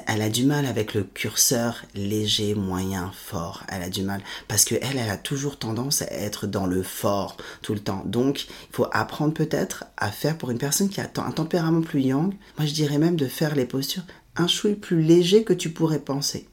elle 0.06 0.22
a 0.22 0.30
du 0.30 0.46
mal 0.46 0.64
avec 0.64 0.94
le 0.94 1.04
curseur 1.04 1.84
léger, 1.94 2.54
moyen, 2.54 3.12
fort. 3.14 3.64
Elle 3.68 3.82
a 3.82 3.90
du 3.90 4.02
mal 4.02 4.22
parce 4.48 4.64
que 4.64 4.76
elle, 4.76 4.96
elle 4.96 5.10
a 5.10 5.18
toujours 5.18 5.58
tendance 5.58 6.00
à 6.00 6.10
être 6.10 6.46
dans 6.46 6.66
le 6.66 6.82
fort 6.82 7.36
tout 7.60 7.74
le 7.74 7.80
temps. 7.80 8.02
Donc 8.06 8.44
il 8.44 8.72
faut 8.74 8.86
apprendre 8.92 9.34
peut-être 9.34 9.84
à 9.98 10.10
faire 10.10 10.38
pour 10.38 10.50
une 10.50 10.58
personne 10.58 10.88
qui 10.88 11.02
a 11.02 11.10
un 11.18 11.30
tempérament 11.32 11.65
plus 11.82 12.00
young, 12.02 12.34
moi 12.58 12.66
je 12.66 12.74
dirais 12.74 12.98
même 12.98 13.16
de 13.16 13.26
faire 13.26 13.54
les 13.54 13.66
postures 13.66 14.04
un 14.36 14.46
chouille 14.46 14.74
plus 14.74 15.02
léger 15.02 15.44
que 15.44 15.52
tu 15.52 15.70
pourrais 15.70 15.98
penser. 15.98 16.46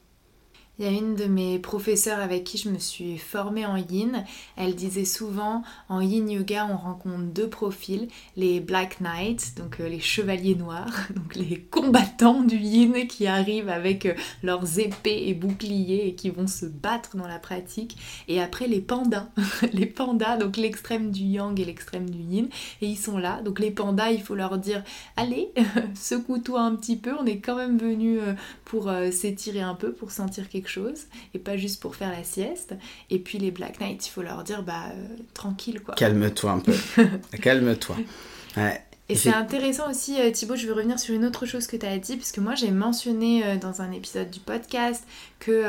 Il 0.78 0.84
y 0.84 0.88
a 0.88 0.90
une 0.90 1.14
de 1.14 1.26
mes 1.26 1.60
professeurs 1.60 2.18
avec 2.18 2.42
qui 2.42 2.58
je 2.58 2.68
me 2.68 2.78
suis 2.78 3.16
formée 3.16 3.64
en 3.64 3.76
yin. 3.76 4.24
Elle 4.56 4.74
disait 4.74 5.04
souvent 5.04 5.62
en 5.88 6.00
yin 6.00 6.28
yoga, 6.28 6.66
on 6.68 6.76
rencontre 6.76 7.22
deux 7.32 7.48
profils 7.48 8.08
les 8.36 8.60
black 8.60 9.00
knights, 9.00 9.54
donc 9.56 9.80
euh, 9.80 9.88
les 9.88 10.00
chevaliers 10.00 10.54
noirs, 10.54 10.92
donc 11.14 11.34
les 11.36 11.60
combattants 11.60 12.42
du 12.42 12.56
yin 12.56 13.06
qui 13.06 13.26
arrivent 13.26 13.68
avec 13.68 14.06
euh, 14.06 14.14
leurs 14.42 14.78
épées 14.78 15.28
et 15.28 15.34
boucliers 15.34 16.08
et 16.08 16.14
qui 16.14 16.30
vont 16.30 16.46
se 16.46 16.66
battre 16.66 17.16
dans 17.16 17.28
la 17.28 17.38
pratique. 17.38 17.96
Et 18.28 18.40
après 18.40 18.66
les 18.66 18.80
pandas, 18.80 19.28
les 19.72 19.86
pandas, 19.86 20.36
donc 20.36 20.56
l'extrême 20.56 21.10
du 21.10 21.22
yang 21.22 21.58
et 21.60 21.64
l'extrême 21.64 22.10
du 22.10 22.18
yin. 22.18 22.48
Et 22.80 22.86
ils 22.86 22.98
sont 22.98 23.18
là. 23.18 23.40
Donc 23.42 23.60
les 23.60 23.70
pandas, 23.70 24.10
il 24.10 24.22
faut 24.22 24.34
leur 24.34 24.58
dire 24.58 24.82
allez, 25.16 25.52
secoue-toi 25.94 26.60
un 26.60 26.74
petit 26.74 26.96
peu. 26.96 27.12
On 27.18 27.26
est 27.26 27.38
quand 27.38 27.56
même 27.56 27.78
venu 27.78 28.18
euh, 28.18 28.34
pour 28.64 28.90
s'étirer 29.12 29.60
un 29.60 29.74
peu, 29.74 29.92
pour 29.92 30.10
sentir 30.10 30.48
quelque 30.48 30.63
chose 30.68 31.06
et 31.34 31.38
pas 31.38 31.56
juste 31.56 31.80
pour 31.80 31.96
faire 31.96 32.10
la 32.10 32.24
sieste. 32.24 32.74
Et 33.10 33.18
puis 33.18 33.38
les 33.38 33.50
Black 33.50 33.80
Knights, 33.80 34.06
il 34.06 34.10
faut 34.10 34.22
leur 34.22 34.44
dire 34.44 34.62
bah 34.62 34.86
euh, 34.92 35.16
tranquille 35.32 35.80
quoi. 35.80 35.94
Calme-toi 35.94 36.50
un 36.50 36.58
peu. 36.60 36.74
Calme-toi. 37.42 37.96
Et 39.08 39.16
c'est 39.16 39.34
intéressant 39.34 39.90
aussi, 39.90 40.18
euh, 40.18 40.30
Thibaut, 40.30 40.56
je 40.56 40.66
veux 40.66 40.72
revenir 40.72 40.98
sur 40.98 41.14
une 41.14 41.26
autre 41.26 41.44
chose 41.44 41.66
que 41.66 41.76
tu 41.76 41.84
as 41.84 41.98
dit, 41.98 42.16
parce 42.16 42.32
que 42.32 42.40
moi 42.40 42.54
j'ai 42.54 42.70
mentionné 42.70 43.44
euh, 43.44 43.56
dans 43.56 43.82
un 43.82 43.92
épisode 43.92 44.30
du 44.30 44.40
podcast 44.40 45.04
que 45.40 45.64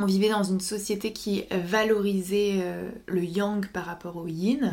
on 0.00 0.06
vivait 0.06 0.28
dans 0.28 0.44
une 0.44 0.60
société 0.60 1.12
qui 1.12 1.44
valorisait 1.50 2.62
le 3.06 3.24
yang 3.24 3.66
par 3.66 3.84
rapport 3.84 4.16
au 4.16 4.28
yin. 4.28 4.72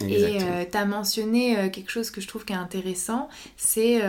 Mmh, 0.00 0.08
et 0.08 0.38
tu 0.68 0.76
as 0.76 0.84
mentionné 0.84 1.70
quelque 1.70 1.92
chose 1.92 2.10
que 2.10 2.20
je 2.20 2.26
trouve 2.26 2.44
qui 2.44 2.54
est 2.54 2.56
intéressant, 2.56 3.28
c'est 3.56 4.02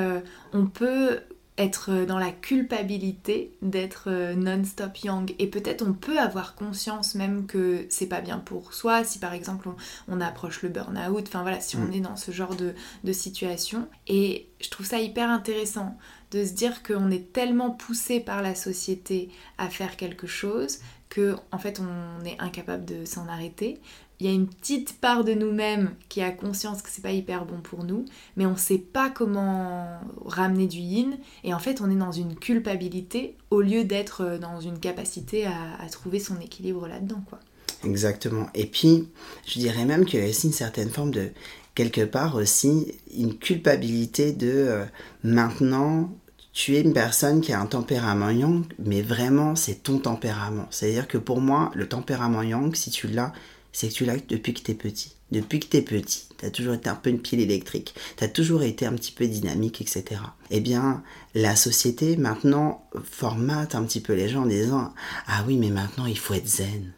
on 0.53 0.65
peut 0.65 1.19
être 1.57 2.05
dans 2.05 2.19
la 2.19 2.31
culpabilité 2.31 3.55
d'être 3.61 4.09
euh, 4.09 4.35
non-stop 4.35 4.97
young 4.97 5.33
et 5.39 5.47
peut-être 5.47 5.85
on 5.87 5.93
peut 5.93 6.19
avoir 6.19 6.55
conscience 6.55 7.15
même 7.15 7.45
que 7.47 7.85
c'est 7.89 8.07
pas 8.07 8.19
bien 8.19 8.39
pour 8.39 8.73
soi. 8.73 9.03
Si 9.05 9.19
par 9.19 9.33
exemple 9.33 9.69
on, 10.09 10.21
approche 10.21 10.63
le 10.63 10.69
burn-out, 10.69 11.25
enfin 11.27 11.43
voilà, 11.43 11.61
si 11.61 11.77
on 11.77 11.85
mm. 11.85 11.93
est 11.93 11.99
dans 12.01 12.17
ce 12.17 12.31
genre 12.31 12.55
de, 12.55 12.73
de 13.03 13.13
situation. 13.13 13.87
Et 14.07 14.49
je 14.59 14.69
trouve 14.69 14.85
ça 14.85 14.99
hyper 14.99 15.29
intéressant 15.29 15.97
de 16.31 16.43
se 16.43 16.51
dire 16.51 16.83
qu'on 16.83 17.09
est 17.09 17.31
tellement 17.31 17.71
poussé 17.71 18.19
par 18.19 18.41
la 18.41 18.55
société 18.55 19.29
à 19.57 19.69
faire 19.69 19.95
quelque 19.95 20.27
chose 20.27 20.79
que 21.07 21.35
en 21.51 21.57
fait 21.57 21.79
on 21.79 22.25
est 22.25 22.39
incapable 22.39 22.83
de 22.83 23.05
s'en 23.05 23.27
arrêter 23.27 23.79
il 24.19 24.27
y 24.27 24.29
a 24.29 24.33
une 24.33 24.47
petite 24.47 24.99
part 24.99 25.23
de 25.23 25.33
nous-mêmes 25.33 25.91
qui 26.09 26.21
a 26.21 26.31
conscience 26.31 26.81
que 26.81 26.89
c'est 26.89 27.01
pas 27.01 27.11
hyper 27.11 27.45
bon 27.45 27.59
pour 27.61 27.83
nous, 27.83 28.05
mais 28.37 28.45
on 28.45 28.55
sait 28.55 28.77
pas 28.77 29.09
comment 29.09 29.99
ramener 30.25 30.67
du 30.67 30.79
yin, 30.79 31.17
et 31.43 31.53
en 31.53 31.59
fait 31.59 31.81
on 31.81 31.89
est 31.89 31.95
dans 31.95 32.11
une 32.11 32.35
culpabilité 32.35 33.35
au 33.51 33.61
lieu 33.61 33.83
d'être 33.83 34.37
dans 34.39 34.59
une 34.59 34.79
capacité 34.79 35.45
à, 35.45 35.87
trouver 35.91 36.19
son 36.19 36.39
équilibre 36.39 36.87
là-dedans, 36.87 37.23
quoi. 37.29 37.39
Exactement. 37.83 38.47
Et 38.55 38.65
puis, 38.65 39.09
je 39.45 39.59
dirais 39.59 39.85
même 39.85 40.05
qu'il 40.05 40.19
y 40.19 40.23
a 40.23 40.27
aussi 40.27 40.47
une 40.47 40.53
certaine 40.53 40.89
forme 40.89 41.11
de, 41.11 41.29
quelque 41.75 42.01
part 42.01 42.35
aussi, 42.35 42.93
une 43.15 43.37
culpabilité 43.37 44.31
de 44.31 44.49
euh, 44.49 44.85
maintenant, 45.23 46.09
tu 46.53 46.75
es 46.75 46.81
une 46.81 46.93
personne 46.93 47.41
qui 47.41 47.51
a 47.51 47.59
un 47.59 47.65
tempérament 47.65 48.29
yang, 48.29 48.63
mais 48.79 49.01
vraiment 49.01 49.55
c'est 49.55 49.83
ton 49.83 49.99
tempérament. 49.99 50.67
C'est-à-dire 50.71 51.07
que 51.07 51.17
pour 51.17 51.41
moi, 51.41 51.69
le 51.75 51.87
tempérament 51.87 52.41
yang, 52.41 52.73
si 52.73 52.89
tu 52.89 53.07
l'as, 53.07 53.33
c'est 53.75 53.89
que 53.89 53.93
tu 53.93 54.05
l'as 54.05 54.15
depuis 54.15 54.53
que 54.53 54.61
tu 54.61 54.71
es 54.71 54.75
petit. 54.75 55.11
Depuis 55.31 55.59
que 55.59 55.65
tu 55.65 55.75
es 55.75 55.81
petit, 55.81 56.27
tu 56.37 56.45
as 56.45 56.49
toujours 56.49 56.75
été 56.75 56.87
un 56.87 56.95
peu 56.95 57.09
une 57.09 57.19
pile 57.19 57.41
électrique, 57.41 57.93
tu 58.15 58.23
as 58.23 58.29
toujours 58.29 58.63
été 58.63 58.85
un 58.85 58.93
petit 58.93 59.11
peu 59.11 59.27
dynamique, 59.27 59.81
etc. 59.81 60.21
Eh 60.49 60.61
bien, 60.61 61.03
la 61.33 61.57
société 61.57 62.15
maintenant 62.15 62.87
formate 63.03 63.75
un 63.75 63.83
petit 63.83 63.99
peu 63.99 64.13
les 64.13 64.29
gens 64.29 64.43
en 64.43 64.45
disant 64.45 64.93
Ah 65.27 65.43
oui, 65.45 65.57
mais 65.57 65.71
maintenant 65.71 66.05
il 66.05 66.17
faut 66.17 66.35
être 66.35 66.47
zen. 66.47 66.93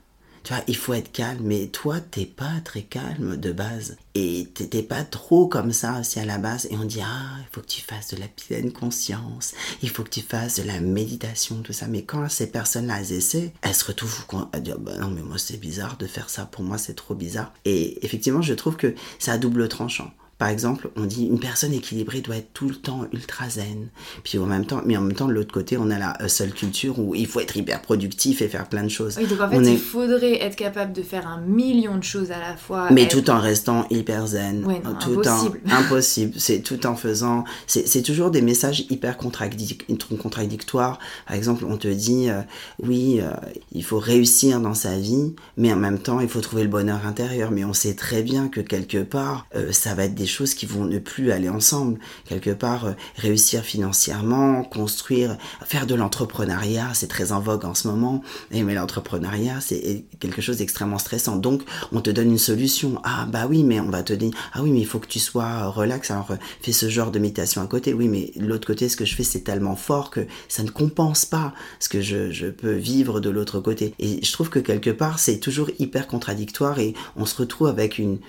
Tu 0.47 0.53
vois, 0.53 0.63
il 0.67 0.77
faut 0.77 0.93
être 0.93 1.12
calme, 1.12 1.41
mais 1.43 1.67
toi, 1.67 1.99
t'es 1.99 2.25
pas 2.25 2.62
très 2.63 2.83
calme 2.83 3.36
de 3.36 3.51
base. 3.51 3.97
Et 4.15 4.47
t'es 4.53 4.81
pas 4.81 5.03
trop 5.03 5.45
comme 5.45 5.73
ça 5.73 5.99
aussi 5.99 6.21
à 6.21 6.25
la 6.25 6.38
base. 6.38 6.69
Et 6.71 6.77
on 6.77 6.86
dit, 6.86 7.01
ah, 7.03 7.36
il 7.41 7.47
faut 7.51 7.60
que 7.60 7.67
tu 7.67 7.81
fasses 7.81 8.13
de 8.13 8.17
la 8.17 8.29
pleine 8.29 8.71
conscience, 8.71 9.53
il 9.81 9.89
faut 9.89 10.05
que 10.05 10.10
tu 10.10 10.21
fasses 10.21 10.62
de 10.62 10.63
la 10.63 10.79
méditation, 10.79 11.62
tout 11.63 11.73
ça. 11.73 11.88
Mais 11.88 12.03
quand 12.03 12.29
ces 12.29 12.47
personnes-là, 12.47 13.01
elles 13.01 13.12
essaient, 13.12 13.51
elles 13.62 13.75
se 13.75 13.83
retrouvent 13.83 14.23
à 14.53 14.62
dire, 14.62 14.79
bah 14.79 14.95
non, 14.97 15.10
mais 15.10 15.21
moi, 15.21 15.38
c'est 15.38 15.57
bizarre 15.57 15.97
de 15.97 16.07
faire 16.07 16.29
ça. 16.29 16.45
Pour 16.45 16.63
moi, 16.63 16.77
c'est 16.77 16.95
trop 16.95 17.13
bizarre. 17.13 17.51
Et 17.65 18.05
effectivement, 18.05 18.41
je 18.41 18.53
trouve 18.53 18.77
que 18.77 18.95
c'est 19.19 19.31
à 19.31 19.38
double 19.38 19.67
tranchant. 19.67 20.13
Par 20.38 20.50
exemple, 20.50 20.89
on 20.95 21.06
dit 21.06 21.26
une 21.26 21.39
personne 21.39 21.73
équilibrée 21.73 22.21
doit 22.21 22.38
être 22.38 22.54
tout 22.54 22.69
le 22.69 22.76
temps 22.76 23.08
ultra 23.12 23.50
zen. 23.50 23.88
Puis 24.23 24.38
en 24.38 24.45
même 24.45 24.65
temps, 24.65 24.82
mais 24.86 24.95
en 24.95 25.02
même 25.02 25.15
temps, 25.15 25.28
de 25.28 25.34
l'autre 25.34 25.52
côté, 25.52 25.78
on 25.78 25.89
a 25.89 25.97
la 25.97 26.30
seule 26.30 26.54
culture 26.54 27.00
où 27.00 27.15
il 27.15 27.26
faut 27.26 27.39
être 27.39 27.58
hyper 27.58 27.82
productif 27.82 28.41
et 28.43 28.47
faire 28.47 28.69
plein 28.69 28.84
de 28.84 28.89
choses. 28.89 29.17
Oui, 29.17 29.26
donc 29.26 29.41
en 29.41 29.50
fait, 29.50 29.58
il 29.58 29.80
faudrait 29.80 30.43
être 30.43 30.56
capable 30.56 30.93
de 30.93 31.02
faire 31.02 31.28
un 31.28 31.41
million 31.41 31.97
de 31.97 32.04
choses 32.04 32.32
à 32.32 32.39
la 32.39 32.56
fois. 32.56 32.89
Mais 32.91 33.08
tout 33.08 33.30
en 33.32 33.39
restant 33.39 33.88
hyper 33.89 34.28
zen. 34.28 34.63
Ouais, 34.63 34.80
tout 35.00 35.21
impossible. 35.21 35.60
En, 35.65 35.71
impossible. 35.78 36.34
C'est 36.38 36.60
tout 36.60 36.86
en 36.86 36.95
faisant. 36.95 37.43
C'est 37.65 38.04
toujours 38.04 38.30
des 38.30 38.43
messages 38.43 38.86
hyper 38.91 39.17
contradictoires. 39.17 41.00
Par 41.26 41.36
exemple, 41.36 41.65
on 41.67 41.78
te 41.78 41.88
dit, 41.88 42.30
euh, 42.30 42.41
oui, 42.84 43.19
euh, 43.21 43.32
il 43.71 43.84
faut 43.84 44.00
réussir 44.00 44.60
dans 44.60 44.76
sa 44.76 44.97
vie, 44.97 45.34
mais 45.58 45.73
en 45.73 45.78
même 45.78 46.00
temps, 46.00 46.19
il 46.19 46.30
faut 46.30 46.41
trouver 46.41 46.62
le 46.63 46.69
bonheur 46.69 47.08
intérieur. 47.08 47.50
Mais 47.50 47.65
on 47.65 47.73
sait 47.73 47.95
très 47.95 48.21
bien 48.21 48.50
que 48.50 48.62
quelque 48.62 49.02
part, 49.02 49.47
euh, 49.56 49.71
ça 49.71 49.95
va 49.95 50.06
être 50.06 50.15
des 50.15 50.26
choses 50.27 50.53
qui 50.53 50.65
vont 50.65 50.85
ne 50.85 50.99
plus 50.99 51.31
aller 51.31 51.49
ensemble. 51.49 51.99
Quelque 52.25 52.51
part, 52.51 52.85
euh, 52.85 52.91
réussir 53.15 53.63
financièrement, 53.63 54.63
construire, 54.63 55.37
faire 55.65 55.87
de 55.87 55.95
l'entrepreneuriat, 55.95 56.89
c'est 56.93 57.07
très 57.07 57.31
en 57.31 57.39
vogue 57.39 57.65
en 57.65 57.73
ce 57.73 57.87
moment. 57.87 58.21
Mais 58.51 58.73
l'entrepreneuriat, 58.73 59.61
c'est 59.61 60.05
quelque 60.19 60.41
chose 60.41 60.57
d'extrêmement 60.57 60.97
stressant. 60.97 61.37
Donc, 61.37 61.63
on 61.91 62.01
te 62.01 62.09
donne 62.09 62.31
une 62.31 62.37
solution. 62.37 62.99
Ah, 63.03 63.25
bah 63.29 63.47
oui, 63.49 63.63
mais 63.63 63.79
on 63.79 63.89
va 63.89 64.03
te 64.03 64.13
dire, 64.13 64.31
ah 64.53 64.61
oui, 64.61 64.71
mais 64.71 64.81
il 64.81 64.85
faut 64.85 64.99
que 64.99 65.07
tu 65.07 65.19
sois 65.19 65.67
relax, 65.67 66.11
alors 66.11 66.31
euh, 66.31 66.35
fais 66.61 66.71
ce 66.71 66.89
genre 66.89 67.11
de 67.11 67.19
méditation 67.19 67.61
à 67.61 67.67
côté. 67.67 67.93
Oui, 67.93 68.07
mais 68.07 68.31
l'autre 68.37 68.67
côté, 68.67 68.89
ce 68.89 68.97
que 68.97 69.05
je 69.05 69.15
fais, 69.15 69.23
c'est 69.23 69.41
tellement 69.41 69.75
fort 69.75 70.11
que 70.11 70.27
ça 70.47 70.63
ne 70.63 70.69
compense 70.69 71.25
pas 71.25 71.53
ce 71.79 71.89
que 71.89 72.01
je 72.01 72.49
peux 72.49 72.73
vivre 72.73 73.19
de 73.19 73.29
l'autre 73.29 73.59
côté. 73.59 73.93
Et 73.99 74.23
je 74.23 74.31
trouve 74.31 74.49
que 74.49 74.59
quelque 74.59 74.89
part, 74.89 75.19
c'est 75.19 75.39
toujours 75.39 75.69
hyper 75.79 76.07
contradictoire 76.07 76.79
et 76.79 76.93
on 77.15 77.25
se 77.25 77.35
retrouve 77.37 77.67
avec 77.67 77.97
une, 77.97 78.19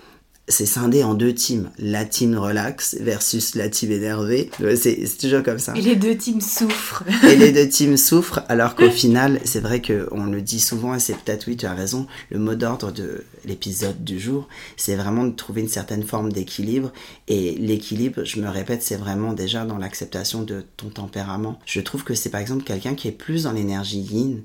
c'est 0.48 0.66
scindé 0.66 1.04
en 1.04 1.14
deux 1.14 1.34
teams. 1.34 1.70
La 1.78 2.04
team 2.04 2.36
relax 2.36 2.96
versus 3.00 3.54
la 3.54 3.68
team 3.68 3.92
énervée. 3.92 4.50
C'est 4.76 5.18
toujours 5.18 5.42
comme 5.42 5.58
ça. 5.58 5.74
Et 5.76 5.82
les 5.82 5.96
deux 5.96 6.16
teams 6.16 6.40
souffrent. 6.40 7.04
et 7.24 7.36
les 7.36 7.52
deux 7.52 7.68
teams 7.68 7.96
souffrent, 7.96 8.40
alors 8.48 8.74
qu'au 8.74 8.90
final, 8.90 9.40
c'est 9.44 9.60
vrai 9.60 9.82
qu'on 9.82 10.24
le 10.24 10.40
dit 10.40 10.60
souvent, 10.60 10.94
et 10.94 11.00
c'est 11.00 11.16
peut-être, 11.16 11.46
oui, 11.46 11.56
tu 11.56 11.66
as 11.66 11.74
raison, 11.74 12.06
le 12.30 12.38
mot 12.38 12.54
d'ordre 12.54 12.92
de 12.92 13.24
l'épisode 13.44 14.02
du 14.02 14.18
jour, 14.18 14.48
c'est 14.76 14.96
vraiment 14.96 15.24
de 15.24 15.34
trouver 15.34 15.60
une 15.60 15.68
certaine 15.68 16.02
forme 16.02 16.32
d'équilibre. 16.32 16.92
Et 17.28 17.54
l'équilibre, 17.56 18.24
je 18.24 18.40
me 18.40 18.48
répète, 18.48 18.82
c'est 18.82 18.96
vraiment 18.96 19.32
déjà 19.32 19.64
dans 19.64 19.78
l'acceptation 19.78 20.42
de 20.42 20.64
ton 20.76 20.88
tempérament. 20.88 21.58
Je 21.66 21.80
trouve 21.80 22.04
que 22.04 22.14
c'est 22.14 22.30
par 22.30 22.40
exemple 22.40 22.64
quelqu'un 22.64 22.94
qui 22.94 23.08
est 23.08 23.12
plus 23.12 23.44
dans 23.44 23.52
l'énergie 23.52 24.00
yin, 24.00 24.42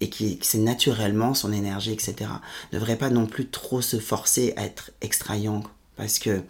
et 0.00 0.10
qui, 0.10 0.38
c'est 0.42 0.58
naturellement 0.58 1.34
son 1.34 1.52
énergie, 1.52 1.92
etc. 1.92 2.30
Ne 2.72 2.78
devrait 2.78 2.96
pas 2.96 3.10
non 3.10 3.26
plus 3.26 3.48
trop 3.48 3.80
se 3.80 3.98
forcer 3.98 4.52
à 4.56 4.64
être 4.64 4.90
extra 5.00 5.34
parce 5.96 6.18
que 6.18 6.42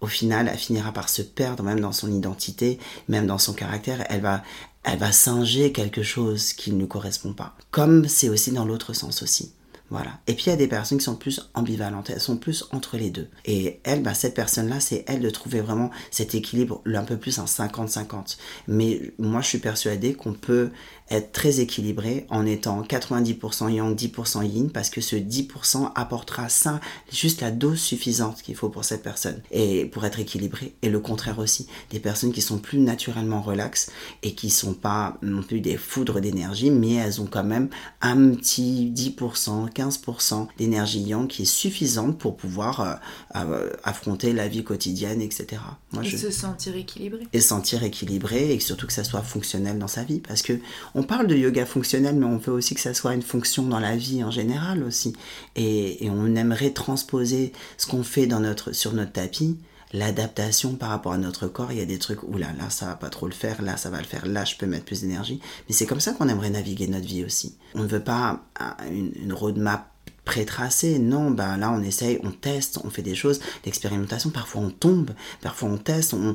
au 0.00 0.06
final, 0.06 0.48
elle 0.50 0.58
finira 0.58 0.92
par 0.92 1.08
se 1.08 1.22
perdre 1.22 1.62
même 1.62 1.80
dans 1.80 1.92
son 1.92 2.10
identité, 2.10 2.78
même 3.08 3.26
dans 3.26 3.38
son 3.38 3.52
caractère. 3.52 4.06
Elle 4.08 4.22
va, 4.22 4.42
elle 4.82 4.98
va 4.98 5.12
singer 5.12 5.72
quelque 5.72 6.02
chose 6.02 6.54
qui 6.54 6.72
ne 6.72 6.80
lui 6.80 6.88
correspond 6.88 7.34
pas. 7.34 7.54
Comme 7.70 8.08
c'est 8.08 8.30
aussi 8.30 8.50
dans 8.52 8.64
l'autre 8.64 8.94
sens 8.94 9.22
aussi. 9.22 9.52
Voilà. 9.90 10.20
Et 10.28 10.34
puis 10.34 10.44
il 10.46 10.50
y 10.50 10.52
a 10.52 10.56
des 10.56 10.68
personnes 10.68 10.98
qui 10.98 11.04
sont 11.04 11.16
plus 11.16 11.50
ambivalentes, 11.52 12.10
elles 12.10 12.20
sont 12.20 12.36
plus 12.36 12.64
entre 12.70 12.96
les 12.96 13.10
deux. 13.10 13.28
Et 13.44 13.80
elle, 13.82 14.02
bah, 14.02 14.14
cette 14.14 14.34
personne-là, 14.34 14.78
c'est 14.78 15.04
elle 15.08 15.20
de 15.20 15.30
trouver 15.30 15.60
vraiment 15.60 15.90
cet 16.12 16.36
équilibre 16.36 16.80
un 16.86 17.02
peu 17.02 17.16
plus 17.16 17.40
en 17.40 17.44
50-50. 17.44 18.36
Mais 18.68 19.12
moi, 19.18 19.40
je 19.40 19.48
suis 19.48 19.58
persuadée 19.58 20.14
qu'on 20.14 20.32
peut 20.32 20.70
être 21.10 21.32
très 21.32 21.60
équilibré 21.60 22.26
en 22.30 22.46
étant 22.46 22.82
90% 22.82 23.70
yang, 23.70 23.94
10% 23.94 24.44
yin, 24.46 24.70
parce 24.70 24.90
que 24.90 25.00
ce 25.00 25.16
10% 25.16 25.92
apportera 25.94 26.48
ça, 26.48 26.80
juste 27.12 27.40
la 27.40 27.50
dose 27.50 27.80
suffisante 27.80 28.42
qu'il 28.42 28.54
faut 28.54 28.68
pour 28.68 28.84
cette 28.84 29.02
personne. 29.02 29.42
Et 29.50 29.86
pour 29.86 30.04
être 30.04 30.20
équilibré. 30.20 30.74
Et 30.82 30.88
le 30.88 31.00
contraire 31.00 31.38
aussi. 31.38 31.66
Des 31.90 32.00
personnes 32.00 32.32
qui 32.32 32.42
sont 32.42 32.58
plus 32.58 32.78
naturellement 32.78 33.42
relaxes 33.42 33.90
et 34.22 34.34
qui 34.34 34.50
sont 34.50 34.74
pas 34.74 35.18
non 35.22 35.42
plus 35.42 35.60
des 35.60 35.76
foudres 35.76 36.20
d'énergie, 36.20 36.70
mais 36.70 36.94
elles 36.94 37.20
ont 37.20 37.26
quand 37.26 37.44
même 37.44 37.68
un 38.00 38.30
petit 38.30 38.92
10%, 38.94 39.72
15% 39.72 40.46
d'énergie 40.58 41.02
yang 41.02 41.26
qui 41.26 41.42
est 41.42 41.44
suffisante 41.44 42.18
pour 42.18 42.36
pouvoir 42.36 42.80
euh, 42.80 42.94
euh, 43.36 43.70
affronter 43.84 44.32
la 44.32 44.48
vie 44.48 44.64
quotidienne, 44.64 45.20
etc. 45.20 45.62
Moi, 45.92 46.04
et 46.04 46.16
se 46.16 46.30
sentir 46.30 46.76
équilibré. 46.76 47.26
Et 47.32 47.40
sentir 47.40 47.82
équilibré 47.82 48.54
et 48.54 48.60
surtout 48.60 48.86
que 48.86 48.92
ça 48.92 49.04
soit 49.04 49.22
fonctionnel 49.22 49.78
dans 49.78 49.88
sa 49.88 50.04
vie. 50.04 50.20
Parce 50.20 50.42
que 50.42 50.58
on 50.94 50.99
parle 51.02 51.26
de 51.26 51.36
yoga 51.36 51.66
fonctionnel, 51.66 52.16
mais 52.16 52.26
on 52.26 52.38
veut 52.38 52.52
aussi 52.52 52.74
que 52.74 52.80
ça 52.80 52.94
soit 52.94 53.14
une 53.14 53.22
fonction 53.22 53.64
dans 53.64 53.80
la 53.80 53.96
vie 53.96 54.24
en 54.24 54.30
général 54.30 54.82
aussi. 54.82 55.14
Et, 55.56 56.08
on 56.10 56.34
aimerait 56.34 56.70
transposer 56.70 57.52
ce 57.76 57.86
qu'on 57.86 58.02
fait 58.02 58.28
sur 58.72 58.92
notre 58.92 59.12
tapis 59.12 59.58
l'adaptation 59.92 60.74
par 60.76 60.90
rapport 60.90 61.12
à 61.12 61.18
notre 61.18 61.48
corps, 61.48 61.72
il 61.72 61.78
y 61.78 61.82
a 61.82 61.86
des 61.86 61.98
trucs 61.98 62.22
où 62.22 62.36
là, 62.38 62.48
là, 62.56 62.70
ça 62.70 62.86
va 62.86 62.94
pas 62.94 63.10
trop 63.10 63.26
le 63.26 63.32
faire, 63.32 63.60
là, 63.60 63.76
ça 63.76 63.90
va 63.90 63.98
le 63.98 64.04
faire, 64.04 64.26
là, 64.26 64.44
je 64.44 64.54
peux 64.54 64.66
mettre 64.66 64.84
plus 64.84 65.00
d'énergie. 65.00 65.40
Mais 65.68 65.74
c'est 65.74 65.86
comme 65.86 66.00
ça 66.00 66.12
qu'on 66.12 66.28
aimerait 66.28 66.50
naviguer 66.50 66.86
notre 66.86 67.06
vie 67.06 67.24
aussi. 67.24 67.56
On 67.74 67.82
ne 67.82 67.88
veut 67.88 68.02
pas 68.02 68.40
une, 68.88 69.12
une 69.20 69.32
roadmap 69.32 69.89
pré-tracé. 70.24 70.98
Non, 70.98 71.30
ben 71.30 71.56
là 71.56 71.72
on 71.72 71.82
essaye, 71.82 72.20
on 72.22 72.30
teste, 72.30 72.78
on 72.84 72.90
fait 72.90 73.02
des 73.02 73.14
choses, 73.14 73.40
l'expérimentation, 73.64 74.30
parfois 74.30 74.62
on 74.62 74.70
tombe, 74.70 75.10
parfois 75.40 75.68
on 75.70 75.76
teste, 75.76 76.14
on, 76.14 76.34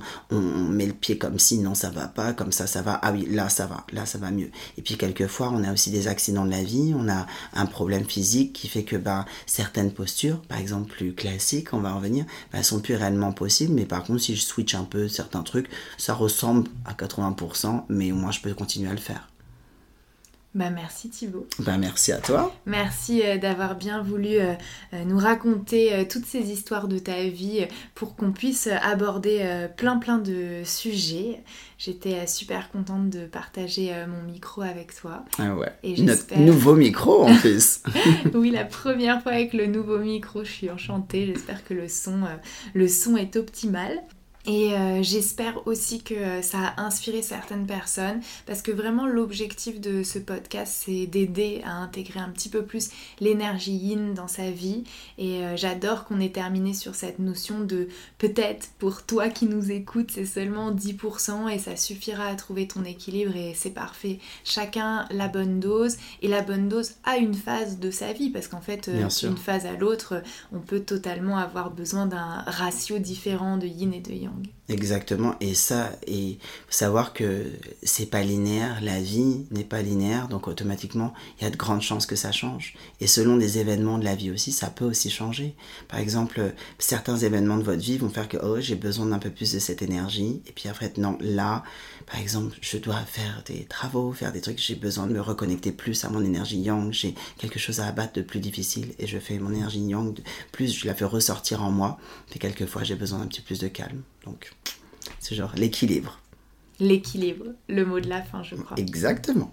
met 0.69 0.85
le 0.85 0.93
pied 0.93 1.17
comme 1.17 1.39
si 1.39 1.59
non 1.59 1.75
ça 1.75 1.89
va 1.89 2.07
pas, 2.07 2.33
comme 2.33 2.51
ça 2.51 2.67
ça 2.67 2.81
va, 2.81 2.99
ah 3.01 3.11
oui 3.11 3.27
là 3.29 3.49
ça 3.49 3.67
va, 3.67 3.85
là 3.91 4.05
ça 4.05 4.17
va 4.17 4.31
mieux. 4.31 4.49
Et 4.77 4.81
puis 4.81 4.97
quelquefois 4.97 5.49
on 5.53 5.63
a 5.63 5.71
aussi 5.71 5.91
des 5.91 6.07
accidents 6.07 6.45
de 6.45 6.51
la 6.51 6.63
vie, 6.63 6.93
on 6.97 7.07
a 7.09 7.25
un 7.53 7.65
problème 7.65 8.05
physique 8.05 8.53
qui 8.53 8.67
fait 8.67 8.83
que 8.83 8.95
ben, 8.95 9.25
certaines 9.45 9.91
postures, 9.91 10.41
par 10.41 10.59
exemple 10.59 10.89
plus 10.89 11.13
classiques, 11.13 11.73
on 11.73 11.79
va 11.79 11.93
en 11.93 11.97
revenir, 11.97 12.25
ben, 12.51 12.63
sont 12.63 12.79
plus 12.79 12.95
réellement 12.95 13.31
possibles, 13.31 13.73
mais 13.73 13.85
par 13.85 14.03
contre 14.03 14.21
si 14.21 14.35
je 14.35 14.41
switch 14.41 14.75
un 14.75 14.83
peu 14.83 15.07
certains 15.07 15.43
trucs, 15.43 15.69
ça 15.97 16.13
ressemble 16.13 16.69
à 16.85 16.93
80%, 16.93 17.83
mais 17.89 18.11
au 18.11 18.15
moins 18.15 18.31
je 18.31 18.41
peux 18.41 18.53
continuer 18.53 18.89
à 18.89 18.93
le 18.93 18.99
faire. 18.99 19.27
Bah, 20.55 20.69
merci 20.69 21.09
Thibaut. 21.09 21.45
Bah, 21.59 21.77
merci 21.77 22.13
à 22.13 22.17
toi. 22.19 22.55
Merci 22.65 23.21
euh, 23.23 23.37
d'avoir 23.37 23.75
bien 23.75 24.01
voulu 24.01 24.39
euh, 24.39 24.53
euh, 24.93 25.03
nous 25.03 25.17
raconter 25.17 26.07
toutes 26.09 26.25
ces 26.25 26.49
histoires 26.49 26.87
de 26.87 26.97
ta 26.97 27.25
vie 27.25 27.67
pour 27.93 28.15
qu'on 28.15 28.31
puisse 28.31 28.67
aborder 28.81 29.67
plein 29.75 29.97
plein 29.97 30.17
de 30.17 30.61
sujets. 30.63 31.41
J'étais 31.77 32.25
super 32.25 32.71
contente 32.71 33.09
de 33.09 33.25
partager 33.25 33.91
mon 34.07 34.23
micro 34.23 34.61
avec 34.61 34.95
toi. 34.95 35.25
Ah 35.37 35.55
ouais. 35.55 35.71
Et 35.83 36.01
Notre 36.01 36.37
nouveau 36.39 36.75
micro 36.75 37.25
en 37.25 37.35
plus. 37.39 37.81
oui, 38.33 38.49
la 38.51 38.63
première 38.63 39.21
fois 39.21 39.33
avec 39.33 39.53
le 39.53 39.65
nouveau 39.67 39.99
micro, 39.99 40.45
je 40.45 40.51
suis 40.51 40.69
enchantée. 40.69 41.25
J'espère 41.25 41.65
que 41.65 41.73
le 41.73 41.89
son, 41.89 42.21
le 42.73 42.87
son 42.87 43.17
est 43.17 43.35
optimal. 43.35 44.01
Et 44.47 44.73
euh, 44.73 45.01
j'espère 45.01 45.65
aussi 45.65 46.03
que 46.03 46.13
euh, 46.13 46.41
ça 46.43 46.59
a 46.59 46.83
inspiré 46.83 47.23
certaines 47.23 47.65
personnes 47.65 48.21
parce 48.45 48.61
que 48.61 48.71
vraiment 48.71 49.07
l'objectif 49.07 49.81
de 49.81 50.03
ce 50.03 50.19
podcast 50.19 50.83
c'est 50.85 51.07
d'aider 51.07 51.61
à 51.65 51.71
intégrer 51.71 52.19
un 52.19 52.29
petit 52.29 52.49
peu 52.49 52.63
plus 52.63 52.89
l'énergie 53.19 53.73
yin 53.73 54.13
dans 54.13 54.27
sa 54.27 54.51
vie 54.51 54.83
et 55.17 55.43
euh, 55.43 55.57
j'adore 55.57 56.05
qu'on 56.05 56.19
ait 56.19 56.29
terminé 56.29 56.75
sur 56.75 56.93
cette 56.93 57.17
notion 57.17 57.61
de 57.61 57.87
peut-être 58.19 58.67
pour 58.77 59.03
toi 59.03 59.29
qui 59.29 59.47
nous 59.47 59.71
écoutes 59.71 60.11
c'est 60.11 60.25
seulement 60.25 60.71
10% 60.71 61.49
et 61.49 61.57
ça 61.57 61.75
suffira 61.75 62.27
à 62.27 62.35
trouver 62.35 62.67
ton 62.67 62.83
équilibre 62.83 63.35
et 63.35 63.53
c'est 63.55 63.71
parfait. 63.71 64.19
Chacun 64.43 65.07
la 65.09 65.27
bonne 65.27 65.59
dose 65.59 65.97
et 66.21 66.27
la 66.27 66.43
bonne 66.43 66.69
dose 66.69 66.91
à 67.03 67.17
une 67.17 67.33
phase 67.33 67.79
de 67.79 67.89
sa 67.89 68.13
vie 68.13 68.29
parce 68.29 68.47
qu'en 68.47 68.61
fait 68.61 68.91
d'une 68.91 69.37
phase 69.37 69.65
à 69.65 69.73
l'autre 69.73 70.21
on 70.53 70.59
peut 70.59 70.81
totalement 70.81 71.37
avoir 71.37 71.71
besoin 71.71 72.05
d'un 72.05 72.43
ratio 72.45 72.99
différent 72.99 73.57
de 73.57 73.65
yin 73.65 73.91
et 73.91 74.01
de 74.01 74.13
yang. 74.13 74.34
Exactement, 74.67 75.35
et 75.41 75.53
ça, 75.53 75.91
et 76.07 76.39
savoir 76.69 77.13
que 77.13 77.43
c'est 77.83 78.07
pas 78.07 78.23
linéaire, 78.23 78.79
la 78.81 78.99
vie 78.99 79.45
n'est 79.51 79.63
pas 79.63 79.83
linéaire, 79.83 80.27
donc 80.27 80.47
automatiquement, 80.47 81.13
il 81.37 81.43
y 81.43 81.47
a 81.47 81.51
de 81.51 81.55
grandes 81.55 81.83
chances 81.83 82.07
que 82.07 82.15
ça 82.15 82.31
change. 82.31 82.73
Et 82.99 83.05
selon 83.05 83.37
des 83.37 83.59
événements 83.59 83.99
de 83.99 84.03
la 84.05 84.15
vie 84.15 84.31
aussi, 84.31 84.51
ça 84.51 84.71
peut 84.71 84.85
aussi 84.85 85.11
changer. 85.11 85.53
Par 85.87 85.99
exemple, 85.99 86.53
certains 86.79 87.17
événements 87.17 87.57
de 87.57 87.63
votre 87.63 87.81
vie 87.81 87.99
vont 87.99 88.09
faire 88.09 88.27
que, 88.27 88.37
oh, 88.37 88.59
j'ai 88.59 88.75
besoin 88.75 89.05
d'un 89.05 89.19
peu 89.19 89.29
plus 89.29 89.53
de 89.53 89.59
cette 89.59 89.83
énergie, 89.83 90.41
et 90.47 90.51
puis 90.51 90.67
après, 90.67 90.91
non, 90.97 91.15
là, 91.21 91.63
par 92.05 92.19
exemple, 92.19 92.55
je 92.61 92.77
dois 92.77 92.99
faire 92.99 93.43
des 93.45 93.65
travaux, 93.65 94.11
faire 94.11 94.31
des 94.31 94.41
trucs, 94.41 94.59
j'ai 94.59 94.75
besoin 94.75 95.07
de 95.07 95.13
me 95.13 95.21
reconnecter 95.21 95.71
plus 95.71 96.05
à 96.05 96.09
mon 96.09 96.23
énergie 96.23 96.59
yang, 96.59 96.91
j'ai 96.91 97.15
quelque 97.37 97.59
chose 97.59 97.79
à 97.79 97.87
abattre 97.87 98.13
de 98.13 98.21
plus 98.21 98.39
difficile, 98.39 98.93
et 98.99 99.07
je 99.07 99.17
fais 99.17 99.39
mon 99.39 99.51
énergie 99.51 99.81
yang, 99.81 100.17
plus 100.51 100.73
je 100.73 100.85
la 100.85 100.93
fais 100.93 101.05
ressortir 101.05 101.63
en 101.63 101.71
moi, 101.71 101.97
puis 102.29 102.39
quelquefois, 102.39 102.83
j'ai 102.83 102.95
besoin 102.95 103.19
d'un 103.19 103.27
petit 103.27 103.41
plus 103.41 103.59
de 103.59 103.67
calme. 103.67 104.01
Donc, 104.23 104.53
c'est 105.19 105.35
genre 105.35 105.53
l'équilibre. 105.55 106.19
L'équilibre, 106.79 107.45
le 107.69 107.85
mot 107.85 107.99
de 107.99 108.09
la 108.09 108.21
fin, 108.21 108.43
je 108.43 108.55
crois. 108.55 108.77
Exactement. 108.77 109.49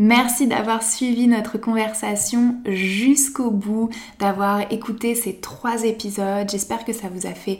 Merci 0.00 0.46
d'avoir 0.46 0.84
suivi 0.84 1.26
notre 1.26 1.58
conversation 1.58 2.54
jusqu'au 2.64 3.50
bout, 3.50 3.90
d'avoir 4.20 4.72
écouté 4.72 5.16
ces 5.16 5.34
trois 5.34 5.82
épisodes. 5.82 6.48
J'espère 6.48 6.84
que 6.84 6.92
ça 6.92 7.08
vous 7.12 7.26
a 7.26 7.32
fait 7.32 7.58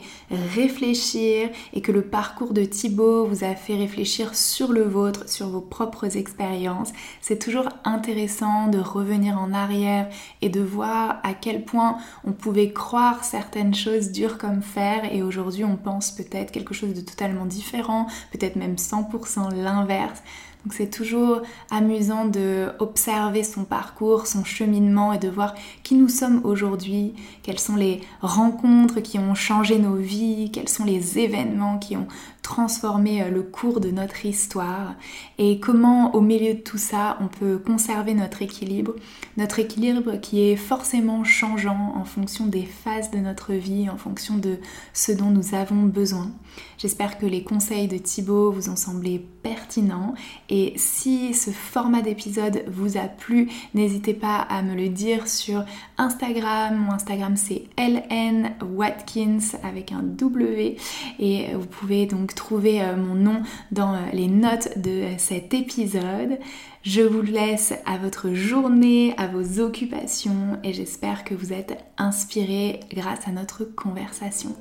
réfléchir 0.55 1.49
et 1.73 1.81
que 1.81 1.91
le 1.91 2.01
parcours 2.01 2.53
de 2.53 2.63
Thibaut 2.63 3.25
vous 3.25 3.43
a 3.43 3.55
fait 3.55 3.75
réfléchir 3.75 4.35
sur 4.35 4.71
le 4.71 4.83
vôtre, 4.83 5.27
sur 5.27 5.49
vos 5.49 5.59
propres 5.59 6.15
expériences. 6.15 6.93
C'est 7.19 7.39
toujours 7.39 7.67
intéressant 7.83 8.69
de 8.69 8.79
revenir 8.79 9.37
en 9.37 9.51
arrière 9.51 10.07
et 10.41 10.47
de 10.47 10.61
voir 10.61 11.19
à 11.23 11.33
quel 11.33 11.65
point 11.65 11.97
on 12.23 12.31
pouvait 12.31 12.71
croire 12.71 13.25
certaines 13.25 13.75
choses 13.75 14.13
dures 14.13 14.37
comme 14.37 14.61
fer 14.61 15.13
et 15.13 15.23
aujourd'hui 15.23 15.65
on 15.65 15.75
pense 15.75 16.11
peut-être 16.11 16.51
quelque 16.51 16.73
chose 16.73 16.93
de 16.93 17.01
totalement 17.01 17.45
différent, 17.45 18.07
peut-être 18.31 18.55
même 18.55 18.75
100% 18.75 19.53
l'inverse. 19.61 20.23
Donc 20.69 20.75
c'est 20.75 20.91
toujours 20.91 21.41
amusant 21.71 22.25
de 22.25 22.67
observer 22.77 23.41
son 23.41 23.63
parcours, 23.63 24.27
son 24.27 24.43
cheminement 24.43 25.13
et 25.13 25.17
de 25.17 25.27
voir 25.27 25.55
qui 25.81 25.95
nous 25.95 26.09
sommes 26.09 26.41
aujourd'hui, 26.43 27.15
quelles 27.41 27.57
sont 27.57 27.75
les 27.75 28.01
rencontres 28.21 28.99
qui 28.99 29.17
ont 29.17 29.33
changé 29.33 29.79
nos 29.79 29.95
vies, 29.95 30.51
quels 30.53 30.69
sont 30.69 30.85
les 30.85 31.17
événements 31.17 31.79
qui 31.79 31.97
ont 31.97 32.07
transformer 32.49 33.21
euh, 33.21 33.29
le 33.29 33.43
cours 33.43 33.79
de 33.79 33.91
notre 33.91 34.25
histoire 34.25 34.95
et 35.37 35.59
comment 35.59 36.15
au 36.15 36.21
milieu 36.21 36.55
de 36.55 36.59
tout 36.59 36.79
ça 36.79 37.15
on 37.21 37.27
peut 37.27 37.59
conserver 37.59 38.15
notre 38.15 38.41
équilibre, 38.41 38.95
notre 39.37 39.59
équilibre 39.59 40.19
qui 40.19 40.49
est 40.49 40.55
forcément 40.55 41.23
changeant 41.23 41.93
en 41.95 42.05
fonction 42.05 42.47
des 42.47 42.63
phases 42.65 43.11
de 43.11 43.19
notre 43.19 43.53
vie, 43.53 43.87
en 43.87 43.97
fonction 43.97 44.35
de 44.35 44.57
ce 44.93 45.11
dont 45.11 45.29
nous 45.29 45.53
avons 45.53 45.83
besoin. 45.83 46.31
J'espère 46.79 47.19
que 47.19 47.27
les 47.27 47.43
conseils 47.43 47.87
de 47.87 47.99
Thibaut 47.99 48.51
vous 48.51 48.69
ont 48.69 48.75
semblé 48.75 49.23
pertinents 49.43 50.15
et 50.49 50.73
si 50.75 51.35
ce 51.35 51.51
format 51.51 52.01
d'épisode 52.01 52.63
vous 52.67 52.97
a 52.97 53.07
plu, 53.07 53.51
n'hésitez 53.75 54.15
pas 54.15 54.37
à 54.37 54.63
me 54.63 54.73
le 54.73 54.89
dire 54.89 55.27
sur 55.27 55.65
Instagram. 55.99 56.75
Mon 56.77 56.93
Instagram 56.93 57.37
c'est 57.37 57.65
LN 57.77 58.55
Watkins 58.73 59.59
avec 59.61 59.91
un 59.91 60.01
W 60.01 60.77
et 61.19 61.53
vous 61.53 61.67
pouvez 61.67 62.07
donc 62.07 62.33
trouver 62.39 62.81
euh, 62.81 62.95
mon 62.95 63.15
nom 63.15 63.43
dans 63.71 63.93
euh, 63.93 63.97
les 64.13 64.27
notes 64.27 64.79
de 64.79 65.03
cet 65.17 65.53
épisode. 65.53 66.39
Je 66.83 67.01
vous 67.01 67.21
laisse 67.21 67.73
à 67.85 67.97
votre 67.97 68.33
journée, 68.33 69.13
à 69.17 69.27
vos 69.27 69.59
occupations 69.59 70.57
et 70.63 70.71
j'espère 70.71 71.25
que 71.25 71.35
vous 71.35 71.51
êtes 71.51 71.77
inspirés 71.97 72.79
grâce 72.91 73.27
à 73.27 73.31
notre 73.31 73.65
conversation. 73.65 74.55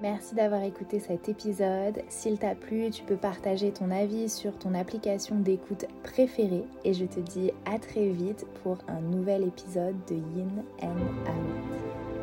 Merci 0.00 0.34
d'avoir 0.34 0.62
écouté 0.62 1.00
cet 1.00 1.28
épisode. 1.28 2.02
S'il 2.08 2.38
t'a 2.38 2.54
plu, 2.54 2.90
tu 2.90 3.02
peux 3.02 3.16
partager 3.16 3.72
ton 3.72 3.90
avis 3.90 4.28
sur 4.28 4.56
ton 4.58 4.74
application 4.74 5.36
d'écoute 5.36 5.86
préférée 6.02 6.64
et 6.84 6.94
je 6.94 7.04
te 7.04 7.20
dis 7.20 7.50
à 7.66 7.78
très 7.78 8.08
vite 8.08 8.46
pour 8.62 8.78
un 8.88 9.00
nouvel 9.00 9.42
épisode 9.42 9.96
de 10.08 10.14
Yin 10.14 10.64
and 10.82 10.96
Out. 11.28 12.21